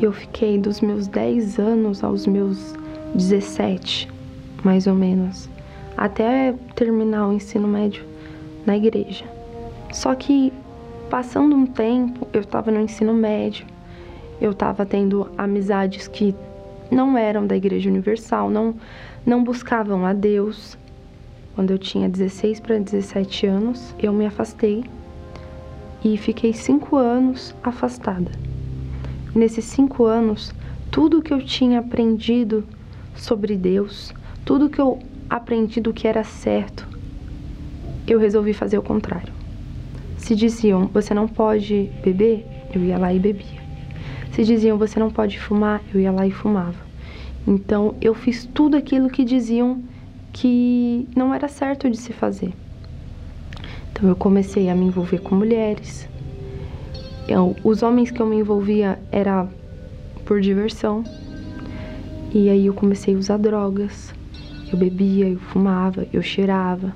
Eu 0.00 0.12
fiquei 0.12 0.58
dos 0.58 0.80
meus 0.80 1.06
10 1.06 1.58
anos 1.58 2.02
aos 2.02 2.26
meus 2.26 2.74
17, 3.14 4.08
mais 4.64 4.86
ou 4.86 4.94
menos, 4.94 5.48
até 5.96 6.54
terminar 6.74 7.28
o 7.28 7.32
ensino 7.32 7.68
médio 7.68 8.02
na 8.64 8.76
igreja. 8.76 9.24
Só 9.92 10.14
que 10.14 10.52
passando 11.10 11.54
um 11.54 11.66
tempo, 11.66 12.26
eu 12.32 12.40
estava 12.40 12.70
no 12.70 12.80
ensino 12.80 13.12
médio, 13.12 13.66
eu 14.40 14.52
estava 14.52 14.84
tendo 14.84 15.30
amizades 15.36 16.08
que 16.08 16.34
não 16.90 17.16
eram 17.16 17.46
da 17.46 17.56
Igreja 17.56 17.88
Universal, 17.88 18.50
não, 18.50 18.74
não 19.24 19.42
buscavam 19.42 20.04
a 20.04 20.12
Deus. 20.12 20.76
Quando 21.54 21.70
eu 21.70 21.78
tinha 21.78 22.08
16 22.08 22.60
para 22.60 22.78
17 22.78 23.46
anos, 23.46 23.94
eu 23.98 24.12
me 24.12 24.26
afastei 24.26 24.84
e 26.04 26.16
fiquei 26.16 26.52
cinco 26.52 26.96
anos 26.96 27.54
afastada. 27.62 28.30
Nesses 29.34 29.64
cinco 29.64 30.04
anos, 30.04 30.52
tudo 30.90 31.22
que 31.22 31.32
eu 31.32 31.42
tinha 31.42 31.80
aprendido 31.80 32.64
sobre 33.14 33.56
Deus, 33.56 34.14
tudo 34.44 34.68
que 34.68 34.80
eu 34.80 34.98
aprendi 35.28 35.80
do 35.80 35.92
que 35.92 36.06
era 36.06 36.22
certo, 36.22 36.86
eu 38.06 38.18
resolvi 38.18 38.52
fazer 38.52 38.78
o 38.78 38.82
contrário. 38.82 39.32
Se 40.16 40.34
diziam, 40.34 40.86
você 40.86 41.12
não 41.12 41.26
pode 41.26 41.90
beber, 42.02 42.46
eu 42.74 42.82
ia 42.82 42.98
lá 42.98 43.12
e 43.12 43.18
bebia. 43.18 43.55
Se 44.36 44.44
diziam, 44.44 44.76
você 44.76 45.00
não 45.00 45.10
pode 45.10 45.40
fumar, 45.40 45.80
eu 45.94 45.98
ia 45.98 46.12
lá 46.12 46.26
e 46.26 46.30
fumava. 46.30 46.76
Então, 47.46 47.94
eu 48.02 48.14
fiz 48.14 48.44
tudo 48.44 48.76
aquilo 48.76 49.08
que 49.08 49.24
diziam 49.24 49.82
que 50.30 51.08
não 51.16 51.32
era 51.32 51.48
certo 51.48 51.88
de 51.88 51.96
se 51.96 52.12
fazer. 52.12 52.52
Então, 53.90 54.06
eu 54.06 54.14
comecei 54.14 54.68
a 54.68 54.74
me 54.74 54.84
envolver 54.84 55.20
com 55.20 55.34
mulheres. 55.34 56.06
Eu, 57.26 57.56
os 57.64 57.82
homens 57.82 58.10
que 58.10 58.20
eu 58.20 58.26
me 58.26 58.36
envolvia 58.36 58.98
era 59.10 59.48
por 60.26 60.42
diversão. 60.42 61.02
E 62.30 62.50
aí 62.50 62.66
eu 62.66 62.74
comecei 62.74 63.14
a 63.14 63.18
usar 63.18 63.38
drogas. 63.38 64.12
Eu 64.70 64.76
bebia, 64.78 65.30
eu 65.30 65.38
fumava, 65.38 66.06
eu 66.12 66.20
cheirava. 66.20 66.94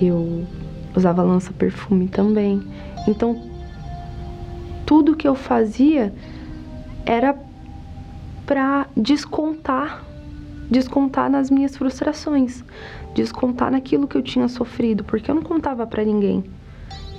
Eu 0.00 0.46
usava 0.94 1.20
lança-perfume 1.20 2.06
também. 2.06 2.62
Então, 3.08 3.47
tudo 4.88 5.14
que 5.14 5.28
eu 5.28 5.34
fazia 5.34 6.14
era 7.04 7.38
para 8.46 8.86
descontar, 8.96 10.02
descontar 10.70 11.28
nas 11.30 11.50
minhas 11.50 11.76
frustrações, 11.76 12.64
descontar 13.14 13.70
naquilo 13.70 14.08
que 14.08 14.16
eu 14.16 14.22
tinha 14.22 14.48
sofrido, 14.48 15.04
porque 15.04 15.30
eu 15.30 15.34
não 15.34 15.42
contava 15.42 15.86
para 15.86 16.02
ninguém. 16.02 16.42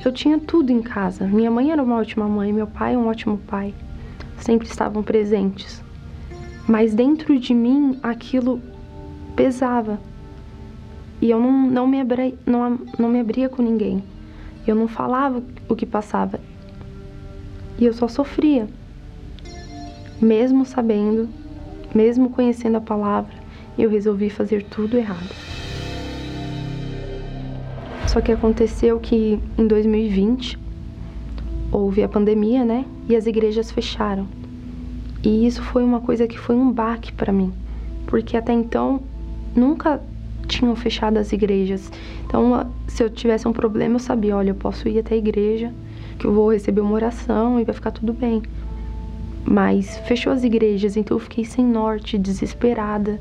Eu 0.03 0.11
tinha 0.11 0.39
tudo 0.39 0.71
em 0.71 0.81
casa. 0.81 1.27
Minha 1.27 1.51
mãe 1.51 1.69
era 1.69 1.83
uma 1.83 1.97
ótima 1.97 2.27
mãe, 2.27 2.51
meu 2.51 2.65
pai 2.65 2.97
um 2.97 3.07
ótimo 3.07 3.37
pai. 3.37 3.71
Sempre 4.39 4.67
estavam 4.67 5.03
presentes. 5.03 5.83
Mas 6.67 6.95
dentro 6.95 7.39
de 7.39 7.53
mim 7.53 7.99
aquilo 8.01 8.59
pesava. 9.35 9.99
E 11.21 11.29
eu 11.29 11.39
não, 11.39 11.51
não, 11.51 11.85
me, 11.85 12.01
abri, 12.01 12.33
não, 12.47 12.79
não 12.97 13.09
me 13.09 13.19
abria 13.19 13.47
com 13.47 13.61
ninguém. 13.61 14.03
Eu 14.65 14.73
não 14.73 14.87
falava 14.87 15.43
o 15.67 15.75
que 15.75 15.85
passava. 15.85 16.39
E 17.79 17.85
eu 17.85 17.93
só 17.93 18.07
sofria. 18.07 18.67
Mesmo 20.21 20.65
sabendo, 20.65 21.29
mesmo 21.95 22.29
conhecendo 22.29 22.75
a 22.75 22.81
palavra, 22.81 23.33
eu 23.77 23.89
resolvi 23.89 24.29
fazer 24.29 24.63
tudo 24.63 24.97
errado. 24.97 25.33
Só 28.05 28.19
que 28.19 28.31
aconteceu 28.31 28.99
que 28.99 29.39
em 29.57 29.65
2020 29.65 30.59
houve 31.71 32.03
a 32.03 32.09
pandemia, 32.09 32.65
né? 32.65 32.83
E 33.07 33.15
as 33.15 33.25
igrejas 33.27 33.71
fecharam. 33.71 34.27
E 35.23 35.47
isso 35.47 35.61
foi 35.61 35.83
uma 35.83 36.01
coisa 36.01 36.27
que 36.27 36.37
foi 36.37 36.55
um 36.55 36.71
baque 36.71 37.13
para 37.13 37.31
mim, 37.31 37.53
porque 38.07 38.35
até 38.35 38.51
então 38.51 39.01
nunca 39.55 40.01
tinham 40.47 40.75
fechado 40.75 41.17
as 41.17 41.31
igrejas. 41.31 41.91
Então, 42.25 42.69
se 42.87 43.03
eu 43.03 43.09
tivesse 43.09 43.47
um 43.47 43.53
problema, 43.53 43.95
eu 43.95 43.99
sabia, 43.99 44.35
olha, 44.35 44.49
eu 44.49 44.55
posso 44.55 44.89
ir 44.89 44.99
até 44.99 45.15
a 45.15 45.17
igreja 45.17 45.71
que 46.19 46.27
eu 46.27 46.33
vou 46.33 46.51
receber 46.51 46.81
uma 46.81 46.93
oração 46.93 47.59
e 47.59 47.63
vai 47.63 47.73
ficar 47.73 47.91
tudo 47.91 48.11
bem. 48.13 48.43
Mas 49.45 49.97
fechou 49.99 50.33
as 50.33 50.43
igrejas, 50.43 50.97
então 50.97 51.15
eu 51.15 51.19
fiquei 51.19 51.45
sem 51.45 51.65
norte, 51.65 52.17
desesperada. 52.17 53.19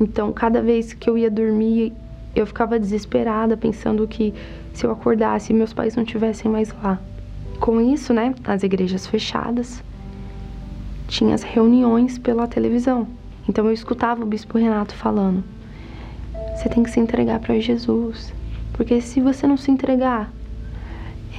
Então, 0.00 0.32
cada 0.32 0.60
vez 0.60 0.92
que 0.92 1.08
eu 1.08 1.16
ia 1.16 1.30
dormir, 1.30 1.92
eu 2.34 2.44
ficava 2.44 2.78
desesperada, 2.78 3.56
pensando 3.56 4.06
que 4.06 4.34
se 4.74 4.84
eu 4.84 4.90
acordasse, 4.90 5.54
meus 5.54 5.72
pais 5.72 5.96
não 5.96 6.02
estivessem 6.02 6.50
mais 6.50 6.74
lá. 6.82 7.00
Com 7.60 7.80
isso, 7.80 8.12
né, 8.12 8.34
as 8.44 8.62
igrejas 8.62 9.06
fechadas, 9.06 9.82
tinha 11.06 11.34
as 11.34 11.42
reuniões 11.42 12.18
pela 12.18 12.46
televisão. 12.46 13.08
Então 13.48 13.64
eu 13.66 13.72
escutava 13.72 14.22
o 14.22 14.26
bispo 14.26 14.58
Renato 14.58 14.94
falando: 14.94 15.42
"Você 16.54 16.68
tem 16.68 16.82
que 16.82 16.90
se 16.90 17.00
entregar 17.00 17.40
para 17.40 17.58
Jesus, 17.58 18.32
porque 18.74 19.00
se 19.00 19.20
você 19.20 19.46
não 19.46 19.56
se 19.56 19.70
entregar, 19.70 20.30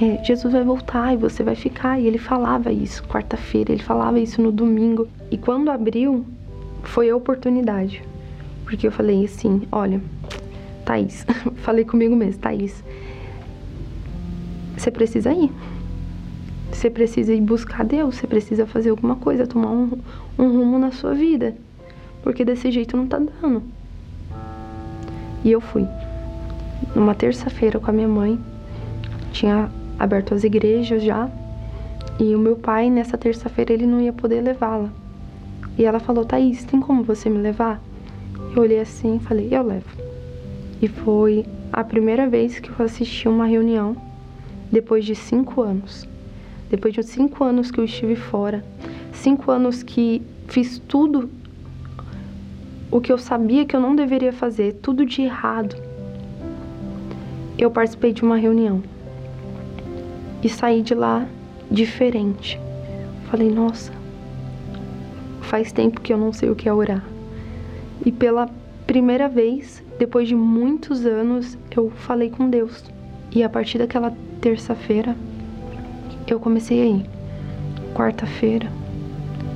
é, 0.00 0.24
Jesus 0.24 0.52
vai 0.52 0.64
voltar 0.64 1.12
e 1.12 1.16
você 1.16 1.42
vai 1.42 1.54
ficar. 1.54 2.00
E 2.00 2.06
ele 2.06 2.18
falava 2.18 2.72
isso 2.72 3.02
quarta-feira, 3.04 3.72
ele 3.72 3.82
falava 3.82 4.18
isso 4.18 4.40
no 4.40 4.50
domingo. 4.50 5.06
E 5.30 5.36
quando 5.36 5.70
abriu, 5.70 6.24
foi 6.82 7.10
a 7.10 7.16
oportunidade. 7.16 8.02
Porque 8.64 8.86
eu 8.86 8.92
falei 8.92 9.24
assim: 9.24 9.62
olha, 9.70 10.00
Thaís, 10.86 11.26
falei 11.62 11.84
comigo 11.84 12.16
mesmo, 12.16 12.40
Thaís, 12.40 12.82
você 14.76 14.90
precisa 14.90 15.32
ir. 15.32 15.50
Você 16.72 16.88
precisa 16.88 17.34
ir 17.34 17.40
buscar 17.42 17.84
Deus, 17.84 18.14
você 18.14 18.26
precisa 18.26 18.64
fazer 18.64 18.90
alguma 18.90 19.16
coisa, 19.16 19.46
tomar 19.46 19.70
um, 19.70 19.98
um 20.38 20.48
rumo 20.48 20.78
na 20.78 20.92
sua 20.92 21.12
vida. 21.12 21.54
Porque 22.22 22.44
desse 22.44 22.70
jeito 22.70 22.96
não 22.96 23.06
tá 23.06 23.18
dando. 23.18 23.62
E 25.44 25.50
eu 25.50 25.60
fui. 25.60 25.86
Numa 26.94 27.14
terça-feira 27.14 27.78
com 27.78 27.90
a 27.90 27.92
minha 27.92 28.08
mãe, 28.08 28.38
tinha 29.32 29.70
aberto 30.00 30.34
as 30.34 30.44
igrejas 30.44 31.02
já. 31.02 31.30
E 32.18 32.34
o 32.34 32.38
meu 32.38 32.56
pai, 32.56 32.88
nessa 32.88 33.18
terça-feira, 33.18 33.74
ele 33.74 33.86
não 33.86 34.00
ia 34.00 34.14
poder 34.14 34.40
levá-la. 34.40 34.88
E 35.76 35.84
ela 35.84 36.00
falou: 36.00 36.24
Thaís, 36.24 36.64
tem 36.64 36.80
como 36.80 37.04
você 37.04 37.28
me 37.28 37.38
levar? 37.38 37.80
Eu 38.56 38.62
olhei 38.62 38.80
assim 38.80 39.16
e 39.16 39.20
falei: 39.20 39.48
Eu 39.52 39.62
levo. 39.62 39.86
E 40.80 40.88
foi 40.88 41.44
a 41.70 41.84
primeira 41.84 42.26
vez 42.26 42.58
que 42.58 42.70
eu 42.70 42.84
assisti 42.84 43.28
uma 43.28 43.44
reunião 43.44 43.94
depois 44.72 45.04
de 45.04 45.14
cinco 45.14 45.60
anos. 45.60 46.08
Depois 46.70 46.94
de 46.94 47.02
cinco 47.02 47.44
anos 47.44 47.70
que 47.70 47.78
eu 47.78 47.84
estive 47.84 48.16
fora, 48.16 48.64
cinco 49.12 49.50
anos 49.50 49.82
que 49.82 50.22
fiz 50.48 50.78
tudo 50.78 51.28
o 52.90 53.00
que 53.00 53.12
eu 53.12 53.18
sabia 53.18 53.64
que 53.64 53.76
eu 53.76 53.80
não 53.80 53.94
deveria 53.94 54.32
fazer, 54.32 54.74
tudo 54.80 55.04
de 55.04 55.22
errado. 55.22 55.76
Eu 57.58 57.70
participei 57.70 58.12
de 58.12 58.22
uma 58.22 58.36
reunião 58.36 58.82
e 60.42 60.48
saí 60.48 60.82
de 60.82 60.94
lá 60.94 61.26
diferente. 61.70 62.58
Falei, 63.30 63.50
nossa, 63.50 63.92
faz 65.42 65.72
tempo 65.72 66.00
que 66.00 66.12
eu 66.12 66.18
não 66.18 66.32
sei 66.32 66.50
o 66.50 66.56
que 66.56 66.68
é 66.68 66.72
orar. 66.72 67.04
E 68.04 68.10
pela 68.10 68.48
primeira 68.86 69.28
vez, 69.28 69.82
depois 69.98 70.26
de 70.26 70.34
muitos 70.34 71.04
anos, 71.04 71.56
eu 71.76 71.90
falei 71.90 72.30
com 72.30 72.48
Deus. 72.48 72.84
E 73.30 73.42
a 73.42 73.48
partir 73.48 73.78
daquela 73.78 74.12
terça-feira, 74.40 75.14
eu 76.26 76.40
comecei 76.40 76.82
a 76.82 76.86
ir. 76.86 77.06
Quarta-feira, 77.94 78.68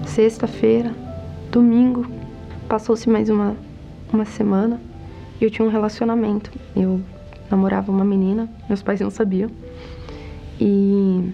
sexta-feira, 0.06 0.94
domingo. 1.50 2.06
Passou-se 2.68 3.08
mais 3.08 3.28
uma, 3.28 3.56
uma 4.12 4.24
semana 4.24 4.80
e 5.40 5.44
eu 5.44 5.50
tinha 5.50 5.66
um 5.66 5.70
relacionamento. 5.70 6.52
Eu 6.76 7.00
namorava 7.50 7.90
uma 7.90 8.04
menina, 8.04 8.48
meus 8.68 8.82
pais 8.82 9.00
não 9.00 9.10
sabiam. 9.10 9.50
E 10.60 11.32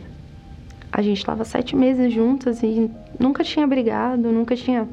a 0.93 1.03
gente 1.03 1.19
estava 1.19 1.45
sete 1.45 1.77
meses 1.77 2.13
juntas 2.13 2.63
e 2.63 2.91
nunca 3.19 3.45
tinha 3.45 3.67
brigado, 3.67 4.33
nunca 4.33 4.57
tinha 4.57 4.89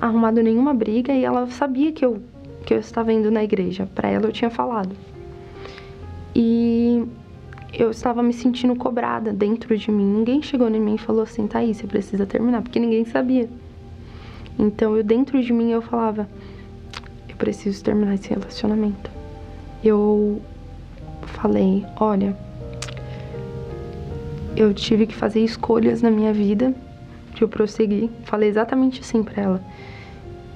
arrumado 0.00 0.42
nenhuma 0.42 0.72
briga 0.72 1.12
e 1.12 1.24
ela 1.24 1.46
sabia 1.48 1.92
que 1.92 2.04
eu 2.04 2.22
que 2.64 2.74
eu 2.74 2.78
estava 2.78 3.12
indo 3.12 3.30
na 3.30 3.42
igreja. 3.42 3.88
Para 3.94 4.08
ela 4.08 4.26
eu 4.26 4.32
tinha 4.32 4.50
falado. 4.50 4.94
E 6.34 7.04
eu 7.72 7.90
estava 7.90 8.22
me 8.22 8.32
sentindo 8.32 8.74
cobrada 8.76 9.32
dentro 9.32 9.76
de 9.76 9.90
mim. 9.90 10.04
Ninguém 10.04 10.42
chegou 10.42 10.68
em 10.68 10.80
mim 10.80 10.94
e 10.94 10.98
falou 10.98 11.22
assim: 11.22 11.46
"Thaís, 11.46 11.78
você 11.78 11.86
precisa 11.86 12.26
terminar", 12.26 12.62
porque 12.62 12.78
ninguém 12.78 13.04
sabia. 13.04 13.48
Então 14.58 14.96
eu 14.96 15.02
dentro 15.02 15.42
de 15.42 15.52
mim 15.52 15.70
eu 15.70 15.82
falava: 15.82 16.28
"Eu 17.28 17.36
preciso 17.36 17.82
terminar 17.82 18.14
esse 18.14 18.28
relacionamento". 18.28 19.10
Eu 19.82 20.40
falei: 21.22 21.84
"Olha, 21.98 22.36
eu 24.60 24.74
tive 24.74 25.06
que 25.06 25.14
fazer 25.14 25.40
escolhas 25.40 26.02
na 26.02 26.10
minha 26.10 26.34
vida 26.34 26.74
que 27.34 27.42
eu 27.42 27.48
prossegui. 27.48 28.10
Falei 28.24 28.48
exatamente 28.48 29.00
assim 29.00 29.22
para 29.22 29.42
ela. 29.42 29.64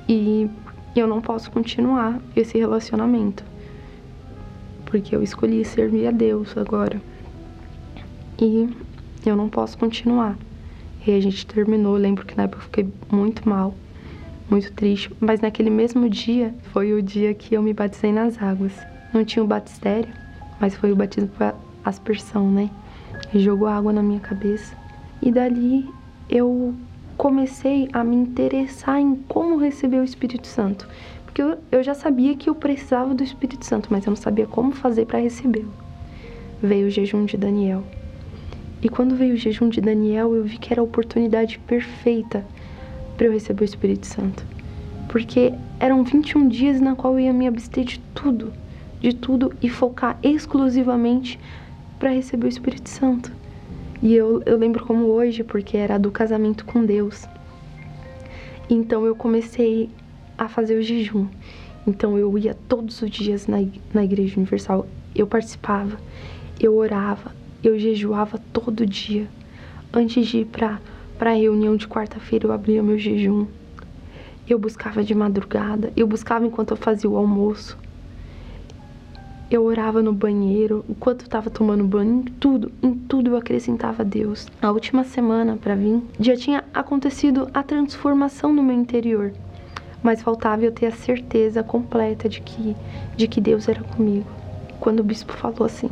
E 0.06 0.50
eu 0.94 1.06
não 1.06 1.22
posso 1.22 1.50
continuar 1.50 2.20
esse 2.36 2.58
relacionamento. 2.58 3.42
porque 4.84 5.16
eu 5.16 5.22
escolhi 5.24 5.64
servir 5.64 6.06
a 6.06 6.12
Deus 6.12 6.56
agora. 6.56 7.00
E 8.40 8.68
eu 9.26 9.34
não 9.34 9.48
posso 9.48 9.76
continuar. 9.76 10.36
E 11.04 11.10
a 11.10 11.20
gente 11.20 11.44
terminou. 11.46 11.96
Eu 11.96 12.02
lembro 12.02 12.24
que 12.24 12.36
na 12.36 12.44
época 12.44 12.58
eu 12.58 12.64
fiquei 12.64 12.88
muito 13.10 13.48
mal, 13.48 13.74
muito 14.48 14.70
triste. 14.72 15.10
Mas 15.18 15.40
naquele 15.40 15.70
mesmo 15.70 16.08
dia 16.08 16.54
foi 16.72 16.92
o 16.92 17.02
dia 17.02 17.34
que 17.34 17.54
eu 17.54 17.62
me 17.62 17.72
batizei 17.72 18.12
nas 18.12 18.40
águas. 18.40 18.72
Não 19.12 19.24
tinha 19.24 19.42
o 19.42 19.48
batistério, 19.48 20.12
mas 20.60 20.76
foi 20.76 20.92
o 20.92 20.96
batismo 20.96 21.28
por 21.30 21.54
aspersão, 21.84 22.48
né? 22.50 22.70
E 23.34 23.40
jogou 23.40 23.66
água 23.66 23.92
na 23.92 24.02
minha 24.02 24.20
cabeça. 24.20 24.76
E 25.20 25.30
dali 25.32 25.86
eu 26.30 26.72
comecei 27.16 27.88
a 27.92 28.04
me 28.04 28.16
interessar 28.16 29.00
em 29.00 29.16
como 29.28 29.58
receber 29.58 29.98
o 29.98 30.04
Espírito 30.04 30.46
Santo. 30.46 30.88
Porque 31.24 31.42
eu, 31.42 31.58
eu 31.72 31.82
já 31.82 31.94
sabia 31.94 32.36
que 32.36 32.48
eu 32.48 32.54
precisava 32.54 33.12
do 33.12 33.24
Espírito 33.24 33.64
Santo, 33.64 33.88
mas 33.90 34.06
eu 34.06 34.10
não 34.10 34.16
sabia 34.16 34.46
como 34.46 34.70
fazer 34.70 35.06
para 35.06 35.18
recebê-lo. 35.18 35.72
Veio 36.62 36.86
o 36.86 36.90
jejum 36.90 37.24
de 37.24 37.36
Daniel. 37.36 37.82
E 38.80 38.88
quando 38.88 39.16
veio 39.16 39.34
o 39.34 39.36
jejum 39.36 39.68
de 39.68 39.80
Daniel, 39.80 40.34
eu 40.36 40.44
vi 40.44 40.58
que 40.58 40.72
era 40.72 40.80
a 40.80 40.84
oportunidade 40.84 41.58
perfeita 41.58 42.46
para 43.16 43.26
eu 43.26 43.32
receber 43.32 43.62
o 43.62 43.64
Espírito 43.64 44.06
Santo. 44.06 44.46
Porque 45.08 45.52
eram 45.80 46.04
21 46.04 46.48
dias 46.48 46.80
na 46.80 46.94
qual 46.94 47.14
eu 47.14 47.20
ia 47.20 47.32
me 47.32 47.46
abster 47.46 47.84
de 47.84 47.98
tudo, 48.14 48.52
de 49.00 49.12
tudo 49.14 49.52
e 49.60 49.68
focar 49.68 50.18
exclusivamente 50.22 51.38
para 52.04 52.12
receber 52.12 52.44
o 52.44 52.48
Espírito 52.50 52.90
Santo. 52.90 53.32
E 54.02 54.14
eu, 54.14 54.42
eu 54.44 54.58
lembro 54.58 54.84
como 54.84 55.06
hoje, 55.06 55.42
porque 55.42 55.74
era 55.74 55.98
do 55.98 56.10
casamento 56.10 56.62
com 56.66 56.84
Deus. 56.84 57.26
Então 58.68 59.06
eu 59.06 59.16
comecei 59.16 59.88
a 60.36 60.46
fazer 60.46 60.76
o 60.76 60.82
jejum. 60.82 61.26
Então 61.86 62.18
eu 62.18 62.36
ia 62.36 62.52
todos 62.52 63.00
os 63.00 63.10
dias 63.10 63.46
na, 63.46 63.56
na 63.94 64.04
Igreja 64.04 64.36
Universal, 64.36 64.86
eu 65.14 65.26
participava, 65.26 65.98
eu 66.60 66.76
orava, 66.76 67.34
eu 67.62 67.78
jejuava 67.78 68.38
todo 68.52 68.84
dia. 68.84 69.26
Antes 69.90 70.26
de 70.26 70.40
ir 70.40 70.44
para 70.44 70.78
a 71.18 71.32
reunião 71.32 71.74
de 71.74 71.88
quarta-feira, 71.88 72.48
eu 72.48 72.52
abria 72.52 72.82
meu 72.82 72.98
jejum. 72.98 73.46
Eu 74.46 74.58
buscava 74.58 75.02
de 75.02 75.14
madrugada, 75.14 75.90
eu 75.96 76.06
buscava 76.06 76.44
enquanto 76.44 76.72
eu 76.72 76.76
fazia 76.76 77.08
o 77.08 77.16
almoço. 77.16 77.78
Eu 79.50 79.64
orava 79.64 80.02
no 80.02 80.12
banheiro, 80.12 80.84
enquanto 80.88 81.20
eu 81.20 81.26
estava 81.26 81.50
tomando 81.50 81.84
banho, 81.84 82.20
em 82.20 82.22
tudo, 82.22 82.72
em 82.82 82.94
tudo 82.94 83.30
eu 83.30 83.36
acrescentava 83.36 84.02
Deus. 84.02 84.48
A 84.60 84.70
última 84.70 85.04
semana 85.04 85.56
para 85.56 85.74
vir, 85.74 86.02
já 86.18 86.34
tinha 86.34 86.64
acontecido 86.72 87.48
a 87.52 87.62
transformação 87.62 88.52
no 88.52 88.62
meu 88.62 88.74
interior, 88.74 89.32
mas 90.02 90.22
faltava 90.22 90.64
eu 90.64 90.72
ter 90.72 90.86
a 90.86 90.92
certeza 90.92 91.62
completa 91.62 92.28
de 92.28 92.40
que, 92.40 92.74
de 93.16 93.28
que 93.28 93.40
Deus 93.40 93.68
era 93.68 93.82
comigo. 93.82 94.26
Quando 94.80 95.00
o 95.00 95.04
bispo 95.04 95.34
falou 95.34 95.64
assim, 95.64 95.90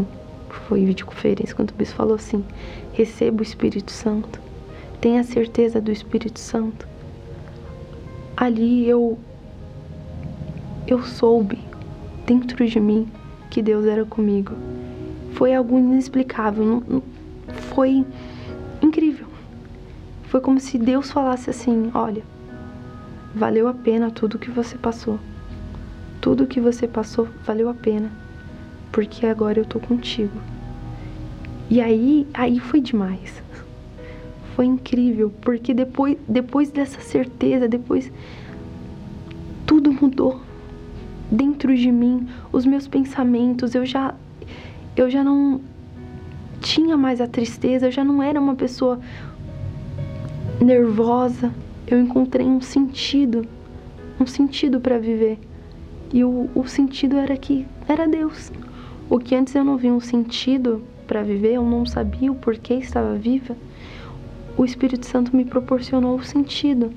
foi 0.49 0.85
videoconferência, 0.85 1.55
quando 1.55 1.71
o 1.71 1.75
bispo 1.75 1.97
falou 1.97 2.15
assim: 2.15 2.43
receba 2.93 3.41
o 3.41 3.43
Espírito 3.43 3.93
Santo, 3.93 4.41
tenha 5.01 5.23
certeza 5.25 5.81
do 5.81 5.93
Espírito 5.93 6.41
Santo. 6.41 6.89
Ali 8.35 8.89
eu, 8.89 9.19
eu 10.87 11.03
soube 11.03 11.59
dentro 12.27 12.67
de 12.67 12.81
mim 12.81 13.07
que 13.53 13.61
Deus 13.61 13.85
era 13.85 14.03
comigo. 14.07 14.55
Foi 15.35 15.55
algo 15.55 15.79
inexplicável, 15.79 16.83
foi 17.69 18.03
incrível. 18.81 19.27
Foi 20.25 20.41
como 20.41 20.59
se 20.59 20.79
Deus 20.79 21.11
falasse 21.11 21.51
assim: 21.51 21.91
Olha, 21.93 22.23
valeu 23.35 23.69
a 23.69 23.75
pena 23.75 24.11
tudo 24.11 24.39
que 24.39 24.51
você 24.51 24.79
passou. 24.79 25.19
Tudo 26.19 26.47
que 26.47 26.61
você 26.61 26.89
passou 26.89 27.29
valeu 27.45 27.69
a 27.69 27.75
pena, 27.75 28.11
porque 28.91 29.27
agora 29.27 29.61
eu 29.61 29.67
tô 29.67 29.79
contigo. 29.79 30.41
E 31.69 31.79
aí, 31.79 32.27
aí 32.33 32.59
foi 32.59 32.81
demais. 32.81 33.43
Foi 34.57 34.65
incrível, 34.65 35.31
porque 35.43 35.75
depois, 35.75 36.17
depois 36.27 36.71
dessa 36.71 37.03
certeza, 37.03 37.69
depois 37.69 38.11
tudo 39.67 39.93
mudou 39.93 40.41
dentro 41.33 41.75
de 41.75 41.91
mim, 41.91 42.29
os 42.53 42.67
meus 42.67 42.87
pensamentos, 42.87 43.75
eu 43.75 43.87
já 43.87 44.15
eu 44.95 45.09
já 45.09 45.25
não 45.25 45.61
tinha 46.61 46.97
mais 46.97 47.21
a 47.21 47.27
tristeza, 47.27 47.87
eu 47.87 47.91
já 47.91 48.05
não 48.05 48.23
era 48.23 48.39
uma 48.39 48.55
pessoa 48.55 49.01
nervosa. 50.61 51.51
Eu 51.87 51.99
encontrei 51.99 52.47
um 52.47 52.61
sentido, 52.61 53.47
um 54.21 54.27
sentido 54.27 54.79
para 54.79 54.99
viver. 54.99 55.39
E 56.13 56.23
o, 56.23 56.51
o 56.55 56.69
sentido 56.69 57.17
era 57.17 57.37
que 57.37 57.67
era 57.89 58.07
Deus. 58.07 58.53
O 59.09 59.19
que 59.19 59.35
antes 59.35 59.55
eu 59.55 59.65
não 59.65 59.79
via 59.79 59.93
um 59.93 60.01
sentido 60.01 60.83
para 61.07 61.23
viver, 61.23 61.55
eu 61.55 61.65
não 61.65 61.87
sabia 61.87 62.31
o 62.31 62.35
porquê 62.35 62.75
estava 62.75 63.15
viva, 63.15 63.57
o 64.57 64.65
Espírito 64.65 65.07
Santo 65.07 65.35
me 65.35 65.45
proporcionou 65.45 66.17
o 66.17 66.23
sentido. 66.23 66.93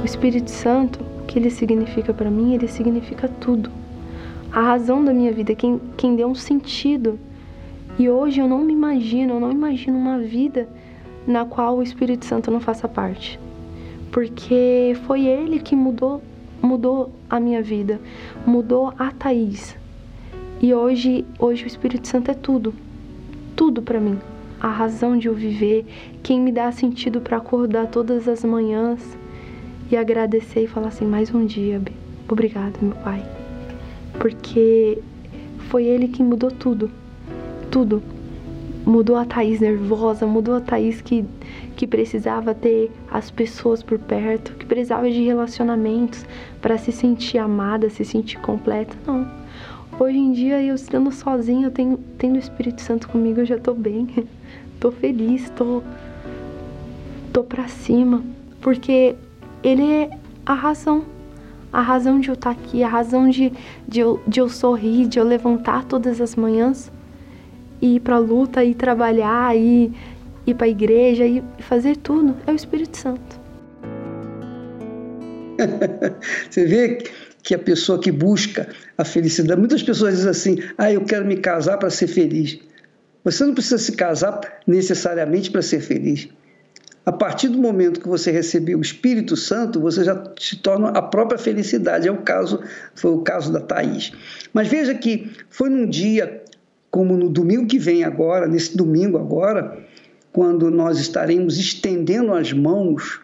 O 0.00 0.04
Espírito 0.04 0.50
Santo, 0.50 0.98
o 1.02 1.26
que 1.26 1.38
ele 1.38 1.50
significa 1.50 2.14
para 2.14 2.30
mim, 2.30 2.54
ele 2.54 2.66
significa 2.66 3.28
tudo. 3.28 3.70
A 4.50 4.62
razão 4.62 5.04
da 5.04 5.12
minha 5.12 5.30
vida, 5.30 5.54
quem, 5.54 5.78
quem 5.94 6.16
deu 6.16 6.26
um 6.26 6.34
sentido. 6.34 7.18
E 7.98 8.08
hoje 8.08 8.40
eu 8.40 8.48
não 8.48 8.64
me 8.64 8.72
imagino, 8.72 9.34
eu 9.34 9.40
não 9.40 9.52
imagino 9.52 9.98
uma 9.98 10.18
vida 10.18 10.66
na 11.26 11.44
qual 11.44 11.76
o 11.76 11.82
Espírito 11.82 12.24
Santo 12.24 12.50
não 12.50 12.60
faça 12.60 12.88
parte. 12.88 13.38
Porque 14.10 14.96
foi 15.06 15.26
ele 15.26 15.60
que 15.60 15.76
mudou, 15.76 16.22
mudou 16.62 17.12
a 17.28 17.38
minha 17.38 17.62
vida, 17.62 18.00
mudou 18.46 18.94
a 18.98 19.10
Thaís. 19.10 19.76
E 20.62 20.72
hoje, 20.72 21.26
hoje 21.38 21.64
o 21.64 21.66
Espírito 21.66 22.08
Santo 22.08 22.30
é 22.30 22.34
tudo. 22.34 22.72
Tudo 23.54 23.82
para 23.82 24.00
mim. 24.00 24.18
A 24.58 24.68
razão 24.68 25.18
de 25.18 25.28
eu 25.28 25.34
viver, 25.34 25.84
quem 26.22 26.40
me 26.40 26.50
dá 26.50 26.72
sentido 26.72 27.20
para 27.20 27.36
acordar 27.36 27.86
todas 27.88 28.26
as 28.26 28.42
manhãs, 28.42 29.00
e 29.90 29.96
agradecer 29.96 30.64
e 30.64 30.66
falar 30.66 30.88
assim: 30.88 31.04
mais 31.04 31.34
um 31.34 31.44
dia, 31.44 31.80
obrigado, 32.28 32.78
meu 32.80 32.94
pai. 32.96 33.22
Porque 34.18 34.98
foi 35.68 35.84
ele 35.84 36.08
que 36.08 36.22
mudou 36.22 36.50
tudo. 36.50 36.90
Tudo. 37.70 38.02
Mudou 38.84 39.16
a 39.16 39.24
Thaís 39.24 39.60
nervosa, 39.60 40.26
mudou 40.26 40.54
a 40.54 40.60
Thaís 40.60 41.00
que, 41.00 41.24
que 41.76 41.86
precisava 41.86 42.54
ter 42.54 42.90
as 43.10 43.30
pessoas 43.30 43.82
por 43.82 43.98
perto, 43.98 44.52
que 44.54 44.64
precisava 44.64 45.10
de 45.10 45.22
relacionamentos 45.22 46.24
para 46.62 46.78
se 46.78 46.90
sentir 46.90 47.38
amada, 47.38 47.90
se 47.90 48.04
sentir 48.04 48.38
completa. 48.40 48.96
Não. 49.06 49.28
Hoje 49.98 50.16
em 50.16 50.32
dia, 50.32 50.62
eu 50.62 50.74
estando 50.74 51.12
sozinha, 51.12 51.66
eu 51.66 51.70
tenho, 51.70 51.98
tendo 52.16 52.36
o 52.36 52.38
Espírito 52.38 52.80
Santo 52.80 53.06
comigo, 53.08 53.40
eu 53.40 53.46
já 53.46 53.58
tô 53.58 53.74
bem. 53.74 54.08
tô 54.80 54.90
feliz, 54.90 55.50
tô, 55.50 55.82
tô 57.32 57.44
pra 57.44 57.68
cima. 57.68 58.24
Porque 58.62 59.14
ele 59.62 59.92
é 59.92 60.10
a 60.44 60.54
razão. 60.54 61.04
A 61.72 61.80
razão 61.80 62.18
de 62.18 62.28
eu 62.28 62.34
estar 62.34 62.50
aqui, 62.50 62.82
a 62.82 62.88
razão 62.88 63.28
de, 63.30 63.52
de, 63.86 64.00
eu, 64.00 64.20
de 64.26 64.40
eu 64.40 64.48
sorrir, 64.48 65.06
de 65.06 65.20
eu 65.20 65.24
levantar 65.24 65.84
todas 65.84 66.20
as 66.20 66.34
manhãs 66.34 66.90
e 67.80 67.96
ir 67.96 68.00
para 68.00 68.16
a 68.16 68.18
luta, 68.18 68.64
ir 68.64 68.74
trabalhar, 68.74 69.56
ir, 69.56 69.92
ir 70.46 70.54
para 70.54 70.66
a 70.66 70.70
igreja, 70.70 71.24
e 71.24 71.42
fazer 71.60 71.96
tudo. 71.96 72.36
É 72.46 72.50
o 72.50 72.56
Espírito 72.56 72.96
Santo. 72.96 73.40
Você 76.50 76.66
vê 76.66 76.98
que 77.42 77.54
a 77.54 77.58
pessoa 77.58 78.00
que 78.00 78.10
busca 78.10 78.68
a 78.98 79.04
felicidade, 79.04 79.58
muitas 79.58 79.82
pessoas 79.82 80.14
dizem 80.14 80.30
assim: 80.30 80.58
ah, 80.76 80.92
eu 80.92 81.04
quero 81.04 81.24
me 81.24 81.36
casar 81.36 81.78
para 81.78 81.90
ser 81.90 82.06
feliz. 82.06 82.58
Você 83.22 83.44
não 83.44 83.54
precisa 83.54 83.78
se 83.78 83.92
casar 83.92 84.40
necessariamente 84.66 85.50
para 85.50 85.62
ser 85.62 85.80
feliz. 85.80 86.28
A 87.10 87.12
partir 87.12 87.48
do 87.48 87.58
momento 87.58 87.98
que 87.98 88.08
você 88.08 88.30
recebeu 88.30 88.78
o 88.78 88.80
Espírito 88.80 89.36
Santo, 89.36 89.80
você 89.80 90.04
já 90.04 90.22
se 90.38 90.54
torna 90.54 90.90
a 90.90 91.02
própria 91.02 91.36
felicidade. 91.36 92.06
É 92.06 92.12
o 92.12 92.18
caso, 92.18 92.62
foi 92.94 93.10
o 93.10 93.18
caso 93.22 93.52
da 93.52 93.58
Thaís. 93.58 94.12
Mas 94.54 94.68
veja 94.68 94.94
que 94.94 95.28
foi 95.48 95.68
num 95.68 95.88
dia 95.88 96.40
como 96.88 97.16
no 97.16 97.28
domingo 97.28 97.66
que 97.66 97.80
vem 97.80 98.04
agora, 98.04 98.46
nesse 98.46 98.76
domingo 98.76 99.18
agora, 99.18 99.76
quando 100.32 100.70
nós 100.70 101.00
estaremos 101.00 101.58
estendendo 101.58 102.32
as 102.32 102.52
mãos 102.52 103.20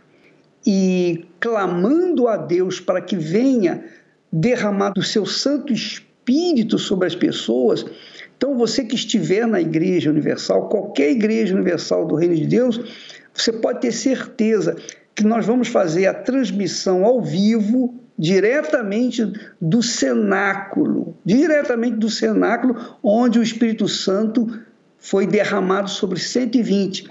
e 0.67 1.25
clamando 1.39 2.27
a 2.27 2.37
Deus 2.37 2.81
para 2.81 3.01
que 3.01 3.15
venha 3.15 3.85
derramar 4.33 4.91
do 4.91 5.03
seu 5.05 5.25
Santo 5.25 5.73
Espírito 5.73 6.77
sobre 6.77 7.07
as 7.07 7.15
pessoas. 7.15 7.87
Então, 8.37 8.59
você 8.59 8.85
que 8.85 8.97
estiver 8.97 9.47
na 9.47 9.61
Igreja 9.61 10.11
Universal, 10.11 10.69
qualquer 10.69 11.13
Igreja 11.13 11.55
Universal 11.55 12.05
do 12.05 12.17
Reino 12.17 12.35
de 12.35 12.47
Deus, 12.47 12.81
você 13.37 13.53
pode 13.53 13.81
ter 13.81 13.93
certeza 13.93 14.77
que 15.15 15.25
nós 15.25 15.47
vamos 15.47 15.69
fazer 15.69 16.07
a 16.07 16.15
transmissão 16.15 17.05
ao 17.05 17.23
vivo 17.23 17.95
diretamente 18.19 19.31
do 19.61 19.83
cenáculo, 19.83 21.17
diretamente 21.25 21.97
do 21.97 22.11
cenáculo 22.11 22.99
onde 23.03 23.39
o 23.39 23.43
Espírito 23.43 23.89
Santo 23.89 24.47
foi 24.99 25.27
derramado 25.27 25.91
sobre 25.91 26.19
120. 26.19 27.11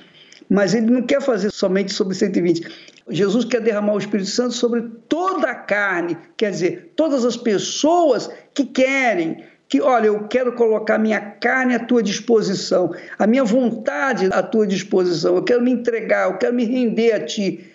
Mas 0.50 0.74
ele 0.76 0.92
não 0.92 1.02
quer 1.02 1.22
fazer 1.22 1.52
somente 1.52 1.94
sobre 1.94 2.14
120. 2.14 2.68
Jesus 3.10 3.46
quer 3.46 3.62
derramar 3.62 3.94
o 3.94 4.00
Espírito 4.00 4.30
Santo 4.30 4.54
sobre 4.54 4.84
toda 5.08 5.50
a 5.50 5.56
carne, 5.56 6.18
quer 6.38 6.52
dizer, 6.52 6.94
todas 6.96 7.24
as 7.24 7.38
pessoas 7.38 8.30
que 8.54 8.66
querem, 8.66 9.44
que, 9.68 9.82
olha, 9.82 10.08
eu 10.08 10.28
quero 10.28 10.54
colocar 10.54 10.98
minha 10.98 11.20
carne 11.20 11.76
à 11.76 11.80
tua 11.80 12.04
disposição, 12.04 12.94
a 13.18 13.26
minha 13.26 13.44
vontade 13.44 14.28
à 14.32 14.44
tua 14.44 14.68
disposição, 14.68 15.36
eu 15.36 15.44
quero 15.44 15.62
me 15.62 15.72
entregar, 15.72 16.30
eu 16.30 16.38
quero 16.38 16.54
me 16.54 16.66
render 16.66 17.14
a 17.14 17.26
ti. 17.26 17.66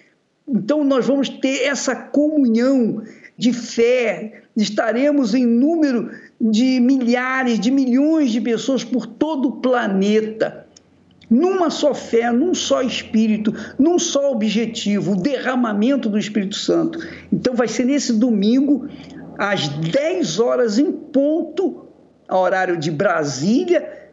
Então, 0.48 0.84
nós 0.84 1.06
vamos 1.06 1.28
ter 1.28 1.62
essa 1.62 1.94
comunhão 1.94 3.02
de 3.36 3.52
fé, 3.52 4.42
estaremos 4.56 5.34
em 5.34 5.46
número 5.46 6.10
de 6.40 6.80
milhares, 6.80 7.58
de 7.58 7.70
milhões 7.70 8.30
de 8.30 8.40
pessoas 8.40 8.84
por 8.84 9.06
todo 9.06 9.48
o 9.48 9.52
planeta, 9.60 10.66
numa 11.28 11.70
só 11.70 11.94
fé, 11.94 12.32
num 12.32 12.54
só 12.54 12.82
espírito, 12.82 13.54
num 13.78 13.98
só 13.98 14.32
objetivo, 14.32 15.12
o 15.12 15.16
derramamento 15.16 16.08
do 16.08 16.18
Espírito 16.18 16.56
Santo. 16.56 16.98
Então, 17.32 17.54
vai 17.54 17.68
ser 17.68 17.84
nesse 17.84 18.12
domingo, 18.12 18.88
às 19.40 19.68
10 19.68 20.38
horas 20.38 20.78
em 20.78 20.92
ponto, 20.92 21.86
horário 22.30 22.76
de 22.76 22.90
Brasília, 22.90 24.10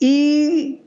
e 0.00 0.82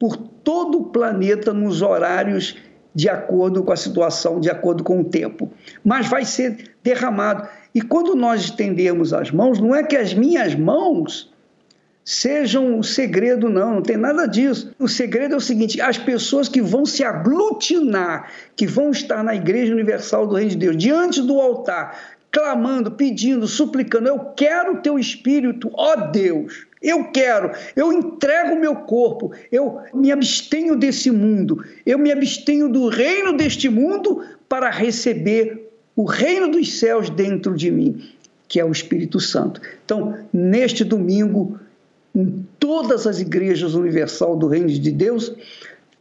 por 0.00 0.16
todo 0.16 0.78
o 0.78 0.84
planeta 0.86 1.52
nos 1.52 1.80
horários 1.80 2.56
de 2.92 3.08
acordo 3.08 3.62
com 3.62 3.70
a 3.70 3.76
situação, 3.76 4.40
de 4.40 4.50
acordo 4.50 4.82
com 4.82 5.00
o 5.00 5.04
tempo. 5.04 5.48
Mas 5.84 6.08
vai 6.08 6.24
ser 6.24 6.74
derramado. 6.82 7.46
E 7.72 7.80
quando 7.80 8.16
nós 8.16 8.40
estendemos 8.40 9.12
as 9.12 9.30
mãos, 9.30 9.60
não 9.60 9.76
é 9.76 9.84
que 9.84 9.96
as 9.96 10.12
minhas 10.12 10.56
mãos 10.56 11.32
sejam 12.04 12.78
um 12.78 12.82
segredo, 12.82 13.48
não, 13.48 13.74
não 13.74 13.82
tem 13.82 13.96
nada 13.96 14.26
disso. 14.26 14.74
O 14.76 14.88
segredo 14.88 15.34
é 15.34 15.36
o 15.36 15.40
seguinte: 15.40 15.80
as 15.80 15.98
pessoas 15.98 16.48
que 16.48 16.60
vão 16.60 16.84
se 16.84 17.04
aglutinar, 17.04 18.32
que 18.56 18.66
vão 18.66 18.90
estar 18.90 19.22
na 19.22 19.36
Igreja 19.36 19.72
Universal 19.72 20.26
do 20.26 20.34
Reino 20.34 20.50
de 20.50 20.56
Deus, 20.56 20.76
diante 20.76 21.22
do 21.22 21.40
altar, 21.40 22.17
clamando, 22.30 22.90
pedindo, 22.92 23.46
suplicando: 23.46 24.08
Eu 24.08 24.18
quero 24.36 24.74
o 24.74 24.82
teu 24.82 24.98
espírito, 24.98 25.70
ó 25.74 25.96
Deus. 25.96 26.66
Eu 26.80 27.10
quero, 27.10 27.50
eu 27.74 27.92
entrego 27.92 28.54
o 28.54 28.60
meu 28.60 28.76
corpo, 28.76 29.32
eu 29.50 29.80
me 29.92 30.12
abstenho 30.12 30.76
desse 30.76 31.10
mundo, 31.10 31.64
eu 31.84 31.98
me 31.98 32.12
abstenho 32.12 32.68
do 32.68 32.88
reino 32.88 33.36
deste 33.36 33.68
mundo 33.68 34.22
para 34.48 34.70
receber 34.70 35.70
o 35.96 36.04
reino 36.04 36.48
dos 36.48 36.78
céus 36.78 37.10
dentro 37.10 37.56
de 37.56 37.68
mim, 37.68 38.08
que 38.46 38.60
é 38.60 38.64
o 38.64 38.70
Espírito 38.70 39.18
Santo. 39.18 39.60
Então, 39.84 40.16
neste 40.32 40.84
domingo, 40.84 41.58
em 42.14 42.46
todas 42.60 43.06
as 43.06 43.18
igrejas 43.18 43.74
universal 43.74 44.36
do 44.36 44.46
reino 44.46 44.68
de 44.68 44.92
Deus, 44.92 45.34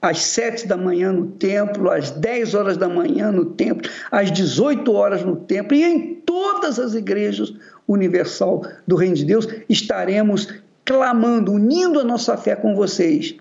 às 0.01 0.19
sete 0.19 0.67
da 0.67 0.77
manhã 0.77 1.11
no 1.11 1.27
templo, 1.27 1.89
às 1.89 2.11
dez 2.11 2.53
horas 2.53 2.77
da 2.77 2.87
manhã 2.87 3.31
no 3.31 3.45
templo, 3.45 3.89
às 4.11 4.31
dezoito 4.31 4.93
horas 4.93 5.23
no 5.23 5.35
templo, 5.35 5.75
e 5.75 5.83
em 5.83 6.15
todas 6.25 6.79
as 6.79 6.93
igrejas 6.93 7.53
universal 7.87 8.63
do 8.85 8.95
Reino 8.95 9.15
de 9.15 9.25
Deus, 9.25 9.47
estaremos 9.67 10.53
clamando, 10.85 11.51
unindo 11.51 11.99
a 11.99 12.03
nossa 12.03 12.37
fé 12.37 12.55
com 12.55 12.75
vocês, 12.75 13.35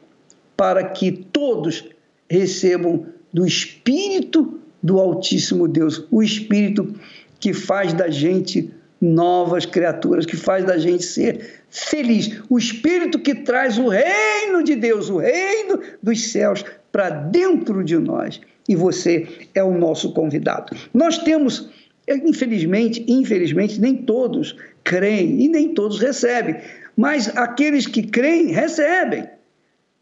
para 0.57 0.83
que 0.85 1.13
todos 1.13 1.89
recebam 2.29 3.07
do 3.33 3.47
Espírito 3.47 4.59
do 4.83 4.99
Altíssimo 4.99 5.69
Deus, 5.69 6.07
o 6.11 6.23
Espírito 6.23 6.95
que 7.39 7.53
faz 7.53 7.93
da 7.93 8.09
gente 8.09 8.73
novas 9.01 9.67
criaturas, 9.67 10.25
que 10.25 10.37
faz 10.37 10.65
da 10.65 10.79
gente 10.79 11.05
ser 11.05 11.63
feliz, 11.71 12.41
o 12.49 12.59
Espírito 12.59 13.19
que 13.19 13.35
traz 13.35 13.79
o 13.79 13.89
reino 13.89 14.63
de 14.63 14.75
Deus, 14.75 15.11
o 15.11 15.19
reino 15.19 15.81
dos 16.03 16.31
céus 16.31 16.65
para 16.91 17.11
dentro 17.11 17.85
de 17.85 17.97
nós. 17.99 18.41
E 18.69 18.75
você 18.75 19.29
é 19.55 19.63
o 19.63 19.77
nosso 19.77 20.13
convidado. 20.13 20.77
Nós 20.93 21.19
temos, 21.19 21.71
infelizmente, 22.09 23.05
infelizmente, 23.07 23.81
nem 23.81 23.95
todos 23.95 24.57
creem 24.83 25.43
e 25.43 25.49
nem 25.49 25.75
todos 25.75 26.01
recebem 26.01 26.57
mas 26.97 27.37
aqueles 27.37 27.87
que 27.87 28.03
creem 28.03 28.47
recebem. 28.47 29.29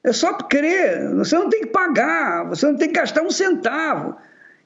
É 0.05 0.13
só 0.13 0.35
crer, 0.35 1.13
você 1.15 1.35
não 1.35 1.49
tem 1.49 1.63
que 1.63 1.67
pagar, 1.69 2.47
você 2.49 2.67
não 2.67 2.77
tem 2.77 2.89
que 2.89 2.95
gastar 2.95 3.23
um 3.23 3.31
centavo. 3.31 4.15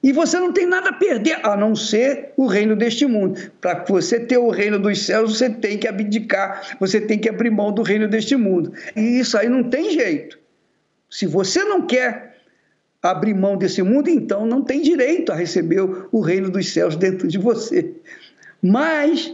E 0.01 0.13
você 0.13 0.39
não 0.39 0.53
tem 0.53 0.65
nada 0.65 0.89
a 0.89 0.93
perder, 0.93 1.45
a 1.45 1.57
não 1.57 1.75
ser 1.75 2.31
o 2.37 2.47
reino 2.47 2.75
deste 2.75 3.05
mundo. 3.05 3.51
Para 3.59 3.83
você 3.87 4.19
ter 4.19 4.37
o 4.37 4.49
reino 4.49 4.79
dos 4.79 5.05
céus, 5.05 5.37
você 5.37 5.49
tem 5.49 5.77
que 5.77 5.87
abdicar, 5.87 6.77
você 6.79 7.01
tem 7.01 7.19
que 7.19 7.27
abrir 7.27 7.49
mão 7.49 7.71
do 7.71 7.81
reino 7.81 8.07
deste 8.07 8.35
mundo. 8.35 8.71
E 8.95 9.19
isso 9.19 9.37
aí 9.37 9.49
não 9.49 9.63
tem 9.63 9.91
jeito. 9.91 10.39
Se 11.09 11.25
você 11.25 11.63
não 11.65 11.85
quer 11.85 12.37
abrir 13.01 13.33
mão 13.33 13.57
desse 13.57 13.81
mundo, 13.81 14.09
então 14.09 14.45
não 14.45 14.61
tem 14.61 14.81
direito 14.81 15.31
a 15.31 15.35
receber 15.35 15.81
o 16.11 16.19
reino 16.21 16.49
dos 16.49 16.71
céus 16.71 16.95
dentro 16.95 17.27
de 17.27 17.37
você. 17.37 17.93
Mas, 18.61 19.33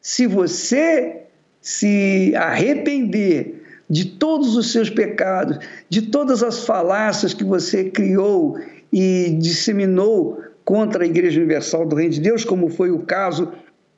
se 0.00 0.26
você 0.26 1.22
se 1.60 2.34
arrepender 2.36 3.62
de 3.88 4.06
todos 4.06 4.56
os 4.56 4.72
seus 4.72 4.90
pecados, 4.90 5.58
de 5.88 6.02
todas 6.02 6.42
as 6.42 6.64
falácias 6.64 7.34
que 7.34 7.44
você 7.44 7.84
criou 7.84 8.58
e 8.94 9.30
disseminou 9.40 10.40
contra 10.64 11.02
a 11.02 11.06
Igreja 11.06 11.40
Universal 11.40 11.84
do 11.84 11.96
Reino 11.96 12.12
de 12.12 12.20
Deus, 12.20 12.44
como 12.44 12.68
foi 12.68 12.92
o 12.92 13.00
caso 13.00 13.52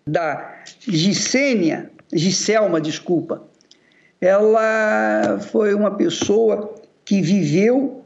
da 0.06 0.62
Gisênia, 0.88 1.90
Giselma, 2.10 2.80
desculpa. 2.80 3.42
Ela 4.18 5.38
foi 5.38 5.74
uma 5.74 5.90
pessoa 5.90 6.74
que 7.04 7.20
viveu 7.20 8.02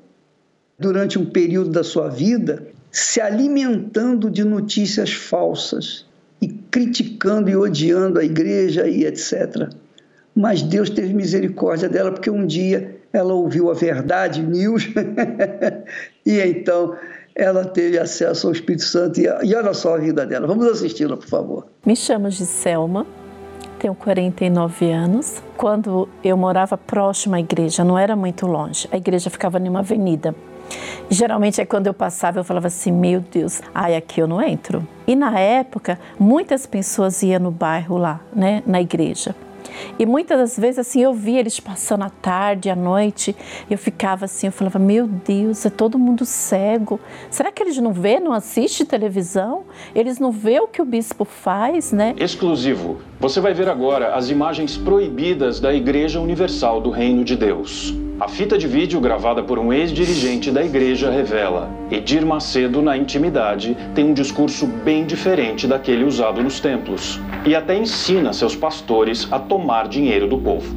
durante 0.76 1.16
um 1.16 1.26
período 1.26 1.70
da 1.70 1.84
sua 1.84 2.08
vida 2.08 2.66
se 2.90 3.20
alimentando 3.20 4.28
de 4.28 4.42
notícias 4.42 5.12
falsas 5.12 6.04
e 6.42 6.48
criticando 6.48 7.48
e 7.48 7.54
odiando 7.54 8.18
a 8.18 8.24
igreja 8.24 8.88
e 8.88 9.04
etc. 9.04 9.72
Mas 10.34 10.60
Deus 10.60 10.90
teve 10.90 11.14
misericórdia 11.14 11.88
dela 11.88 12.10
porque 12.10 12.30
um 12.30 12.44
dia 12.44 12.99
ela 13.12 13.34
ouviu 13.34 13.70
a 13.70 13.74
verdade, 13.74 14.42
news, 14.42 14.88
e 16.24 16.40
então 16.40 16.96
ela 17.34 17.64
teve 17.64 17.98
acesso 17.98 18.46
ao 18.46 18.52
Espírito 18.52 18.84
Santo. 18.84 19.20
E 19.20 19.54
olha 19.54 19.72
só 19.72 19.94
a 19.94 19.98
vida 19.98 20.26
dela. 20.26 20.46
Vamos 20.46 20.66
assisti-la, 20.66 21.16
por 21.16 21.26
favor. 21.26 21.66
Me 21.84 21.96
chamo 21.96 22.30
Giselma, 22.30 23.06
tenho 23.78 23.94
49 23.94 24.90
anos. 24.90 25.42
Quando 25.56 26.08
eu 26.22 26.36
morava 26.36 26.76
próximo 26.76 27.34
à 27.34 27.40
igreja, 27.40 27.82
não 27.82 27.98
era 27.98 28.14
muito 28.14 28.46
longe, 28.46 28.88
a 28.92 28.96
igreja 28.96 29.30
ficava 29.30 29.58
numa 29.58 29.80
avenida. 29.80 30.34
Geralmente 31.08 31.60
é 31.60 31.66
quando 31.66 31.88
eu 31.88 31.94
passava, 31.94 32.38
eu 32.38 32.44
falava 32.44 32.68
assim: 32.68 32.92
meu 32.92 33.20
Deus, 33.20 33.60
ai, 33.74 33.96
aqui 33.96 34.20
eu 34.20 34.28
não 34.28 34.40
entro. 34.40 34.86
E 35.06 35.16
na 35.16 35.38
época, 35.38 35.98
muitas 36.18 36.66
pessoas 36.66 37.22
iam 37.22 37.40
no 37.40 37.50
bairro 37.50 37.96
lá, 37.96 38.20
né, 38.32 38.62
na 38.66 38.80
igreja. 38.80 39.34
E 39.98 40.06
muitas 40.06 40.38
das 40.38 40.58
vezes, 40.58 40.78
assim, 40.78 41.02
eu 41.02 41.12
via 41.12 41.40
eles 41.40 41.60
passando 41.60 42.04
à 42.04 42.10
tarde, 42.10 42.70
à 42.70 42.76
noite, 42.76 43.34
eu 43.70 43.78
ficava 43.78 44.24
assim, 44.24 44.46
eu 44.46 44.52
falava, 44.52 44.78
meu 44.78 45.06
Deus, 45.06 45.64
é 45.66 45.70
todo 45.70 45.98
mundo 45.98 46.24
cego. 46.24 46.98
Será 47.30 47.50
que 47.52 47.62
eles 47.62 47.76
não 47.78 47.92
vê, 47.92 48.18
não 48.20 48.32
assiste 48.32 48.84
televisão? 48.84 49.64
Eles 49.94 50.18
não 50.18 50.32
vê 50.32 50.60
o 50.60 50.68
que 50.68 50.80
o 50.80 50.84
bispo 50.84 51.24
faz, 51.24 51.92
né? 51.92 52.14
Exclusivo. 52.18 52.98
Você 53.18 53.40
vai 53.40 53.52
ver 53.52 53.68
agora 53.68 54.14
as 54.14 54.30
imagens 54.30 54.76
proibidas 54.76 55.60
da 55.60 55.72
Igreja 55.72 56.20
Universal 56.20 56.80
do 56.80 56.90
Reino 56.90 57.24
de 57.24 57.36
Deus. 57.36 57.94
A 58.20 58.28
fita 58.28 58.58
de 58.58 58.68
vídeo 58.68 59.00
gravada 59.00 59.42
por 59.42 59.58
um 59.58 59.72
ex-dirigente 59.72 60.50
da 60.50 60.62
igreja 60.62 61.10
revela: 61.10 61.70
Edir 61.90 62.26
Macedo, 62.26 62.82
na 62.82 62.94
intimidade, 62.94 63.74
tem 63.94 64.04
um 64.04 64.12
discurso 64.12 64.66
bem 64.66 65.06
diferente 65.06 65.66
daquele 65.66 66.04
usado 66.04 66.42
nos 66.42 66.60
templos 66.60 67.18
e 67.46 67.54
até 67.54 67.74
ensina 67.74 68.34
seus 68.34 68.54
pastores 68.54 69.26
a 69.32 69.38
tomar 69.38 69.88
dinheiro 69.88 70.28
do 70.28 70.36
povo. 70.36 70.76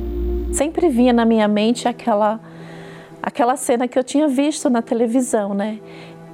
Sempre 0.53 0.87
vinha 0.87 1.11
na 1.11 1.25
minha 1.25 1.45
mente 1.49 1.85
aquela 1.85 2.39
aquela 3.21 3.57
cena 3.57 3.89
que 3.89 3.99
eu 3.99 4.05
tinha 4.05 4.29
visto 4.29 4.69
na 4.69 4.81
televisão, 4.81 5.53
né? 5.53 5.79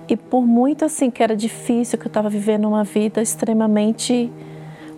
E 0.07 0.15
por 0.15 0.45
muito 0.45 0.85
assim 0.85 1.09
que 1.09 1.23
era 1.23 1.35
difícil, 1.35 1.97
que 1.97 2.05
eu 2.05 2.09
estava 2.09 2.29
vivendo 2.29 2.67
uma 2.67 2.83
vida 2.83 3.19
extremamente 3.19 4.31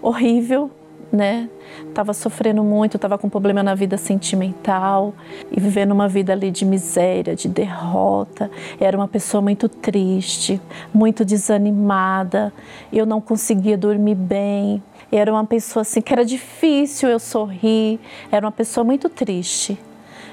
horrível, 0.02 0.70
né? 1.12 1.50
Tava 1.94 2.14
sofrendo 2.14 2.64
muito, 2.64 2.98
tava 2.98 3.18
com 3.18 3.30
problema 3.30 3.62
na 3.62 3.76
vida 3.76 3.98
sentimental 3.98 5.14
e 5.52 5.60
vivendo 5.60 5.92
uma 5.92 6.08
vida 6.08 6.32
ali 6.32 6.50
de 6.50 6.64
miséria, 6.64 7.36
de 7.36 7.50
derrota. 7.50 8.50
Era 8.80 8.96
uma 8.96 9.08
pessoa 9.08 9.42
muito 9.42 9.68
triste, 9.68 10.62
muito 10.94 11.26
desanimada. 11.26 12.54
Eu 12.94 13.06
não 13.06 13.20
conseguia 13.20 13.78
dormir 13.78 14.16
bem. 14.16 14.82
Era 15.12 15.32
uma 15.32 15.46
pessoa 15.46 15.82
assim 15.82 16.02
que 16.02 16.14
era 16.14 16.24
difícil 16.24 17.10
eu 17.10 17.20
sorrir. 17.20 18.00
Era 18.32 18.46
uma 18.46 18.52
pessoa 18.52 18.84
muito 18.84 19.10
triste, 19.10 19.78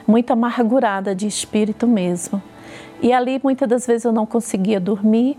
muito 0.07 0.33
amargurada 0.33 1.15
de 1.15 1.27
espírito 1.27 1.87
mesmo. 1.87 2.41
E 3.03 3.13
ali 3.13 3.41
muitas 3.43 3.69
das 3.69 3.87
vezes 3.87 4.05
eu 4.05 4.13
não 4.13 4.27
conseguia 4.27 4.79
dormir. 4.79 5.37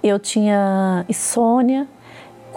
Eu 0.00 0.20
tinha 0.20 1.04
insônia, 1.08 1.88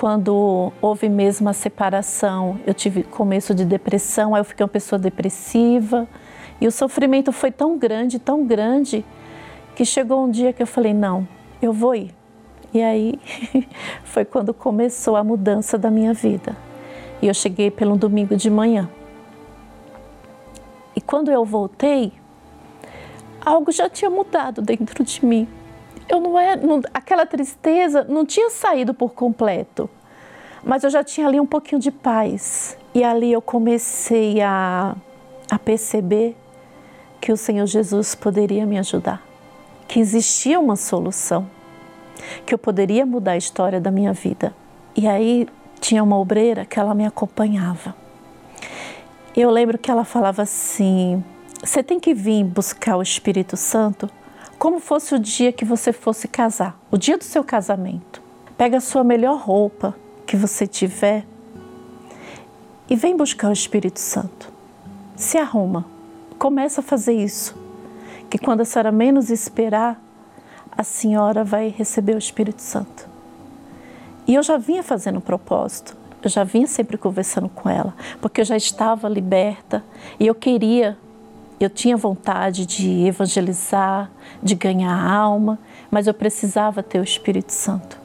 quando 0.01 0.73
houve 0.81 1.07
mesmo 1.07 1.47
a 1.47 1.53
separação, 1.53 2.59
eu 2.65 2.73
tive 2.73 3.03
começo 3.03 3.53
de 3.53 3.63
depressão, 3.63 4.33
aí 4.33 4.41
eu 4.41 4.43
fiquei 4.43 4.63
uma 4.63 4.67
pessoa 4.67 4.97
depressiva. 4.97 6.07
E 6.59 6.65
o 6.65 6.71
sofrimento 6.71 7.31
foi 7.31 7.51
tão 7.51 7.77
grande, 7.77 8.17
tão 8.17 8.43
grande, 8.43 9.05
que 9.75 9.85
chegou 9.85 10.25
um 10.25 10.31
dia 10.31 10.51
que 10.53 10.63
eu 10.63 10.65
falei: 10.65 10.91
não, 10.91 11.27
eu 11.61 11.71
vou 11.71 11.93
ir. 11.93 12.15
E 12.73 12.81
aí 12.81 13.19
foi 14.03 14.25
quando 14.25 14.55
começou 14.55 15.15
a 15.15 15.23
mudança 15.23 15.77
da 15.77 15.91
minha 15.91 16.15
vida. 16.15 16.57
E 17.21 17.27
eu 17.27 17.33
cheguei 17.35 17.69
pelo 17.69 17.95
domingo 17.95 18.35
de 18.35 18.49
manhã. 18.49 18.89
E 20.95 20.99
quando 20.99 21.29
eu 21.29 21.45
voltei, 21.45 22.11
algo 23.39 23.71
já 23.71 23.87
tinha 23.87 24.09
mudado 24.09 24.63
dentro 24.63 25.03
de 25.03 25.23
mim. 25.23 25.47
Eu 26.11 26.19
não 26.19 26.37
é, 26.37 26.57
não, 26.57 26.81
aquela 26.93 27.25
tristeza 27.25 28.03
não 28.03 28.25
tinha 28.25 28.49
saído 28.49 28.93
por 28.93 29.13
completo, 29.13 29.89
mas 30.61 30.83
eu 30.83 30.89
já 30.89 31.05
tinha 31.05 31.25
ali 31.25 31.39
um 31.39 31.45
pouquinho 31.45 31.79
de 31.79 31.89
paz. 31.89 32.77
E 32.93 33.01
ali 33.01 33.31
eu 33.31 33.41
comecei 33.41 34.41
a, 34.41 34.93
a 35.49 35.57
perceber 35.57 36.35
que 37.21 37.31
o 37.31 37.37
Senhor 37.37 37.65
Jesus 37.65 38.13
poderia 38.13 38.65
me 38.65 38.77
ajudar, 38.77 39.25
que 39.87 40.01
existia 40.01 40.59
uma 40.59 40.75
solução, 40.75 41.47
que 42.45 42.53
eu 42.53 42.57
poderia 42.57 43.05
mudar 43.05 43.31
a 43.31 43.37
história 43.37 43.79
da 43.79 43.89
minha 43.89 44.11
vida. 44.11 44.53
E 44.93 45.07
aí 45.07 45.47
tinha 45.79 46.03
uma 46.03 46.19
obreira 46.19 46.65
que 46.65 46.77
ela 46.77 46.93
me 46.93 47.05
acompanhava. 47.05 47.95
Eu 49.33 49.49
lembro 49.49 49.77
que 49.77 49.89
ela 49.89 50.03
falava 50.03 50.41
assim: 50.41 51.23
você 51.63 51.81
tem 51.81 52.01
que 52.01 52.13
vir 52.13 52.43
buscar 52.43 52.97
o 52.97 53.01
Espírito 53.01 53.55
Santo 53.55 54.09
como 54.61 54.79
fosse 54.79 55.15
o 55.15 55.19
dia 55.19 55.51
que 55.51 55.65
você 55.65 55.91
fosse 55.91 56.27
casar, 56.27 56.79
o 56.91 56.95
dia 56.95 57.17
do 57.17 57.23
seu 57.23 57.43
casamento. 57.43 58.21
Pega 58.55 58.77
a 58.77 58.79
sua 58.79 59.03
melhor 59.03 59.39
roupa 59.39 59.95
que 60.23 60.37
você 60.37 60.67
tiver 60.67 61.25
e 62.87 62.95
vem 62.95 63.17
buscar 63.17 63.49
o 63.49 63.53
Espírito 63.53 63.99
Santo. 63.99 64.53
Se 65.15 65.35
arruma, 65.39 65.87
começa 66.37 66.79
a 66.79 66.83
fazer 66.83 67.13
isso, 67.13 67.57
que 68.29 68.37
quando 68.37 68.61
a 68.61 68.65
senhora 68.65 68.91
menos 68.91 69.31
esperar, 69.31 69.99
a 70.77 70.83
senhora 70.83 71.43
vai 71.43 71.69
receber 71.69 72.13
o 72.13 72.19
Espírito 72.19 72.61
Santo. 72.61 73.09
E 74.27 74.35
eu 74.35 74.43
já 74.43 74.57
vinha 74.57 74.83
fazendo 74.83 75.17
um 75.17 75.21
propósito, 75.21 75.97
eu 76.21 76.29
já 76.29 76.43
vinha 76.43 76.67
sempre 76.67 76.99
conversando 76.99 77.49
com 77.49 77.67
ela, 77.67 77.95
porque 78.21 78.41
eu 78.41 78.45
já 78.45 78.57
estava 78.57 79.09
liberta 79.09 79.83
e 80.19 80.27
eu 80.27 80.35
queria, 80.35 80.99
eu 81.63 81.69
tinha 81.69 81.97
vontade 81.97 82.65
de 82.65 83.05
evangelizar, 83.05 84.09
de 84.41 84.55
ganhar 84.55 84.93
alma, 84.93 85.59
mas 85.89 86.07
eu 86.07 86.13
precisava 86.13 86.81
ter 86.81 86.99
o 86.99 87.03
Espírito 87.03 87.51
Santo. 87.51 87.99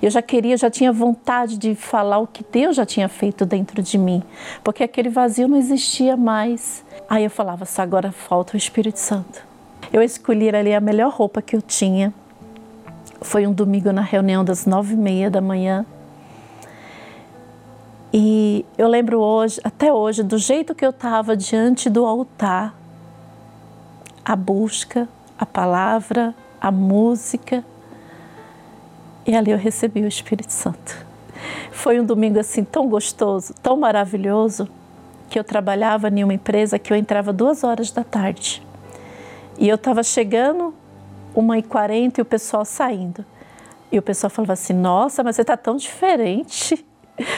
Eu 0.00 0.10
já 0.10 0.22
queria, 0.22 0.56
já 0.56 0.70
tinha 0.70 0.92
vontade 0.92 1.58
de 1.58 1.74
falar 1.74 2.18
o 2.18 2.26
que 2.26 2.44
Deus 2.50 2.76
já 2.76 2.86
tinha 2.86 3.08
feito 3.08 3.44
dentro 3.44 3.82
de 3.82 3.98
mim, 3.98 4.22
porque 4.64 4.82
aquele 4.82 5.08
vazio 5.08 5.48
não 5.48 5.56
existia 5.56 6.16
mais. 6.16 6.84
Aí 7.08 7.24
eu 7.24 7.30
falava, 7.30 7.66
agora 7.78 8.10
falta 8.10 8.54
o 8.54 8.56
Espírito 8.56 8.98
Santo. 8.98 9.44
Eu 9.92 10.02
escolhi 10.02 10.48
ali 10.48 10.74
a 10.74 10.80
melhor 10.80 11.12
roupa 11.12 11.40
que 11.40 11.54
eu 11.54 11.62
tinha. 11.62 12.12
Foi 13.20 13.46
um 13.46 13.52
domingo 13.52 13.92
na 13.92 14.02
reunião 14.02 14.44
das 14.44 14.66
nove 14.66 14.94
e 14.94 14.96
meia 14.96 15.30
da 15.30 15.40
manhã. 15.40 15.86
E 18.18 18.64
eu 18.78 18.88
lembro 18.88 19.20
hoje, 19.20 19.60
até 19.62 19.92
hoje, 19.92 20.22
do 20.22 20.38
jeito 20.38 20.74
que 20.74 20.86
eu 20.86 20.88
estava 20.88 21.36
diante 21.36 21.90
do 21.90 22.06
altar, 22.06 22.74
a 24.24 24.34
busca, 24.34 25.06
a 25.38 25.44
palavra, 25.44 26.34
a 26.58 26.70
música. 26.70 27.62
E 29.26 29.36
ali 29.36 29.50
eu 29.50 29.58
recebi 29.58 30.00
o 30.00 30.08
Espírito 30.08 30.50
Santo. 30.50 31.06
Foi 31.70 32.00
um 32.00 32.06
domingo 32.06 32.40
assim 32.40 32.64
tão 32.64 32.88
gostoso, 32.88 33.52
tão 33.62 33.76
maravilhoso, 33.76 34.66
que 35.28 35.38
eu 35.38 35.44
trabalhava 35.44 36.08
em 36.08 36.24
uma 36.24 36.32
empresa 36.32 36.78
que 36.78 36.90
eu 36.90 36.96
entrava 36.96 37.34
duas 37.34 37.64
horas 37.64 37.90
da 37.90 38.02
tarde. 38.02 38.66
E 39.58 39.68
eu 39.68 39.76
estava 39.76 40.02
chegando, 40.02 40.72
uma 41.34 41.58
e 41.58 41.62
quarenta, 41.62 42.18
e 42.18 42.22
o 42.22 42.24
pessoal 42.24 42.64
saindo. 42.64 43.26
E 43.92 43.98
o 43.98 44.02
pessoal 44.02 44.30
falava 44.30 44.54
assim: 44.54 44.72
Nossa, 44.72 45.22
mas 45.22 45.36
você 45.36 45.42
está 45.42 45.54
tão 45.54 45.76
diferente. 45.76 46.82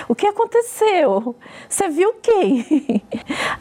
O 0.08 0.14
que 0.14 0.26
aconteceu? 0.26 1.36
Você 1.68 1.88
viu 1.88 2.14
quem? 2.14 3.02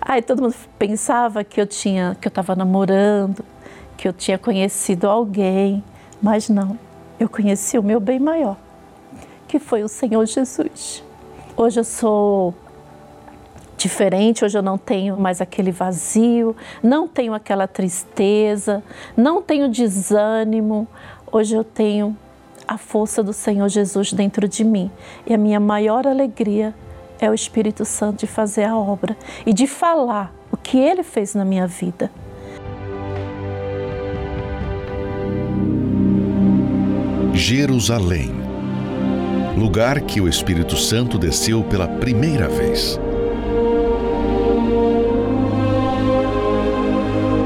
Aí 0.01 0.21
todo 0.21 0.41
mundo 0.41 0.55
pensava 0.77 1.43
que 1.43 1.61
eu 1.61 1.67
tinha, 1.67 2.17
que 2.19 2.27
eu 2.27 2.29
estava 2.29 2.55
namorando, 2.55 3.43
que 3.95 4.07
eu 4.07 4.13
tinha 4.13 4.37
conhecido 4.37 5.07
alguém, 5.07 5.83
mas 6.21 6.49
não. 6.49 6.77
Eu 7.19 7.27
conheci 7.27 7.77
o 7.77 7.83
meu 7.83 7.99
bem 7.99 8.19
maior, 8.19 8.57
que 9.47 9.59
foi 9.59 9.83
o 9.83 9.87
Senhor 9.87 10.25
Jesus. 10.25 11.03
Hoje 11.55 11.79
eu 11.79 11.83
sou 11.83 12.53
diferente, 13.77 14.43
hoje 14.43 14.57
eu 14.57 14.61
não 14.61 14.77
tenho 14.77 15.17
mais 15.17 15.39
aquele 15.39 15.71
vazio, 15.71 16.55
não 16.81 17.07
tenho 17.07 17.33
aquela 17.33 17.67
tristeza, 17.67 18.83
não 19.15 19.41
tenho 19.41 19.69
desânimo. 19.69 20.87
Hoje 21.31 21.55
eu 21.55 21.63
tenho 21.63 22.17
a 22.67 22.77
força 22.77 23.23
do 23.23 23.33
Senhor 23.33 23.69
Jesus 23.69 24.11
dentro 24.11 24.47
de 24.47 24.63
mim. 24.63 24.91
E 25.25 25.33
a 25.33 25.37
minha 25.37 25.59
maior 25.59 26.05
alegria 26.05 26.73
é 27.19 27.29
o 27.29 27.33
Espírito 27.33 27.85
Santo 27.85 28.19
de 28.19 28.27
fazer 28.27 28.65
a 28.65 28.77
obra 28.77 29.15
e 29.45 29.53
de 29.53 29.65
falar 29.65 30.33
o 30.51 30.57
que 30.57 30.77
ele 30.77 31.03
fez 31.03 31.33
na 31.33 31.45
minha 31.45 31.67
vida. 31.67 32.11
Jerusalém 37.33 38.47
lugar 39.57 40.01
que 40.01 40.21
o 40.21 40.27
Espírito 40.27 40.77
Santo 40.77 41.17
desceu 41.17 41.63
pela 41.63 41.87
primeira 41.87 42.47
vez. 42.47 42.99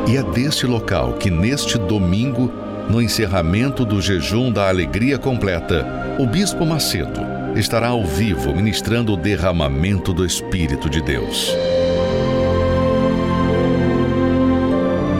E 0.09 0.17
é 0.17 0.23
deste 0.23 0.67
local 0.67 1.13
que, 1.13 1.31
neste 1.31 1.77
domingo, 1.77 2.51
no 2.91 3.01
encerramento 3.01 3.85
do 3.85 4.01
jejum 4.01 4.51
da 4.51 4.67
alegria 4.67 5.17
completa, 5.17 5.87
o 6.19 6.27
Bispo 6.27 6.65
Macedo 6.65 7.21
estará 7.55 7.87
ao 7.87 8.05
vivo 8.05 8.53
ministrando 8.53 9.13
o 9.13 9.17
derramamento 9.17 10.13
do 10.13 10.25
Espírito 10.25 10.89
de 10.89 11.01
Deus. 11.01 11.55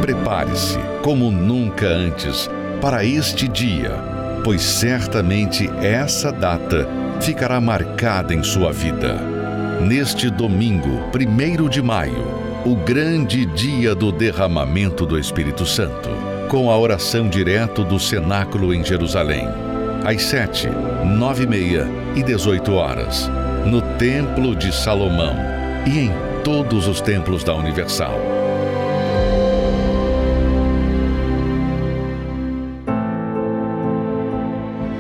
Prepare-se, 0.01 0.79
como 1.01 1.31
nunca 1.31 1.87
antes, 1.87 2.49
para 2.81 3.05
este 3.05 3.47
dia, 3.47 3.91
pois 4.43 4.61
certamente 4.61 5.69
essa 5.81 6.31
data 6.31 6.87
ficará 7.21 7.61
marcada 7.61 8.33
em 8.33 8.43
sua 8.43 8.73
vida. 8.73 9.15
Neste 9.81 10.29
domingo, 10.29 11.09
1 11.15 11.69
de 11.69 11.81
maio, 11.81 12.27
o 12.65 12.75
grande 12.75 13.45
dia 13.45 13.95
do 13.95 14.11
derramamento 14.11 15.05
do 15.05 15.17
Espírito 15.17 15.65
Santo 15.65 16.30
com 16.51 16.69
a 16.69 16.77
oração 16.77 17.29
direto 17.29 17.81
do 17.81 17.97
cenáculo 17.97 18.73
em 18.73 18.83
Jerusalém, 18.83 19.47
às 20.03 20.21
sete, 20.23 20.67
nove 21.17 21.45
e 21.45 21.47
meia 21.47 21.87
e 22.13 22.21
dezoito 22.21 22.73
horas, 22.73 23.31
no 23.65 23.81
Templo 23.97 24.53
de 24.53 24.75
Salomão 24.75 25.33
e 25.87 25.97
em 25.97 26.11
todos 26.43 26.87
os 26.87 26.99
templos 26.99 27.41
da 27.45 27.55
Universal. 27.55 28.19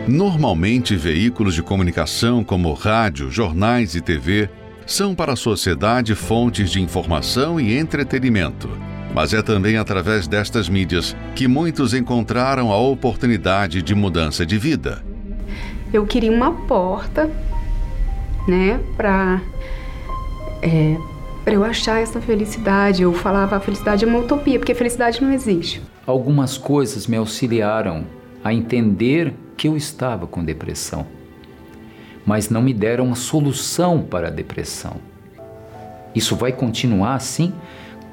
Normalmente, 0.07 0.95
veículos 0.95 1.53
de 1.53 1.61
comunicação 1.61 2.45
como 2.45 2.71
rádio, 2.73 3.29
jornais 3.29 3.93
e 3.93 3.99
TV 3.99 4.49
são 4.87 5.13
para 5.13 5.33
a 5.33 5.35
sociedade 5.35 6.15
fontes 6.15 6.71
de 6.71 6.81
informação 6.81 7.59
e 7.59 7.77
entretenimento 7.77 8.69
mas 9.13 9.33
é 9.33 9.41
também 9.41 9.77
através 9.77 10.27
destas 10.27 10.69
mídias 10.69 11.15
que 11.35 11.47
muitos 11.47 11.93
encontraram 11.93 12.71
a 12.71 12.77
oportunidade 12.77 13.81
de 13.81 13.93
mudança 13.93 14.45
de 14.45 14.57
vida. 14.57 15.03
Eu 15.93 16.05
queria 16.05 16.31
uma 16.31 16.51
porta, 16.51 17.29
né, 18.47 18.79
para 18.95 19.41
é, 20.61 20.95
para 21.43 21.53
eu 21.53 21.63
achar 21.63 22.01
essa 22.01 22.21
felicidade. 22.21 23.01
Eu 23.01 23.13
falava 23.13 23.57
a 23.57 23.59
felicidade 23.59 24.05
é 24.05 24.07
uma 24.07 24.19
utopia, 24.19 24.59
porque 24.59 24.71
a 24.71 24.75
felicidade 24.75 25.21
não 25.21 25.31
existe. 25.31 25.81
Algumas 26.05 26.57
coisas 26.57 27.07
me 27.07 27.17
auxiliaram 27.17 28.05
a 28.43 28.53
entender 28.53 29.33
que 29.57 29.67
eu 29.67 29.75
estava 29.75 30.25
com 30.25 30.43
depressão, 30.43 31.05
mas 32.25 32.49
não 32.49 32.61
me 32.61 32.73
deram 32.73 33.05
uma 33.05 33.15
solução 33.15 34.01
para 34.01 34.27
a 34.27 34.31
depressão. 34.31 34.95
Isso 36.13 36.35
vai 36.35 36.51
continuar 36.51 37.15
assim? 37.15 37.53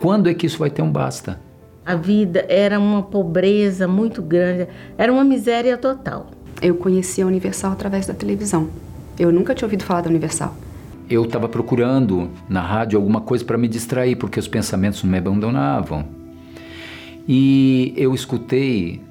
Quando 0.01 0.29
é 0.29 0.35
que 0.35 0.47
isso 0.47 0.59
vai 0.59 0.71
ter 0.71 0.83
um 0.83 0.91
basta? 0.91 1.41
A 1.85 1.95
vida 1.97 2.45
era 2.49 2.79
uma 2.79 3.03
pobreza 3.03 3.89
muito 3.89 4.23
grande, 4.23 4.69
era 4.97 5.13
uma 5.13 5.25
miséria 5.25 5.77
total. 5.77 6.29
Eu 6.61 6.77
conheci 6.77 7.23
a 7.23 7.27
Universal 7.27 7.73
através 7.73 8.07
da 8.07 8.15
televisão. 8.15 8.69
Eu 9.19 9.33
nunca 9.33 9.55
tinha 9.55 9.67
ouvido 9.67 9.85
falar 9.85 10.03
da 10.03 10.11
Universal. 10.11 10.55
Eu 11.11 11.25
estava 11.25 11.49
procurando 11.49 12.31
na 12.49 12.61
rádio 12.61 12.99
alguma 12.99 13.21
coisa 13.21 13.45
para 13.45 13.57
me 13.57 13.67
distrair, 13.67 14.17
porque 14.17 14.39
os 14.39 14.47
pensamentos 14.47 15.03
não 15.03 15.11
me 15.11 15.19
abandonavam. 15.19 16.05
E 17.27 17.93
eu 17.97 18.15
escutei 18.15 19.03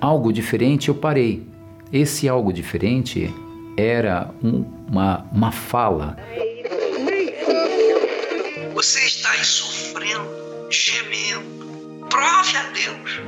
algo 0.00 0.32
diferente, 0.32 0.88
eu 0.88 0.94
parei. 0.94 1.46
Esse 1.92 2.28
algo 2.28 2.52
diferente 2.52 3.32
era 3.76 4.30
um, 4.42 4.64
uma, 4.90 5.24
uma 5.32 5.52
fala 5.52 6.16
você 8.84 9.00
está 9.06 9.30
aí 9.30 9.42
sofrendo, 9.42 10.28
gemendo, 10.68 12.06
prove 12.10 12.54
a 12.54 12.70
Deus. 12.74 13.22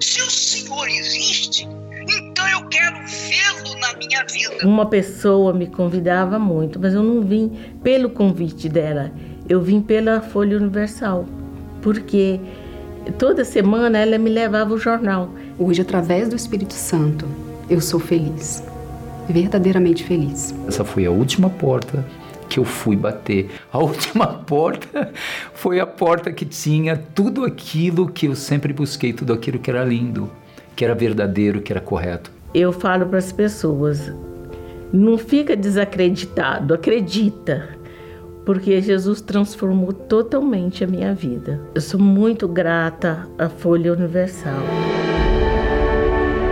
Se 0.00 0.22
o 0.22 0.30
Senhor 0.30 0.88
existe, 0.88 1.66
então 2.08 2.48
eu 2.48 2.64
quero 2.68 2.96
vê-lo 3.04 3.80
na 3.80 3.92
minha 3.94 4.24
vida. 4.30 4.64
Uma 4.64 4.86
pessoa 4.86 5.52
me 5.52 5.66
convidava 5.66 6.38
muito, 6.38 6.78
mas 6.78 6.94
eu 6.94 7.02
não 7.02 7.22
vim 7.22 7.58
pelo 7.82 8.08
convite 8.08 8.68
dela. 8.68 9.10
Eu 9.48 9.60
vim 9.60 9.80
pela 9.82 10.20
Folha 10.20 10.56
Universal, 10.56 11.26
porque 11.82 12.38
toda 13.18 13.44
semana 13.44 13.98
ela 13.98 14.16
me 14.16 14.30
levava 14.30 14.74
o 14.74 14.78
jornal. 14.78 15.28
Hoje, 15.58 15.82
através 15.82 16.28
do 16.28 16.36
Espírito 16.36 16.72
Santo, 16.72 17.26
eu 17.68 17.80
sou 17.80 17.98
feliz, 17.98 18.62
verdadeiramente 19.28 20.04
feliz. 20.04 20.54
Essa 20.68 20.84
foi 20.84 21.04
a 21.04 21.10
última 21.10 21.50
porta 21.50 22.06
que 22.48 22.58
eu 22.58 22.64
fui 22.64 22.96
bater. 22.96 23.50
A 23.72 23.78
última 23.82 24.26
porta 24.26 25.12
foi 25.54 25.80
a 25.80 25.86
porta 25.86 26.32
que 26.32 26.44
tinha 26.44 26.96
tudo 26.96 27.44
aquilo 27.44 28.08
que 28.08 28.26
eu 28.26 28.34
sempre 28.34 28.72
busquei, 28.72 29.12
tudo 29.12 29.32
aquilo 29.32 29.58
que 29.58 29.70
era 29.70 29.84
lindo, 29.84 30.30
que 30.76 30.84
era 30.84 30.94
verdadeiro, 30.94 31.60
que 31.60 31.72
era 31.72 31.80
correto. 31.80 32.30
Eu 32.52 32.72
falo 32.72 33.06
para 33.06 33.18
as 33.18 33.32
pessoas: 33.32 34.12
não 34.92 35.18
fica 35.18 35.56
desacreditado, 35.56 36.74
acredita. 36.74 37.76
Porque 38.44 38.78
Jesus 38.82 39.22
transformou 39.22 39.90
totalmente 39.90 40.84
a 40.84 40.86
minha 40.86 41.14
vida. 41.14 41.62
Eu 41.74 41.80
sou 41.80 41.98
muito 41.98 42.46
grata 42.46 43.26
à 43.38 43.48
Folha 43.48 43.90
Universal. 43.90 44.62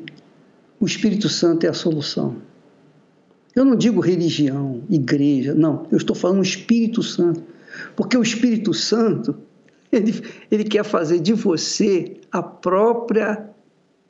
o 0.80 0.86
Espírito 0.86 1.30
Santo 1.30 1.66
é 1.66 1.70
a 1.70 1.74
solução. 1.74 2.38
Eu 3.56 3.64
não 3.64 3.76
digo 3.76 4.02
religião, 4.02 4.84
igreja, 4.90 5.54
não, 5.54 5.88
eu 5.92 5.98
estou 5.98 6.16
falando 6.16 6.42
Espírito 6.42 7.02
Santo, 7.02 7.42
porque 7.96 8.18
o 8.18 8.22
Espírito 8.22 8.74
Santo, 8.74 9.36
ele, 9.92 10.22
ele 10.52 10.64
quer 10.64 10.84
fazer 10.84 11.20
de 11.20 11.34
você 11.34 12.18
a 12.32 12.44
própria 12.44 13.50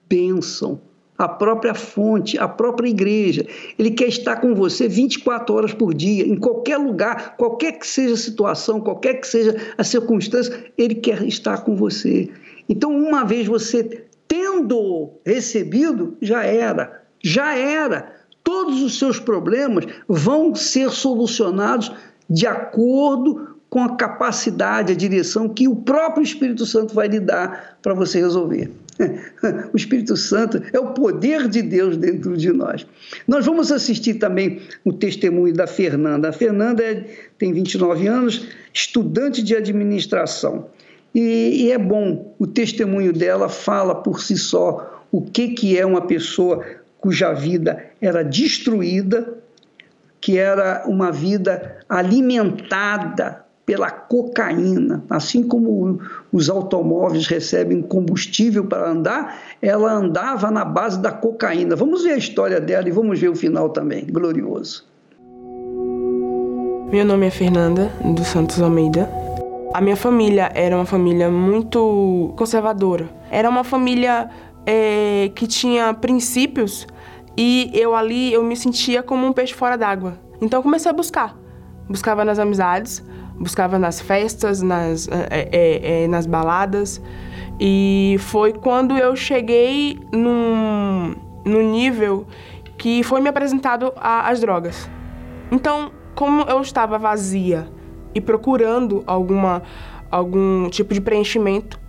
bênção, 0.10 0.82
a 1.18 1.28
própria 1.28 1.74
fonte, 1.74 2.38
a 2.38 2.48
própria 2.48 2.90
igreja. 2.90 3.46
Ele 3.80 3.92
quer 3.92 4.08
estar 4.08 4.38
com 4.38 4.54
você 4.54 4.88
24 4.88 5.56
horas 5.56 5.74
por 5.74 5.94
dia, 5.94 6.26
em 6.28 6.36
qualquer 6.36 6.78
lugar, 6.78 7.36
qualquer 7.38 7.74
que 7.74 7.88
seja 7.88 8.14
a 8.14 8.18
situação, 8.18 8.82
qualquer 8.82 9.16
que 9.16 9.28
seja 9.28 9.56
a 9.78 9.84
circunstância, 9.84 10.66
ele 10.78 10.96
quer 10.96 11.24
estar 11.24 11.64
com 11.64 11.76
você. 11.76 12.30
Então, 12.68 12.92
uma 12.92 13.24
vez 13.24 13.48
você 13.48 14.06
tendo 14.28 15.12
recebido, 15.26 16.18
já 16.22 16.44
era, 16.44 17.04
já 17.24 17.56
era. 17.56 18.14
Todos 18.44 18.82
os 18.84 19.00
seus 19.00 19.20
problemas 19.20 19.86
vão 20.08 20.54
ser 20.54 20.90
solucionados 20.92 21.92
de 22.30 22.46
acordo 22.46 23.56
com 23.70 23.82
a 23.84 23.96
capacidade, 23.96 24.92
a 24.92 24.96
direção 24.96 25.50
que 25.50 25.68
o 25.68 25.76
próprio 25.76 26.24
Espírito 26.24 26.66
Santo 26.66 26.94
vai 26.94 27.08
lhe 27.08 27.20
dar 27.20 27.78
para 27.82 27.94
você 27.94 28.20
resolver. 28.20 28.72
O 29.74 29.78
Espírito 29.78 30.16
Santo 30.16 30.62
é 30.74 30.80
o 30.80 30.94
poder 30.94 31.48
de 31.48 31.62
Deus 31.62 31.98
dentro 31.98 32.36
de 32.38 32.52
nós. 32.52 32.86
Nós 33.28 33.46
vamos 33.46 33.72
assistir 33.72 34.16
também 34.16 34.62
o 34.84 34.94
testemunho 34.94 35.54
da 35.54 35.68
Fernanda. 35.68 36.30
A 36.30 36.34
Fernanda 36.34 36.84
é, 36.84 37.06
tem 37.38 37.54
29 37.54 38.08
anos, 38.08 38.48
estudante 38.74 39.44
de 39.44 39.56
administração. 39.56 40.68
E, 41.14 41.66
e, 41.66 41.72
é 41.72 41.78
bom, 41.78 42.36
o 42.38 42.46
testemunho 42.46 43.14
dela 43.14 43.48
fala 43.48 43.96
por 43.96 44.22
si 44.22 44.38
só 44.38 45.06
o 45.12 45.22
que, 45.22 45.50
que 45.50 45.78
é 45.78 45.86
uma 45.86 46.02
pessoa 46.02 46.66
cuja 47.00 47.32
vida 47.34 47.86
era 48.02 48.24
destruída, 48.24 49.38
que 50.20 50.38
era 50.38 50.84
uma 50.88 51.12
vida 51.12 51.78
alimentada 51.88 53.45
pela 53.66 53.90
cocaína. 53.90 55.04
Assim 55.10 55.44
como 55.44 56.00
os 56.32 56.50
automóveis 56.50 57.28
recebem 57.28 57.82
combustível 57.82 58.66
para 58.66 58.90
andar, 58.90 59.40
ela 59.62 59.92
andava 59.94 60.52
na 60.52 60.64
base 60.64 61.00
da 61.00 61.12
cocaína. 61.12 61.76
Vamos 61.76 62.04
ver 62.04 62.12
a 62.12 62.18
história 62.18 62.62
dela 62.62 62.88
e 62.88 62.92
vamos 62.92 63.20
ver 63.20 63.30
o 63.30 63.36
final 63.36 63.70
também. 63.70 64.06
Glorioso. 64.06 64.86
Meu 66.92 67.04
nome 67.04 67.26
é 67.26 67.32
Fernanda 67.32 67.92
dos 68.04 68.28
Santos 68.28 68.62
Almeida. 68.62 69.10
A 69.74 69.82
minha 69.82 69.98
família 69.98 70.52
era 70.54 70.76
uma 70.76 70.86
família 70.86 71.30
muito 71.30 72.34
conservadora. 72.38 73.10
Era 73.30 73.50
uma 73.50 73.64
família 73.64 74.30
é, 74.66 75.32
que 75.36 75.48
tinha 75.48 75.94
princípios 75.94 76.88
e 77.36 77.70
eu 77.74 77.96
ali 77.96 78.32
eu 78.32 78.44
me 78.44 78.56
sentia 78.56 79.04
como 79.04 79.26
um 79.28 79.34
peixe 79.34 79.54
fora 79.54 79.76
d'água. 79.76 80.18
Então 80.40 80.60
eu 80.60 80.64
comecei 80.64 80.90
a 80.90 80.94
buscar. 80.94 81.36
Buscava 81.90 82.24
nas 82.24 82.40
amizades, 82.40 83.04
buscava 83.40 83.78
nas 83.78 84.00
festas, 84.00 84.62
nas, 84.62 85.08
é, 85.08 86.04
é, 86.04 86.08
nas 86.08 86.26
baladas. 86.26 87.02
E 87.60 88.18
foi 88.20 88.54
quando 88.54 88.98
eu 88.98 89.16
cheguei 89.16 90.00
num, 90.12 91.16
num 91.46 91.72
nível 91.72 92.28
que 92.78 93.04
foi 93.04 93.22
me 93.22 93.30
apresentado 93.30 93.94
as 93.96 94.40
drogas. 94.40 94.90
Então, 95.52 95.92
como 96.14 96.42
eu 96.44 96.62
estava 96.62 96.98
vazia 96.98 97.68
e 98.14 98.20
procurando 98.20 99.04
alguma, 99.08 99.64
algum 100.12 100.70
tipo 100.70 100.94
de 100.94 101.02
preenchimento, 101.02 101.80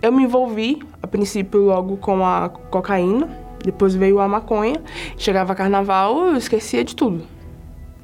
eu 0.00 0.12
me 0.12 0.22
envolvi, 0.22 0.80
a 1.02 1.06
princípio, 1.06 1.60
logo 1.62 1.96
com 1.96 2.24
a 2.24 2.48
cocaína, 2.48 3.28
depois 3.64 3.94
veio 3.94 4.20
a 4.20 4.28
maconha. 4.28 4.80
Chegava 5.16 5.54
carnaval, 5.54 6.28
eu 6.28 6.36
esquecia 6.36 6.84
de 6.84 6.94
tudo. 6.94 7.24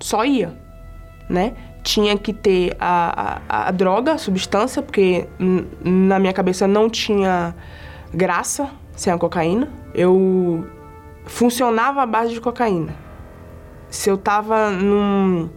Só 0.01 0.25
ia, 0.25 0.59
né? 1.29 1.55
Tinha 1.85 2.17
que 2.17 2.33
ter 2.33 2.75
a, 2.81 3.41
a, 3.47 3.69
a 3.69 3.71
droga, 3.71 4.15
a 4.15 4.19
substância, 4.19 4.83
porque 4.83 5.29
na 5.85 6.19
minha 6.19 6.33
cabeça 6.33 6.67
não 6.67 6.89
tinha 6.89 7.55
graça 8.13 8.71
sem 8.97 9.13
a 9.13 9.19
cocaína. 9.19 9.69
Eu 9.95 10.67
funcionava 11.27 12.03
à 12.03 12.07
base 12.07 12.33
de 12.33 12.41
cocaína. 12.41 12.97
Se 13.91 14.11
eu 14.11 14.17
tava 14.17 14.71
num, 14.71 15.51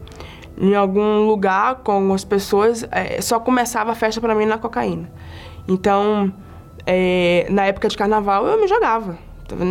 em 0.58 0.76
algum 0.76 1.26
lugar 1.26 1.76
com 1.76 1.94
algumas 1.94 2.26
pessoas, 2.26 2.86
é, 2.92 3.22
só 3.22 3.40
começava 3.40 3.94
a 3.94 3.96
festa 3.96 4.20
para 4.20 4.36
mim 4.36 4.46
na 4.46 4.58
cocaína. 4.58 5.10
Então, 5.66 6.32
é, 6.86 7.48
na 7.50 7.66
época 7.66 7.88
de 7.88 7.98
carnaval, 7.98 8.46
eu 8.46 8.60
me 8.60 8.68
jogava. 8.68 9.18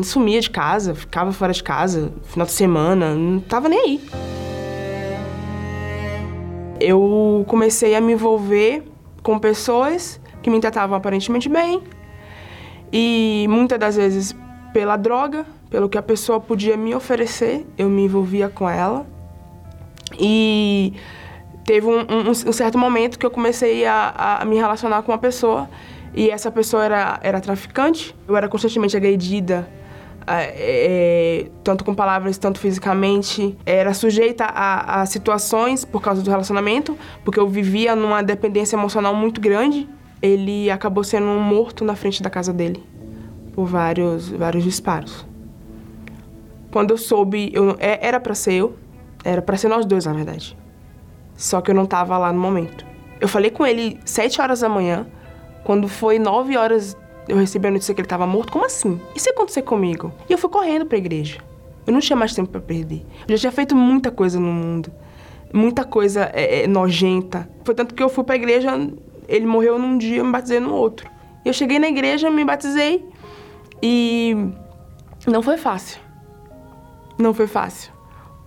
Sumia 0.02 0.40
de 0.40 0.48
casa, 0.48 0.94
ficava 0.94 1.32
fora 1.32 1.52
de 1.52 1.62
casa, 1.62 2.10
final 2.24 2.46
de 2.46 2.52
semana, 2.52 3.14
não 3.14 3.40
tava 3.40 3.68
nem 3.68 3.78
aí 3.78 4.35
eu 6.80 7.44
comecei 7.48 7.94
a 7.94 8.00
me 8.00 8.12
envolver 8.12 8.82
com 9.22 9.38
pessoas 9.38 10.20
que 10.42 10.50
me 10.50 10.60
tratavam 10.60 10.96
aparentemente 10.96 11.48
bem 11.48 11.82
e 12.92 13.46
muitas 13.48 13.78
das 13.78 13.96
vezes 13.96 14.34
pela 14.72 14.96
droga, 14.96 15.44
pelo 15.70 15.88
que 15.88 15.98
a 15.98 16.02
pessoa 16.02 16.38
podia 16.38 16.76
me 16.76 16.94
oferecer, 16.94 17.66
eu 17.76 17.88
me 17.88 18.04
envolvia 18.04 18.48
com 18.48 18.68
ela. 18.68 19.06
E 20.18 20.94
teve 21.64 21.86
um, 21.86 22.00
um, 22.00 22.30
um 22.30 22.52
certo 22.52 22.78
momento 22.78 23.18
que 23.18 23.26
eu 23.26 23.30
comecei 23.30 23.84
a, 23.86 24.38
a, 24.40 24.44
me 24.44 24.56
relacionar 24.56 25.02
com 25.02 25.12
uma 25.12 25.18
pessoa 25.18 25.68
e 26.14 26.30
essa 26.30 26.50
pessoa 26.50 26.84
era, 26.84 27.18
era 27.22 27.40
traficante. 27.40 28.14
Eu 28.28 28.36
era 28.36 28.48
constantemente 28.48 28.96
agredida 28.96 29.68
é, 30.28 31.46
tanto 31.62 31.84
com 31.84 31.94
palavras, 31.94 32.36
tanto 32.36 32.58
fisicamente, 32.58 33.56
era 33.64 33.94
sujeita 33.94 34.44
a, 34.44 35.02
a, 35.02 35.06
situações 35.06 35.84
por 35.84 36.02
causa 36.02 36.22
do 36.22 36.30
relacionamento, 36.30 36.98
porque 37.24 37.38
eu 37.38 37.48
vivia 37.48 37.94
numa 37.94 38.22
dependência 38.22 38.76
emocional 38.76 39.14
muito 39.14 39.40
grande. 39.40 39.88
Ele 40.20 40.70
acabou 40.70 41.04
sendo 41.04 41.26
morto 41.26 41.84
na 41.84 41.94
frente 41.94 42.22
da 42.22 42.30
casa 42.30 42.52
dele 42.52 42.82
por 43.54 43.66
vários, 43.66 44.28
vários 44.28 44.64
disparos. 44.64 45.26
Quando 46.70 46.90
eu 46.90 46.98
soube, 46.98 47.50
eu, 47.54 47.76
é, 47.78 48.06
era 48.06 48.20
para 48.20 48.34
ser 48.34 48.54
eu, 48.54 48.76
era 49.24 49.40
para 49.40 49.56
ser 49.56 49.68
nós 49.68 49.86
dois, 49.86 50.04
na 50.04 50.12
verdade. 50.12 50.56
Só 51.36 51.60
que 51.60 51.70
eu 51.70 51.74
não 51.74 51.84
estava 51.84 52.18
lá 52.18 52.32
no 52.32 52.40
momento. 52.40 52.84
Eu 53.20 53.28
falei 53.28 53.50
com 53.50 53.66
ele 53.66 53.98
sete 54.04 54.40
horas 54.40 54.60
da 54.60 54.68
manhã, 54.68 55.06
quando 55.64 55.88
foi 55.88 56.18
nove 56.18 56.56
horas 56.56 56.96
eu 57.28 57.36
recebi 57.36 57.68
a 57.68 57.70
notícia 57.70 57.94
que 57.94 58.00
ele 58.00 58.06
estava 58.06 58.26
morto. 58.26 58.52
Como 58.52 58.64
assim? 58.64 59.00
E 59.14 59.20
se 59.20 59.30
acontecer 59.30 59.62
comigo? 59.62 60.12
E 60.28 60.32
eu 60.32 60.38
fui 60.38 60.50
correndo 60.50 60.86
para 60.86 60.96
a 60.96 60.98
igreja. 60.98 61.38
Eu 61.86 61.92
não 61.92 62.00
tinha 62.00 62.16
mais 62.16 62.34
tempo 62.34 62.50
para 62.50 62.60
perder. 62.60 63.04
Eu 63.28 63.36
já 63.36 63.42
tinha 63.42 63.52
feito 63.52 63.74
muita 63.74 64.10
coisa 64.10 64.40
no 64.40 64.52
mundo. 64.52 64.92
Muita 65.52 65.84
coisa 65.84 66.30
é, 66.32 66.64
é, 66.64 66.66
nojenta. 66.66 67.48
Foi 67.64 67.74
tanto 67.74 67.94
que 67.94 68.02
eu 68.02 68.08
fui 68.08 68.24
para 68.24 68.34
a 68.34 68.36
igreja, 68.36 68.70
ele 69.28 69.46
morreu 69.46 69.78
num 69.78 69.96
dia, 69.96 70.18
eu 70.18 70.24
me 70.24 70.32
batizei 70.32 70.60
no 70.60 70.74
outro. 70.74 71.08
Eu 71.44 71.52
cheguei 71.52 71.78
na 71.78 71.86
igreja, 71.86 72.30
me 72.30 72.44
batizei 72.44 73.04
e 73.80 74.36
não 75.26 75.42
foi 75.42 75.56
fácil. 75.56 76.00
Não 77.18 77.32
foi 77.32 77.46
fácil. 77.46 77.92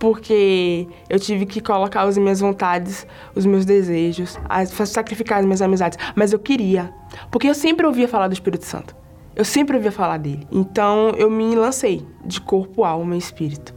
Porque 0.00 0.88
eu 1.10 1.20
tive 1.20 1.44
que 1.44 1.60
colocar 1.60 2.02
as 2.02 2.16
minhas 2.16 2.40
vontades, 2.40 3.06
os 3.34 3.44
meus 3.44 3.66
desejos, 3.66 4.38
sacrificar 4.86 5.40
as 5.40 5.44
minhas 5.44 5.60
amizades. 5.60 5.98
Mas 6.16 6.32
eu 6.32 6.38
queria. 6.38 6.92
Porque 7.30 7.46
eu 7.46 7.54
sempre 7.54 7.86
ouvia 7.86 8.08
falar 8.08 8.26
do 8.26 8.32
Espírito 8.32 8.64
Santo. 8.64 8.96
Eu 9.36 9.44
sempre 9.44 9.76
ouvia 9.76 9.92
falar 9.92 10.16
dele. 10.16 10.48
Então 10.50 11.10
eu 11.18 11.30
me 11.30 11.54
lancei 11.54 12.02
de 12.24 12.40
corpo, 12.40 12.82
alma 12.82 13.14
e 13.14 13.18
espírito. 13.18 13.74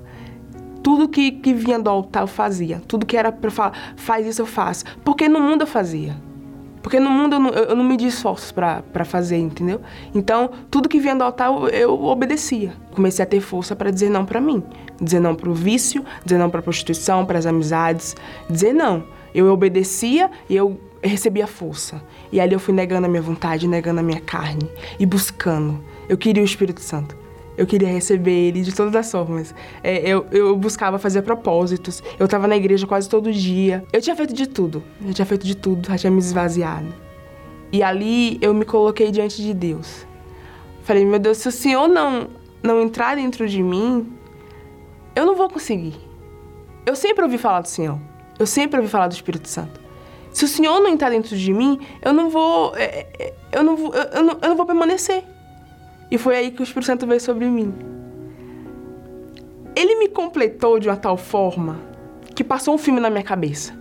Tudo 0.82 1.10
que, 1.10 1.32
que 1.32 1.54
vinha 1.54 1.78
do 1.78 1.90
altar 1.90 2.24
eu 2.24 2.28
fazia. 2.28 2.82
Tudo 2.88 3.06
que 3.06 3.18
era 3.18 3.30
para 3.30 3.52
falar, 3.52 3.94
faz 3.98 4.26
isso 4.26 4.42
eu 4.42 4.46
faço. 4.46 4.86
Porque 5.04 5.28
no 5.28 5.42
mundo 5.42 5.62
eu 5.62 5.68
fazia. 5.68 6.16
Porque 6.84 7.00
no 7.00 7.10
mundo 7.10 7.36
eu 7.36 7.40
não, 7.40 7.50
eu 7.50 7.76
não 7.78 7.84
medi 7.84 8.06
esforços 8.08 8.52
para 8.52 9.06
fazer, 9.06 9.38
entendeu? 9.38 9.80
Então, 10.14 10.50
tudo 10.70 10.90
que 10.90 11.00
vinha 11.00 11.16
do 11.16 11.24
altar 11.24 11.48
eu, 11.48 11.70
eu 11.70 12.04
obedecia. 12.04 12.74
Comecei 12.92 13.24
a 13.24 13.26
ter 13.26 13.40
força 13.40 13.74
para 13.74 13.90
dizer 13.90 14.10
não 14.10 14.26
para 14.26 14.42
mim. 14.42 14.62
Dizer 15.02 15.22
não 15.22 15.34
para 15.34 15.50
o 15.50 15.54
vício, 15.54 16.04
dizer 16.26 16.38
não 16.38 16.50
para 16.50 16.60
a 16.60 16.64
prostituição, 16.64 17.26
para 17.26 17.40
as 17.40 17.46
amizades. 17.46 18.16
Dizer 18.50 18.74
não. 18.74 19.06
Eu 19.34 19.52
obedecia 19.52 20.30
e 20.50 20.56
eu 20.58 20.78
recebia 21.02 21.48
força. 21.48 22.04
E 22.32 22.40
ali 22.40 22.54
eu 22.54 22.60
fui 22.60 22.74
negando 22.74 23.08
a 23.08 23.10
minha 23.10 23.22
vontade, 23.22 23.66
negando 23.66 24.02
a 24.02 24.04
minha 24.04 24.20
carne 24.20 24.70
e 25.00 25.06
buscando. 25.06 25.82
Eu 26.10 26.18
queria 26.18 26.44
o 26.44 26.46
Espírito 26.46 26.82
Santo. 26.82 27.23
Eu 27.56 27.68
queria 27.68 27.88
receber 27.88 28.32
ele 28.32 28.62
de 28.62 28.74
todas 28.74 28.96
as 28.96 29.12
formas. 29.12 29.54
É, 29.84 30.08
eu, 30.08 30.26
eu 30.32 30.56
buscava 30.58 30.98
fazer 30.98 31.22
propósitos. 31.22 32.02
Eu 32.20 32.26
estava 32.26 32.48
na 32.48 32.56
igreja 32.56 32.88
quase 32.88 33.08
todo 33.08 33.32
dia. 33.32 33.84
Eu 33.94 34.02
tinha 34.02 34.16
feito 34.16 34.34
de 34.34 34.48
tudo. 34.48 34.84
Eu 35.06 35.14
tinha 35.14 35.26
feito 35.26 35.46
de 35.46 35.56
tudo, 35.56 35.88
já 35.88 35.98
tinha 35.98 36.12
me 36.12 36.20
esvaziado. 36.20 36.94
E 37.72 37.84
ali 37.84 38.38
eu 38.42 38.54
me 38.54 38.66
coloquei 38.66 39.12
diante 39.12 39.42
de 39.42 39.54
Deus. 39.54 40.08
Falei, 40.84 41.06
meu 41.06 41.20
Deus, 41.20 41.38
se 41.38 41.48
o 41.48 41.52
Senhor 41.52 41.88
não, 41.88 42.28
não 42.62 42.82
entrar 42.82 43.16
dentro 43.16 43.48
de 43.48 43.62
mim, 43.62 44.12
eu 45.16 45.26
não 45.26 45.36
vou 45.36 45.50
conseguir. 45.50 45.96
Eu 46.86 46.96
sempre 46.96 47.24
ouvi 47.24 47.38
falar 47.38 47.62
do 47.62 47.68
Senhor. 47.68 48.00
Eu 48.38 48.46
sempre 48.46 48.80
ouvi 48.80 48.90
falar 48.90 49.08
do 49.08 49.14
Espírito 49.14 49.48
Santo. 49.48 49.80
Se 50.32 50.44
o 50.44 50.48
Senhor 50.48 50.80
não 50.82 50.90
entrar 50.90 51.12
dentro 51.12 51.38
de 51.38 51.54
mim, 51.54 51.80
eu 52.02 52.12
não 52.12 52.30
vou. 52.30 52.76
É, 52.76 53.08
é, 53.18 53.34
eu 53.52 53.64
não 53.64 53.76
eu 53.94 54.24
não, 54.24 54.38
eu 54.42 54.50
não 54.50 54.56
vou 54.56 54.66
permanecer. 54.66 55.24
E 56.14 56.18
foi 56.20 56.36
aí 56.36 56.52
que 56.52 56.62
o 56.62 56.64
Espírito 56.64 56.86
Santo 56.86 57.08
veio 57.08 57.20
sobre 57.20 57.46
mim. 57.46 57.74
Ele 59.76 59.96
me 59.96 60.08
completou 60.08 60.80
de 60.80 60.88
uma 60.88 60.96
tal 60.96 61.18
forma 61.18 61.80
que 62.36 62.44
passou 62.44 62.76
um 62.76 62.78
filme 62.78 63.00
na 63.00 63.10
minha 63.10 63.24
cabeça. 63.24 63.74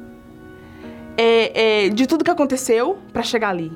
É, 1.14 1.84
é, 1.84 1.88
de 1.90 2.06
tudo 2.06 2.24
que 2.24 2.30
aconteceu 2.30 2.96
para 3.12 3.22
chegar 3.22 3.50
ali. 3.50 3.70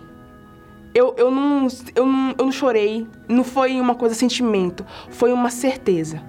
Eu, 0.95 1.15
eu, 1.19 1.31
não, 1.31 1.69
eu, 1.95 2.07
não, 2.07 2.35
eu 2.39 2.45
não 2.47 2.51
chorei, 2.51 3.07
não 3.29 3.45
foi 3.45 3.79
uma 3.79 3.95
coisa 3.95 4.15
sentimento, 4.15 4.87
foi 5.11 5.35
uma 5.35 5.51
certeza. 5.51 6.23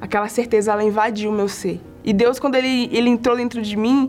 Aquela 0.00 0.28
certeza, 0.28 0.70
ela 0.70 0.84
invadiu 0.84 1.32
o 1.32 1.34
meu 1.34 1.48
ser. 1.48 1.80
E 2.04 2.12
Deus, 2.12 2.38
quando 2.38 2.54
ele, 2.54 2.88
ele 2.92 3.10
entrou 3.10 3.36
dentro 3.36 3.60
de 3.60 3.76
mim, 3.76 4.06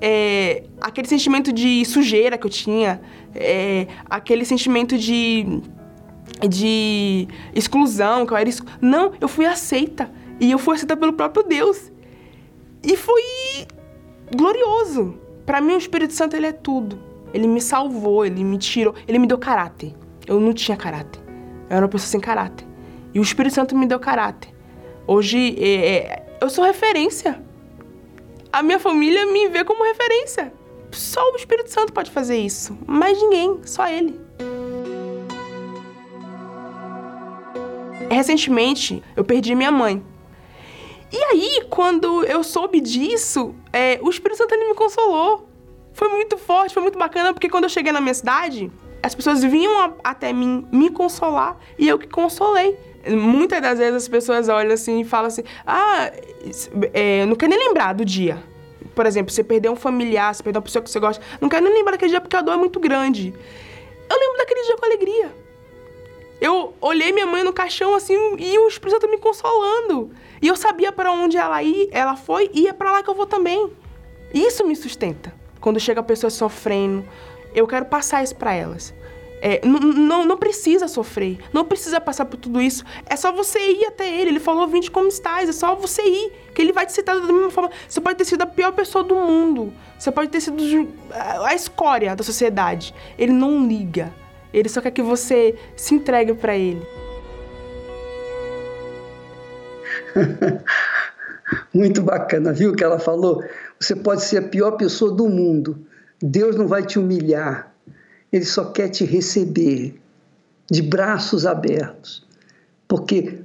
é, 0.00 0.62
aquele 0.80 1.08
sentimento 1.08 1.52
de 1.52 1.84
sujeira 1.86 2.38
que 2.38 2.46
eu 2.46 2.50
tinha, 2.50 3.00
é, 3.34 3.88
aquele 4.08 4.44
sentimento 4.44 4.96
de 4.96 5.60
de 6.48 7.28
exclusão, 7.54 8.26
que 8.26 8.32
eu 8.32 8.36
era 8.36 8.48
exclu... 8.48 8.68
Não, 8.80 9.12
eu 9.20 9.28
fui 9.28 9.46
aceita. 9.46 10.10
E 10.38 10.50
eu 10.50 10.58
fui 10.58 10.74
aceita 10.74 10.96
pelo 10.96 11.12
próprio 11.12 11.42
Deus. 11.42 11.90
E 12.82 12.96
foi 12.96 13.22
glorioso. 14.34 15.18
Para 15.44 15.60
mim 15.60 15.74
o 15.74 15.78
Espírito 15.78 16.12
Santo 16.12 16.36
ele 16.36 16.46
é 16.46 16.52
tudo. 16.52 16.98
Ele 17.32 17.46
me 17.46 17.60
salvou, 17.60 18.24
ele 18.24 18.42
me 18.44 18.58
tirou, 18.58 18.94
ele 19.06 19.18
me 19.18 19.26
deu 19.26 19.38
caráter. 19.38 19.94
Eu 20.26 20.40
não 20.40 20.52
tinha 20.52 20.76
caráter. 20.76 21.20
Eu 21.68 21.76
era 21.76 21.84
uma 21.84 21.88
pessoa 21.88 22.08
sem 22.08 22.20
caráter. 22.20 22.66
E 23.14 23.18
o 23.18 23.22
Espírito 23.22 23.54
Santo 23.54 23.76
me 23.76 23.86
deu 23.86 23.98
caráter. 23.98 24.54
Hoje 25.06 25.56
é, 25.58 25.96
é, 25.96 26.26
eu 26.40 26.50
sou 26.50 26.64
referência. 26.64 27.42
A 28.52 28.62
minha 28.62 28.78
família 28.78 29.26
me 29.26 29.48
vê 29.48 29.64
como 29.64 29.84
referência. 29.84 30.52
Só 30.90 31.20
o 31.32 31.36
Espírito 31.36 31.70
Santo 31.70 31.92
pode 31.92 32.10
fazer 32.10 32.38
isso. 32.38 32.76
Mais 32.86 33.20
ninguém, 33.20 33.60
só 33.64 33.88
ele. 33.88 34.20
Recentemente, 38.10 39.02
eu 39.16 39.24
perdi 39.24 39.54
minha 39.54 39.70
mãe. 39.70 40.02
E 41.12 41.16
aí, 41.16 41.66
quando 41.70 42.24
eu 42.24 42.42
soube 42.42 42.80
disso, 42.80 43.54
é, 43.72 43.98
o 44.02 44.10
Espírito 44.10 44.38
Santo 44.38 44.58
me 44.58 44.74
consolou. 44.74 45.48
Foi 45.92 46.08
muito 46.08 46.36
forte, 46.36 46.74
foi 46.74 46.82
muito 46.82 46.98
bacana, 46.98 47.32
porque 47.32 47.48
quando 47.48 47.64
eu 47.64 47.70
cheguei 47.70 47.92
na 47.92 48.00
minha 48.00 48.14
cidade, 48.14 48.70
as 49.02 49.14
pessoas 49.14 49.42
vinham 49.42 49.78
a, 49.80 49.92
até 50.04 50.32
mim 50.32 50.66
me 50.72 50.90
consolar 50.90 51.56
e 51.78 51.88
eu 51.88 51.98
que 51.98 52.08
consolei. 52.08 52.76
Muitas 53.08 53.62
das 53.62 53.78
vezes 53.78 53.94
as 53.94 54.08
pessoas 54.08 54.48
olham 54.48 54.72
assim 54.72 55.00
e 55.00 55.04
falam 55.04 55.28
assim: 55.28 55.42
ah, 55.64 56.10
é, 56.92 57.24
não 57.24 57.36
quer 57.36 57.48
nem 57.48 57.58
lembrar 57.58 57.94
do 57.94 58.04
dia. 58.04 58.42
Por 58.94 59.06
exemplo, 59.06 59.32
você 59.32 59.44
perdeu 59.44 59.72
um 59.72 59.76
familiar, 59.76 60.34
você 60.34 60.42
perdeu 60.42 60.58
uma 60.58 60.64
pessoa 60.64 60.82
que 60.82 60.90
você 60.90 60.98
gosta, 60.98 61.24
não 61.40 61.48
quer 61.48 61.62
nem 61.62 61.72
lembrar 61.72 61.92
daquele 61.92 62.10
dia 62.10 62.20
porque 62.20 62.34
a 62.34 62.40
dor 62.40 62.54
é 62.54 62.56
muito 62.56 62.80
grande. 62.80 63.32
Eu 64.08 64.18
lembro 64.18 64.38
daquele 64.38 64.62
dia 64.62 64.76
com 64.76 64.86
alegria. 64.86 65.45
Eu 66.40 66.74
olhei 66.80 67.12
minha 67.12 67.26
mãe 67.26 67.42
no 67.42 67.52
caixão 67.52 67.94
assim 67.94 68.14
e 68.38 68.58
o 68.58 68.68
Espírito 68.68 69.00
Santo 69.00 69.10
me 69.10 69.18
consolando. 69.18 70.10
E 70.40 70.48
eu 70.48 70.56
sabia 70.56 70.92
para 70.92 71.10
onde 71.10 71.36
ela 71.36 71.62
ia, 71.62 71.88
ela 71.90 72.16
foi 72.16 72.50
e 72.52 72.68
é 72.68 72.72
para 72.72 72.92
lá 72.92 73.02
que 73.02 73.08
eu 73.08 73.14
vou 73.14 73.26
também. 73.26 73.70
Isso 74.34 74.66
me 74.66 74.76
sustenta. 74.76 75.32
Quando 75.60 75.80
chega 75.80 76.00
a 76.00 76.04
pessoa 76.04 76.30
sofrendo, 76.30 77.04
eu 77.54 77.66
quero 77.66 77.86
passar 77.86 78.22
isso 78.22 78.36
para 78.36 78.52
elas. 78.52 78.94
É, 79.40 79.60
não, 79.66 80.24
não 80.24 80.36
precisa 80.36 80.88
sofrer, 80.88 81.38
não 81.52 81.64
precisa 81.64 82.00
passar 82.00 82.24
por 82.24 82.38
tudo 82.38 82.60
isso. 82.60 82.84
É 83.04 83.16
só 83.16 83.30
você 83.30 83.58
ir 83.58 83.84
até 83.84 84.08
ele. 84.08 84.30
Ele 84.30 84.40
falou: 84.40 84.66
Vinde 84.66 84.90
como 84.90 85.08
estás. 85.08 85.48
É 85.48 85.52
só 85.52 85.74
você 85.74 86.02
ir, 86.02 86.32
que 86.54 86.62
ele 86.62 86.72
vai 86.72 86.86
te 86.86 86.92
citar 86.92 87.18
da 87.18 87.32
mesma 87.32 87.50
forma. 87.50 87.70
Você 87.86 88.00
pode 88.00 88.16
ter 88.16 88.24
sido 88.24 88.42
a 88.42 88.46
pior 88.46 88.72
pessoa 88.72 89.04
do 89.04 89.14
mundo. 89.14 89.72
Você 89.98 90.10
pode 90.10 90.30
ter 90.30 90.40
sido 90.40 90.62
a 91.44 91.54
escória 91.54 92.16
da 92.16 92.24
sociedade. 92.24 92.94
Ele 93.18 93.32
não 93.32 93.66
liga. 93.66 94.12
Ele 94.56 94.70
só 94.70 94.80
quer 94.80 94.90
que 94.90 95.02
você 95.02 95.54
se 95.76 95.94
entregue 95.94 96.32
para 96.32 96.56
ele. 96.56 96.80
Muito 101.74 102.00
bacana, 102.00 102.54
viu 102.54 102.70
o 102.70 102.74
que 102.74 102.82
ela 102.82 102.98
falou? 102.98 103.44
Você 103.78 103.94
pode 103.94 104.24
ser 104.24 104.38
a 104.38 104.42
pior 104.48 104.72
pessoa 104.72 105.12
do 105.12 105.28
mundo. 105.28 105.86
Deus 106.22 106.56
não 106.56 106.66
vai 106.66 106.82
te 106.82 106.98
humilhar. 106.98 107.70
Ele 108.32 108.46
só 108.46 108.64
quer 108.72 108.88
te 108.88 109.04
receber 109.04 110.00
de 110.70 110.80
braços 110.80 111.44
abertos. 111.44 112.26
Porque 112.88 113.38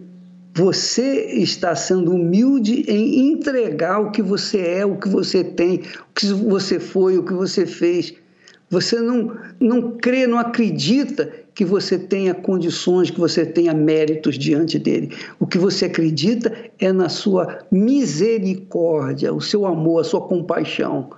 você 0.54 1.26
está 1.34 1.76
sendo 1.76 2.14
humilde 2.14 2.86
em 2.88 3.34
entregar 3.34 4.00
o 4.00 4.12
que 4.12 4.22
você 4.22 4.60
é, 4.60 4.86
o 4.86 4.96
que 4.96 5.10
você 5.10 5.44
tem, 5.44 5.84
o 6.10 6.14
que 6.16 6.28
você 6.28 6.80
foi, 6.80 7.18
o 7.18 7.24
que 7.26 7.34
você 7.34 7.66
fez. 7.66 8.14
Você 8.72 9.02
não, 9.02 9.36
não 9.60 9.92
crê, 9.92 10.26
não 10.26 10.40
acredita 10.40 11.30
que 11.54 11.66
você 11.66 12.00
tenha 12.00 12.34
condições, 12.34 13.12
que 13.12 13.20
você 13.20 13.46
tenha 13.46 13.74
méritos 13.74 14.40
diante 14.40 14.80
dele. 14.80 15.14
O 15.38 15.46
que 15.46 15.58
você 15.58 15.86
acredita 15.86 16.54
é 16.80 16.94
na 16.94 17.10
sua 17.10 17.60
misericórdia, 17.70 19.34
o 19.34 19.42
seu 19.42 19.66
amor, 19.66 20.00
a 20.00 20.04
sua 20.06 20.22
compaixão. 20.22 21.10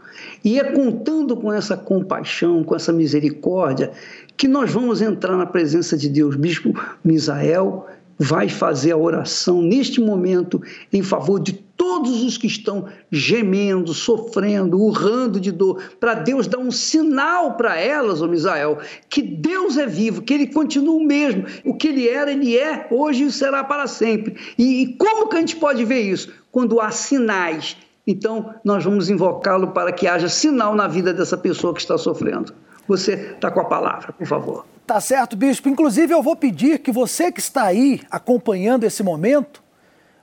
E 0.44 0.60
é 0.60 0.64
contando 0.64 1.38
com 1.38 1.54
essa 1.54 1.78
compaixão, 1.78 2.64
com 2.64 2.76
essa 2.76 2.92
misericórdia, 2.92 3.92
que 4.36 4.48
nós 4.48 4.72
vamos 4.72 5.00
entrar 5.00 5.38
na 5.38 5.46
presença 5.46 5.96
de 5.96 6.10
Deus. 6.10 6.36
Bispo 6.36 6.74
Misael 7.04 7.86
vai 8.24 8.48
fazer 8.48 8.94
a 8.94 8.98
oração 8.98 9.62
neste 9.62 10.00
momento 10.00 10.62
em 10.94 11.04
favor 11.04 11.42
de 11.42 11.52
todos 11.52 12.24
os 12.24 12.38
que 12.38 12.48
estão 12.48 12.86
gemendo, 13.12 13.94
sofrendo, 13.94 14.80
urrando 14.80 15.42
de 15.42 15.52
dor, 15.52 15.84
para 16.00 16.14
Deus 16.14 16.48
dar 16.48 16.60
um 16.60 16.72
sinal 16.72 17.58
para 17.58 17.78
elas, 17.78 18.22
ô 18.22 18.28
Misael, 18.28 18.80
que 19.10 19.22
Deus 19.22 19.78
é 19.78 19.86
vivo, 19.86 20.22
que 20.22 20.34
Ele 20.34 20.48
continua 20.48 20.96
o 20.96 21.04
mesmo. 21.04 21.46
O 21.66 21.76
que 21.76 21.90
Ele 21.90 22.08
era, 22.08 22.32
Ele 22.32 22.58
é, 22.58 22.88
hoje 22.90 23.26
e 23.26 23.32
será 23.32 23.62
para 23.62 23.88
sempre. 23.88 24.38
E, 24.58 24.84
e 24.84 24.94
como 24.96 25.28
que 25.28 25.36
a 25.36 25.40
gente 25.40 25.58
pode 25.58 25.84
ver 25.84 26.02
isso? 26.02 26.32
Quando 26.50 26.80
há 26.80 26.92
sinais. 26.92 27.76
Então, 28.08 28.54
nós 28.64 28.86
vamos 28.86 29.10
invocá-lo 29.10 29.70
para 29.70 29.92
que 29.92 30.08
haja 30.08 30.30
sinal 30.30 30.76
na 30.76 30.88
vida 30.88 31.14
dessa 31.14 31.38
pessoa 31.38 31.74
que 31.74 31.82
está 31.82 31.98
sofrendo. 31.98 32.54
Você 32.88 33.14
está 33.14 33.50
com 33.50 33.60
a 33.60 33.66
palavra, 33.66 34.12
por 34.14 34.28
favor. 34.28 34.66
Tá 34.86 35.00
certo, 35.00 35.36
bispo. 35.36 35.70
Inclusive, 35.70 36.14
eu 36.14 36.22
vou 36.22 36.36
pedir 36.36 36.80
que 36.80 36.92
você 36.92 37.32
que 37.32 37.40
está 37.40 37.64
aí 37.64 38.02
acompanhando 38.12 38.84
esse 38.84 39.02
momento, 39.02 39.64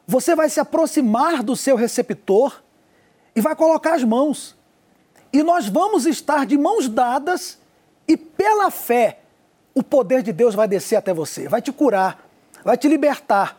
você 0.07 0.35
vai 0.35 0.49
se 0.51 0.61
aproximar 0.61 1.43
do 1.43 1.57
seu 1.57 1.77
receptor 1.77 2.63
e 3.35 3.41
vai 3.41 3.57
colocar 3.57 3.95
as 3.95 4.05
mãos. 4.05 4.57
E 5.33 5.43
nós 5.43 5.69
vamos 5.69 6.07
estar 6.07 6.45
de 6.45 6.59
mãos 6.59 6.89
dadas 6.89 7.59
e 8.07 8.17
pela 8.17 8.71
fé 8.71 9.21
o 9.75 9.83
poder 9.83 10.23
de 10.23 10.33
Deus 10.33 10.55
vai 10.55 10.67
descer 10.67 10.97
até 10.97 11.15
você, 11.15 11.49
vai 11.49 11.63
te 11.63 11.73
curar, 11.73 12.29
vai 12.65 12.77
te 12.77 12.89
libertar. 12.89 13.59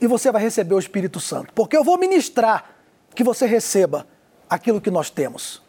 e 0.00 0.06
você 0.06 0.30
vai 0.30 0.40
receber 0.42 0.74
o 0.74 0.78
Espírito 0.78 1.18
Santo, 1.18 1.52
porque 1.52 1.76
eu 1.76 1.82
vou 1.82 1.98
ministrar 1.98 2.70
que 3.14 3.24
você 3.24 3.46
receba 3.46 4.06
aquilo 4.48 4.80
que 4.80 4.90
nós 4.90 5.10
temos. 5.10 5.60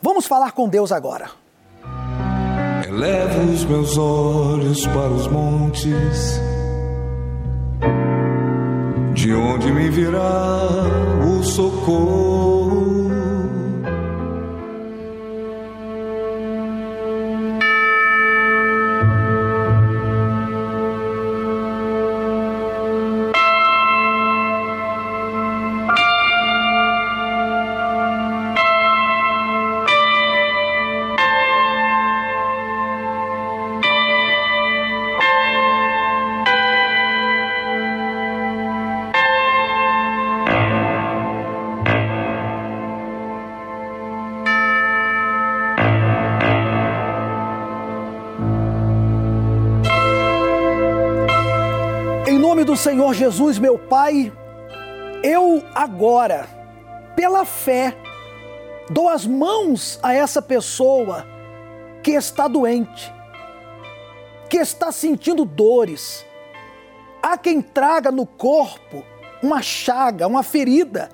Vamos 0.00 0.26
falar 0.26 0.52
com 0.52 0.68
Deus 0.68 0.92
agora. 0.92 1.30
Elevo 2.96 3.52
os 3.52 3.62
meus 3.66 3.98
olhos 3.98 4.86
para 4.86 5.10
os 5.10 5.28
montes, 5.28 6.40
de 9.12 9.34
onde 9.34 9.70
me 9.70 9.90
virá 9.90 10.62
o 11.22 11.42
socorro. 11.44 12.85
Jesus, 53.16 53.58
meu 53.58 53.78
Pai, 53.78 54.30
eu 55.22 55.64
agora, 55.74 56.46
pela 57.16 57.46
fé, 57.46 57.96
dou 58.90 59.08
as 59.08 59.26
mãos 59.26 59.98
a 60.02 60.12
essa 60.12 60.42
pessoa 60.42 61.26
que 62.02 62.10
está 62.10 62.46
doente, 62.46 63.10
que 64.50 64.58
está 64.58 64.92
sentindo 64.92 65.46
dores. 65.46 66.26
Há 67.22 67.38
quem 67.38 67.62
traga 67.62 68.12
no 68.12 68.26
corpo 68.26 69.02
uma 69.42 69.62
chaga, 69.62 70.26
uma 70.26 70.42
ferida, 70.42 71.08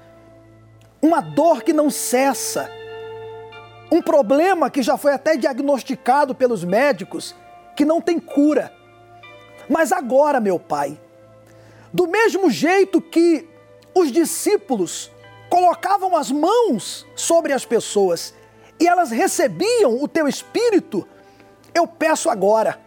uma 1.00 1.20
dor 1.20 1.62
que 1.62 1.72
não 1.72 1.88
cessa, 1.88 2.68
um 3.92 4.02
problema 4.02 4.68
que 4.68 4.82
já 4.82 4.96
foi 4.96 5.12
até 5.12 5.36
diagnosticado 5.36 6.34
pelos 6.34 6.64
médicos 6.64 7.32
que 7.76 7.84
não 7.84 8.00
tem 8.00 8.18
cura. 8.18 8.72
Mas 9.70 9.92
agora, 9.92 10.40
meu 10.40 10.58
Pai, 10.58 10.98
do 11.92 12.06
mesmo 12.06 12.50
jeito 12.50 13.00
que 13.00 13.48
os 13.94 14.10
discípulos 14.10 15.10
colocavam 15.50 16.16
as 16.16 16.30
mãos 16.30 17.06
sobre 17.14 17.52
as 17.52 17.64
pessoas 17.64 18.34
e 18.80 18.88
elas 18.88 19.10
recebiam 19.10 20.02
o 20.02 20.08
teu 20.08 20.26
espírito, 20.26 21.06
eu 21.74 21.86
peço 21.86 22.30
agora 22.30 22.80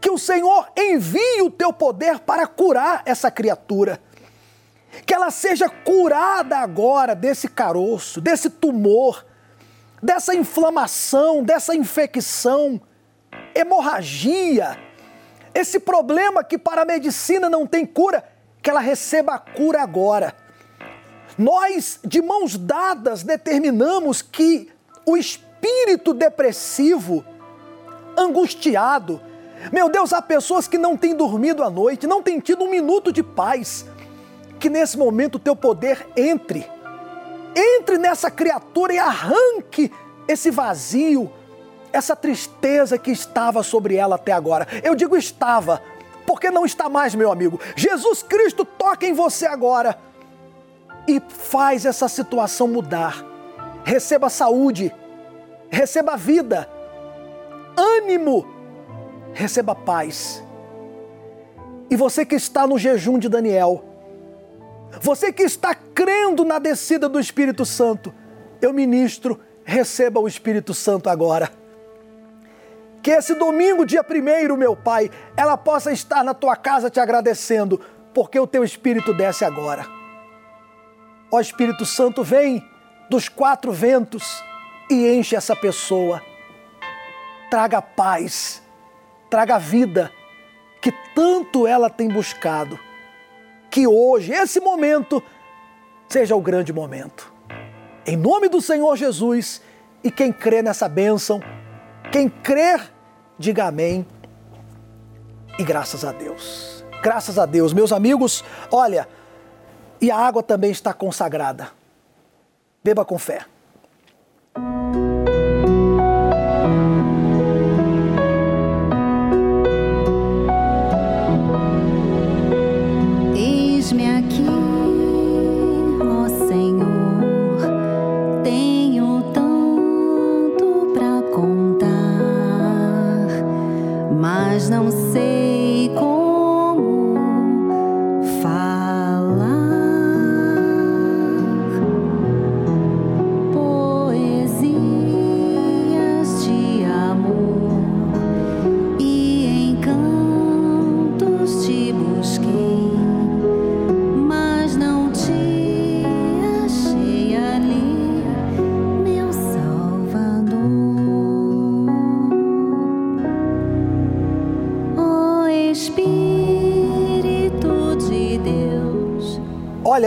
que 0.00 0.10
o 0.10 0.18
Senhor 0.18 0.68
envie 0.76 1.42
o 1.42 1.50
teu 1.50 1.72
poder 1.72 2.20
para 2.20 2.46
curar 2.46 3.02
essa 3.06 3.30
criatura. 3.30 4.00
Que 5.04 5.14
ela 5.14 5.30
seja 5.30 5.68
curada 5.68 6.58
agora 6.58 7.14
desse 7.14 7.48
caroço, 7.48 8.20
desse 8.20 8.48
tumor, 8.48 9.26
dessa 10.02 10.34
inflamação, 10.34 11.42
dessa 11.42 11.74
infecção, 11.74 12.80
hemorragia 13.54 14.85
esse 15.56 15.80
problema 15.80 16.44
que 16.44 16.58
para 16.58 16.82
a 16.82 16.84
medicina 16.84 17.48
não 17.48 17.66
tem 17.66 17.86
cura, 17.86 18.22
que 18.62 18.68
ela 18.68 18.80
receba 18.80 19.34
a 19.34 19.38
cura 19.38 19.82
agora. 19.82 20.34
Nós, 21.38 21.98
de 22.04 22.20
mãos 22.20 22.56
dadas, 22.56 23.22
determinamos 23.22 24.20
que 24.20 24.70
o 25.04 25.16
espírito 25.16 26.12
depressivo, 26.12 27.24
angustiado, 28.16 29.20
meu 29.72 29.88
Deus, 29.88 30.12
há 30.12 30.20
pessoas 30.20 30.68
que 30.68 30.78
não 30.78 30.96
têm 30.96 31.14
dormido 31.14 31.62
à 31.62 31.70
noite, 31.70 32.06
não 32.06 32.22
têm 32.22 32.38
tido 32.38 32.64
um 32.64 32.70
minuto 32.70 33.12
de 33.12 33.22
paz. 33.22 33.86
Que 34.60 34.68
nesse 34.70 34.96
momento 34.96 35.36
o 35.36 35.38
teu 35.38 35.56
poder 35.56 36.06
entre, 36.16 36.66
entre 37.54 37.98
nessa 37.98 38.30
criatura 38.30 38.94
e 38.94 38.98
arranque 38.98 39.90
esse 40.28 40.50
vazio, 40.50 41.30
essa 41.96 42.14
tristeza 42.14 42.98
que 42.98 43.10
estava 43.10 43.62
sobre 43.62 43.96
ela 43.96 44.16
até 44.16 44.32
agora. 44.32 44.68
Eu 44.82 44.94
digo 44.94 45.16
estava, 45.16 45.82
porque 46.26 46.50
não 46.50 46.66
está 46.66 46.88
mais, 46.88 47.14
meu 47.14 47.32
amigo. 47.32 47.58
Jesus 47.74 48.22
Cristo 48.22 48.64
toca 48.64 49.06
em 49.06 49.14
você 49.14 49.46
agora 49.46 49.98
e 51.08 51.20
faz 51.28 51.86
essa 51.86 52.08
situação 52.08 52.68
mudar. 52.68 53.24
Receba 53.82 54.28
saúde, 54.28 54.94
receba 55.70 56.16
vida, 56.16 56.68
ânimo, 57.76 58.46
receba 59.32 59.74
paz. 59.74 60.42
E 61.88 61.96
você 61.96 62.26
que 62.26 62.34
está 62.34 62.66
no 62.66 62.78
jejum 62.78 63.18
de 63.18 63.28
Daniel, 63.28 63.84
você 65.00 65.32
que 65.32 65.44
está 65.44 65.74
crendo 65.74 66.44
na 66.44 66.58
descida 66.58 67.08
do 67.08 67.18
Espírito 67.18 67.64
Santo, 67.64 68.12
eu 68.60 68.72
ministro, 68.72 69.40
receba 69.64 70.20
o 70.20 70.28
Espírito 70.28 70.74
Santo 70.74 71.08
agora. 71.08 71.50
Que 73.06 73.12
esse 73.12 73.36
domingo, 73.36 73.86
dia 73.86 74.02
primeiro, 74.02 74.56
meu 74.56 74.74
Pai, 74.74 75.08
ela 75.36 75.56
possa 75.56 75.92
estar 75.92 76.24
na 76.24 76.34
tua 76.34 76.56
casa 76.56 76.90
te 76.90 76.98
agradecendo, 76.98 77.80
porque 78.12 78.36
o 78.36 78.48
teu 78.48 78.64
Espírito 78.64 79.14
desce 79.14 79.44
agora. 79.44 79.86
Ó 81.30 81.38
Espírito 81.38 81.86
Santo, 81.86 82.24
vem 82.24 82.68
dos 83.08 83.28
quatro 83.28 83.70
ventos 83.70 84.42
e 84.90 85.06
enche 85.06 85.36
essa 85.36 85.54
pessoa. 85.54 86.20
Traga 87.48 87.80
paz, 87.80 88.60
traga 89.30 89.56
vida, 89.56 90.10
que 90.82 90.92
tanto 91.14 91.64
ela 91.64 91.88
tem 91.88 92.08
buscado. 92.08 92.76
Que 93.70 93.86
hoje, 93.86 94.32
esse 94.32 94.58
momento, 94.58 95.22
seja 96.08 96.34
o 96.34 96.40
grande 96.40 96.72
momento. 96.72 97.32
Em 98.04 98.16
nome 98.16 98.48
do 98.48 98.60
Senhor 98.60 98.96
Jesus, 98.96 99.62
e 100.02 100.10
quem 100.10 100.32
crê 100.32 100.60
nessa 100.60 100.88
bênção, 100.88 101.40
quem 102.10 102.28
crer 102.28 102.95
diga 103.38 103.66
amém 103.66 104.06
e 105.58 105.64
graças 105.64 106.04
a 106.04 106.12
Deus. 106.12 106.84
Graças 107.02 107.38
a 107.38 107.46
Deus, 107.46 107.72
meus 107.72 107.92
amigos, 107.92 108.44
olha, 108.70 109.08
e 110.00 110.10
a 110.10 110.16
água 110.16 110.42
também 110.42 110.70
está 110.70 110.92
consagrada. 110.92 111.70
Beba 112.82 113.04
com 113.04 113.18
fé. 113.18 113.44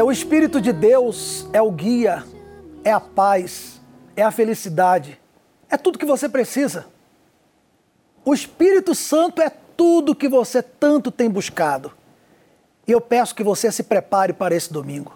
O 0.09 0.11
Espírito 0.11 0.59
de 0.59 0.73
Deus 0.73 1.45
é 1.53 1.61
o 1.61 1.69
guia, 1.69 2.23
é 2.83 2.91
a 2.91 2.99
paz, 2.99 3.79
é 4.15 4.23
a 4.23 4.31
felicidade, 4.31 5.21
é 5.69 5.77
tudo 5.77 5.99
que 5.99 6.05
você 6.05 6.27
precisa. 6.27 6.87
O 8.25 8.33
Espírito 8.33 8.95
Santo 8.95 9.39
é 9.39 9.51
tudo 9.77 10.15
que 10.15 10.27
você 10.27 10.63
tanto 10.63 11.11
tem 11.11 11.29
buscado. 11.29 11.91
E 12.87 12.91
eu 12.91 12.99
peço 12.99 13.35
que 13.35 13.43
você 13.43 13.71
se 13.71 13.83
prepare 13.83 14.33
para 14.33 14.55
esse 14.55 14.73
domingo. 14.73 15.15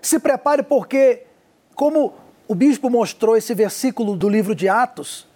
Se 0.00 0.20
prepare 0.20 0.62
porque, 0.62 1.24
como 1.74 2.14
o 2.46 2.54
bispo 2.54 2.88
mostrou 2.88 3.36
esse 3.36 3.52
versículo 3.52 4.14
do 4.14 4.28
livro 4.28 4.54
de 4.54 4.68
Atos, 4.68 5.26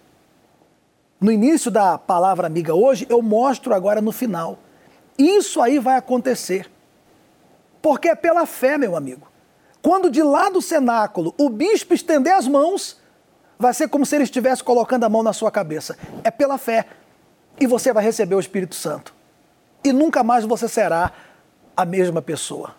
no 1.19 1.33
início 1.33 1.69
da 1.69 1.97
palavra 1.97 2.47
amiga 2.47 2.73
hoje, 2.73 3.05
eu 3.09 3.21
mostro 3.21 3.73
agora 3.73 3.99
no 3.99 4.13
final. 4.13 4.57
Isso 5.17 5.61
aí 5.61 5.79
vai 5.79 5.97
acontecer. 5.97 6.71
Porque 7.83 8.07
é 8.07 8.15
pela 8.15 8.45
fé, 8.45 8.77
meu 8.77 8.95
amigo. 8.95 9.27
Quando 9.81 10.09
de 10.09 10.23
lá 10.23 10.49
do 10.49 10.61
cenáculo 10.61 11.35
o 11.37 11.49
bispo 11.49 11.93
estender 11.93 12.33
as 12.33 12.47
mãos, 12.47 12.97
vai 13.59 13.73
ser 13.73 13.89
como 13.89 14.05
se 14.05 14.15
ele 14.15 14.23
estivesse 14.23 14.63
colocando 14.63 15.03
a 15.03 15.09
mão 15.09 15.21
na 15.21 15.33
sua 15.33 15.51
cabeça. 15.51 15.97
É 16.23 16.31
pela 16.31 16.57
fé. 16.57 16.85
E 17.59 17.67
você 17.67 17.91
vai 17.91 18.01
receber 18.01 18.35
o 18.35 18.39
Espírito 18.39 18.73
Santo. 18.73 19.13
E 19.83 19.91
nunca 19.91 20.23
mais 20.23 20.45
você 20.45 20.69
será 20.69 21.11
a 21.75 21.83
mesma 21.83 22.21
pessoa. 22.21 22.73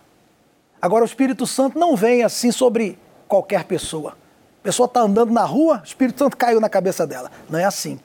Agora, 0.81 1.03
o 1.03 1.07
Espírito 1.07 1.45
Santo 1.45 1.77
não 1.77 1.95
vem 1.95 2.23
assim 2.23 2.51
sobre 2.51 2.97
qualquer 3.27 3.65
pessoa. 3.65 4.17
A 4.61 4.63
pessoa 4.63 4.87
está 4.87 5.01
andando 5.01 5.31
na 5.31 5.43
rua, 5.43 5.81
o 5.83 5.87
Espírito 5.87 6.17
Santo 6.17 6.35
caiu 6.35 6.59
na 6.59 6.67
cabeça 6.67 7.05
dela. 7.05 7.29
Não 7.47 7.59
é 7.59 7.63
assim. 7.63 7.99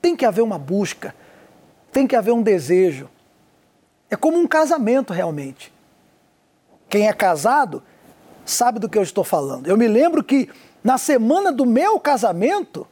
Tem 0.00 0.14
que 0.14 0.24
haver 0.24 0.42
uma 0.42 0.60
busca, 0.60 1.12
tem 1.90 2.06
que 2.06 2.14
haver 2.14 2.30
um 2.30 2.40
desejo. 2.40 3.10
É 4.08 4.14
como 4.14 4.38
um 4.38 4.46
casamento 4.46 5.12
realmente. 5.12 5.72
Quem 6.90 7.08
é 7.08 7.12
casado 7.12 7.82
sabe 8.44 8.80
do 8.80 8.88
que 8.88 8.98
eu 8.98 9.02
estou 9.02 9.22
falando. 9.22 9.68
Eu 9.68 9.76
me 9.76 9.86
lembro 9.86 10.24
que 10.24 10.50
na 10.82 10.98
semana 10.98 11.52
do 11.52 11.64
meu 11.64 12.00
casamento, 12.00 12.86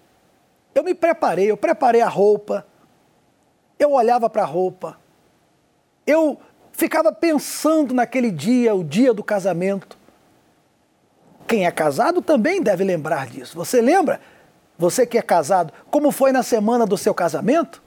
eu 0.75 0.85
me 0.85 0.95
preparei, 0.95 1.51
eu 1.51 1.57
preparei 1.57 2.01
a 2.01 2.09
roupa, 2.09 2.65
eu 3.79 3.93
olhava 3.93 4.31
para 4.31 4.43
a 4.43 4.47
roupa, 4.47 4.97
eu 6.07 6.39
ficava 6.71 7.13
pensando 7.13 7.93
naquele 7.93 8.31
dia, 8.31 8.75
o 8.75 8.85
dia 8.85 9.13
do 9.13 9.25
casamento. 9.25 9.99
Quem 11.47 11.67
é 11.67 11.71
casado 11.71 12.23
também 12.23 12.63
deve 12.63 12.85
lembrar 12.85 13.27
disso. 13.27 13.57
Você 13.57 13.81
lembra? 13.81 14.21
Você 14.79 15.05
que 15.05 15.19
é 15.19 15.23
casado, 15.23 15.73
como 15.91 16.13
foi 16.13 16.31
na 16.31 16.45
semana 16.45 16.87
do 16.87 16.97
seu 16.97 17.13
casamento? 17.13 17.83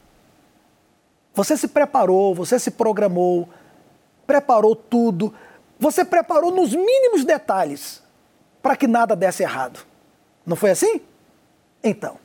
Você 1.33 1.55
se 1.55 1.69
preparou, 1.69 2.35
você 2.35 2.59
se 2.59 2.71
programou, 2.71 3.47
preparou 4.27 4.75
tudo, 4.75 5.33
você 5.81 6.05
preparou 6.05 6.51
nos 6.51 6.75
mínimos 6.75 7.25
detalhes 7.25 8.03
para 8.61 8.75
que 8.75 8.85
nada 8.85 9.15
desse 9.15 9.41
errado. 9.41 9.79
Não 10.45 10.55
foi 10.55 10.69
assim? 10.69 11.01
Então, 11.83 12.19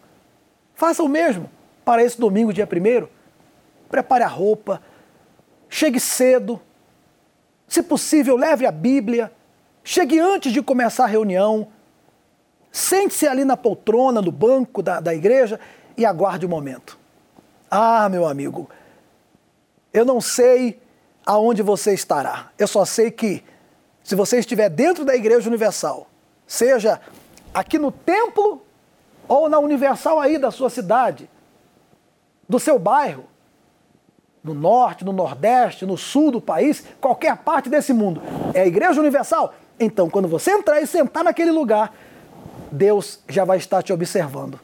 faça 0.74 1.02
o 1.02 1.08
mesmo 1.08 1.48
para 1.82 2.04
esse 2.04 2.20
domingo, 2.20 2.52
dia 2.52 2.66
primeiro. 2.66 3.08
Prepare 3.88 4.24
a 4.24 4.28
roupa, 4.28 4.82
chegue 5.70 5.98
cedo. 5.98 6.60
Se 7.66 7.82
possível, 7.82 8.36
leve 8.36 8.66
a 8.66 8.70
Bíblia. 8.70 9.32
Chegue 9.82 10.18
antes 10.18 10.52
de 10.52 10.60
começar 10.60 11.04
a 11.04 11.08
reunião. 11.08 11.68
Sente-se 12.70 13.26
ali 13.26 13.42
na 13.42 13.56
poltrona, 13.56 14.20
no 14.20 14.30
banco 14.30 14.82
da, 14.82 15.00
da 15.00 15.14
igreja 15.14 15.58
e 15.96 16.04
aguarde 16.04 16.44
o 16.44 16.48
momento. 16.48 16.98
Ah, 17.70 18.06
meu 18.10 18.26
amigo, 18.26 18.68
eu 19.94 20.04
não 20.04 20.20
sei 20.20 20.78
aonde 21.26 21.60
você 21.60 21.92
estará. 21.92 22.50
Eu 22.56 22.68
só 22.68 22.84
sei 22.84 23.10
que 23.10 23.42
se 24.04 24.14
você 24.14 24.38
estiver 24.38 24.70
dentro 24.70 25.04
da 25.04 25.16
Igreja 25.16 25.48
Universal, 25.48 26.06
seja 26.46 27.00
aqui 27.52 27.76
no 27.76 27.90
templo 27.90 28.62
ou 29.26 29.48
na 29.48 29.58
Universal 29.58 30.20
aí 30.20 30.38
da 30.38 30.52
sua 30.52 30.70
cidade, 30.70 31.28
do 32.48 32.60
seu 32.60 32.78
bairro, 32.78 33.24
no 34.44 34.54
norte, 34.54 35.04
no 35.04 35.12
nordeste, 35.12 35.84
no 35.84 35.96
sul 35.96 36.30
do 36.30 36.40
país, 36.40 36.84
qualquer 37.00 37.36
parte 37.38 37.68
desse 37.68 37.92
mundo, 37.92 38.22
é 38.54 38.60
a 38.60 38.66
Igreja 38.66 39.00
Universal. 39.00 39.52
Então, 39.80 40.08
quando 40.08 40.28
você 40.28 40.52
entrar 40.52 40.80
e 40.80 40.86
sentar 40.86 41.24
naquele 41.24 41.50
lugar, 41.50 41.92
Deus 42.70 43.18
já 43.28 43.44
vai 43.44 43.58
estar 43.58 43.82
te 43.82 43.92
observando. 43.92 44.60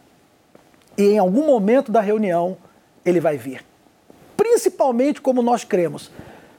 E 0.96 1.02
em 1.02 1.18
algum 1.18 1.44
momento 1.44 1.90
da 1.90 2.00
reunião, 2.00 2.56
ele 3.04 3.18
vai 3.18 3.36
vir. 3.36 3.64
Principalmente 4.36 5.20
como 5.20 5.42
nós 5.42 5.64
cremos, 5.64 6.12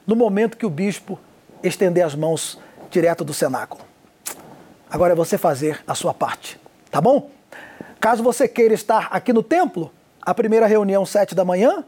no 0.05 0.15
momento 0.15 0.57
que 0.57 0.65
o 0.65 0.69
bispo 0.69 1.19
estender 1.61 2.05
as 2.05 2.15
mãos 2.15 2.59
direto 2.89 3.23
do 3.23 3.33
cenáculo. 3.33 3.83
Agora 4.89 5.13
é 5.13 5.15
você 5.15 5.37
fazer 5.37 5.83
a 5.87 5.95
sua 5.95 6.13
parte, 6.13 6.59
tá 6.91 7.01
bom? 7.01 7.29
Caso 7.99 8.21
você 8.21 8.47
queira 8.47 8.73
estar 8.73 9.07
aqui 9.11 9.33
no 9.33 9.41
templo, 9.41 9.91
a 10.21 10.33
primeira 10.33 10.67
reunião, 10.67 11.05
sete 11.05 11.33
da 11.33 11.43
manhã, 11.43 11.83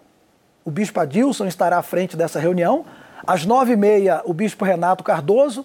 o 0.65 0.71
bispo 0.71 0.99
Adilson 0.99 1.45
estará 1.45 1.77
à 1.77 1.83
frente 1.83 2.17
dessa 2.17 2.39
reunião. 2.39 2.83
Às 3.27 3.45
nove 3.45 3.73
e 3.73 3.75
meia, 3.75 4.23
o 4.25 4.33
bispo 4.33 4.65
Renato 4.65 5.03
Cardoso. 5.03 5.63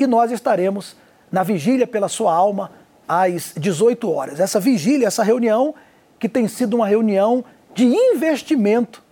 E 0.00 0.06
nós 0.06 0.32
estaremos 0.32 0.96
na 1.30 1.42
vigília 1.42 1.86
pela 1.86 2.08
sua 2.08 2.34
alma 2.34 2.72
às 3.06 3.52
18 3.54 4.10
horas. 4.10 4.40
Essa 4.40 4.58
vigília, 4.58 5.06
essa 5.06 5.22
reunião, 5.22 5.74
que 6.18 6.26
tem 6.26 6.48
sido 6.48 6.74
uma 6.74 6.88
reunião 6.88 7.44
de 7.74 7.84
investimento 7.84 9.03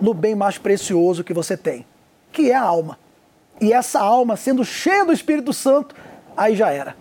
no 0.00 0.14
bem 0.14 0.34
mais 0.34 0.58
precioso 0.58 1.24
que 1.24 1.34
você 1.34 1.56
tem, 1.56 1.84
que 2.32 2.50
é 2.50 2.54
a 2.54 2.62
alma. 2.62 2.98
E 3.60 3.72
essa 3.72 4.00
alma 4.00 4.36
sendo 4.36 4.64
cheia 4.64 5.04
do 5.04 5.12
Espírito 5.12 5.52
Santo, 5.52 5.94
aí 6.36 6.54
já 6.54 6.70
era. 6.70 6.96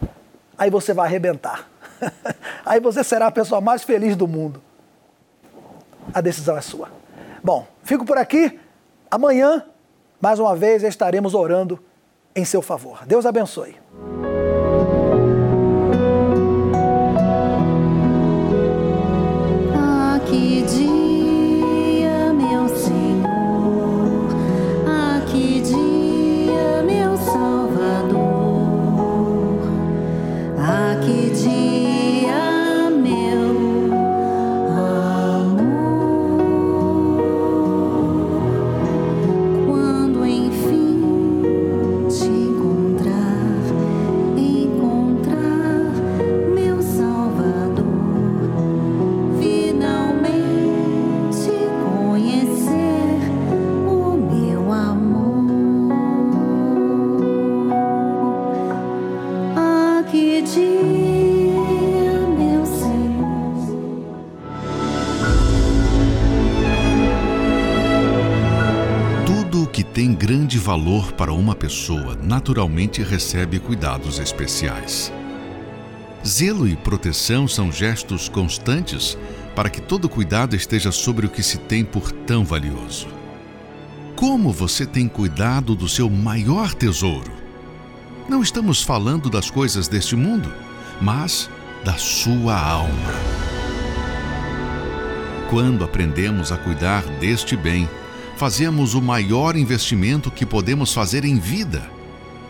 Aí 0.57 0.69
você 0.69 0.93
vai 0.93 1.07
arrebentar. 1.07 1.69
aí 2.65 2.79
você 2.79 3.03
será 3.03 3.27
a 3.27 3.31
pessoa 3.31 3.61
mais 3.61 3.83
feliz 3.83 4.15
do 4.15 4.27
mundo. 4.27 4.61
A 6.13 6.21
decisão 6.21 6.57
é 6.57 6.61
sua. 6.61 6.89
Bom, 7.43 7.67
fico 7.83 8.05
por 8.05 8.17
aqui. 8.17 8.59
Amanhã, 9.11 9.63
mais 10.19 10.39
uma 10.39 10.55
vez, 10.55 10.83
estaremos 10.83 11.33
orando 11.33 11.79
em 12.35 12.43
seu 12.43 12.61
favor. 12.61 13.05
Deus 13.05 13.25
abençoe. 13.25 13.75
Pessoa 71.57 72.15
naturalmente 72.15 73.03
recebe 73.03 73.59
cuidados 73.59 74.19
especiais. 74.19 75.11
Zelo 76.25 76.67
e 76.67 76.75
proteção 76.75 77.47
são 77.47 77.71
gestos 77.71 78.29
constantes 78.29 79.17
para 79.55 79.69
que 79.69 79.81
todo 79.81 80.07
cuidado 80.07 80.55
esteja 80.55 80.91
sobre 80.91 81.25
o 81.25 81.29
que 81.29 81.41
se 81.41 81.57
tem 81.57 81.83
por 81.83 82.11
tão 82.11 82.45
valioso. 82.45 83.07
Como 84.15 84.51
você 84.51 84.85
tem 84.85 85.07
cuidado 85.07 85.75
do 85.75 85.89
seu 85.89 86.09
maior 86.09 86.73
tesouro? 86.73 87.31
Não 88.29 88.41
estamos 88.41 88.81
falando 88.81 89.29
das 89.29 89.49
coisas 89.49 89.87
deste 89.87 90.15
mundo, 90.15 90.51
mas 91.01 91.49
da 91.83 91.93
sua 91.93 92.59
alma. 92.59 93.13
Quando 95.49 95.85
aprendemos 95.85 96.51
a 96.51 96.57
cuidar 96.57 97.03
deste 97.19 97.55
bem, 97.55 97.87
fazemos 98.37 98.93
o 98.93 99.01
maior 99.01 99.57
investimento 99.57 100.29
que 100.29 100.45
podemos 100.45 100.93
fazer 100.93 101.25
em 101.25 101.37
vida: 101.39 101.89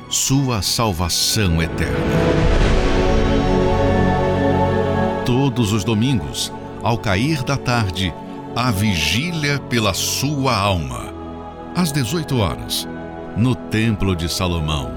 sua 0.09 0.61
salvação 0.61 1.61
eterna. 1.61 1.97
Todos 5.25 5.71
os 5.71 5.83
domingos, 5.83 6.51
ao 6.83 6.97
cair 6.97 7.41
da 7.41 7.57
tarde, 7.57 8.13
a 8.55 8.69
vigília 8.69 9.59
pela 9.59 9.93
sua 9.93 10.55
alma. 10.55 11.13
Às 11.75 11.91
18 11.91 12.37
horas, 12.37 12.87
no 13.35 13.55
Templo 13.55 14.15
de 14.15 14.27
Salomão, 14.27 14.91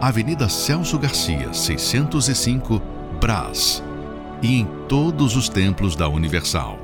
Avenida 0.00 0.48
Celso 0.48 0.98
Garcia, 0.98 1.52
605, 1.52 2.80
Brás, 3.20 3.82
e 4.40 4.60
em 4.60 4.68
todos 4.88 5.36
os 5.36 5.48
templos 5.48 5.94
da 5.94 6.08
Universal. 6.08 6.81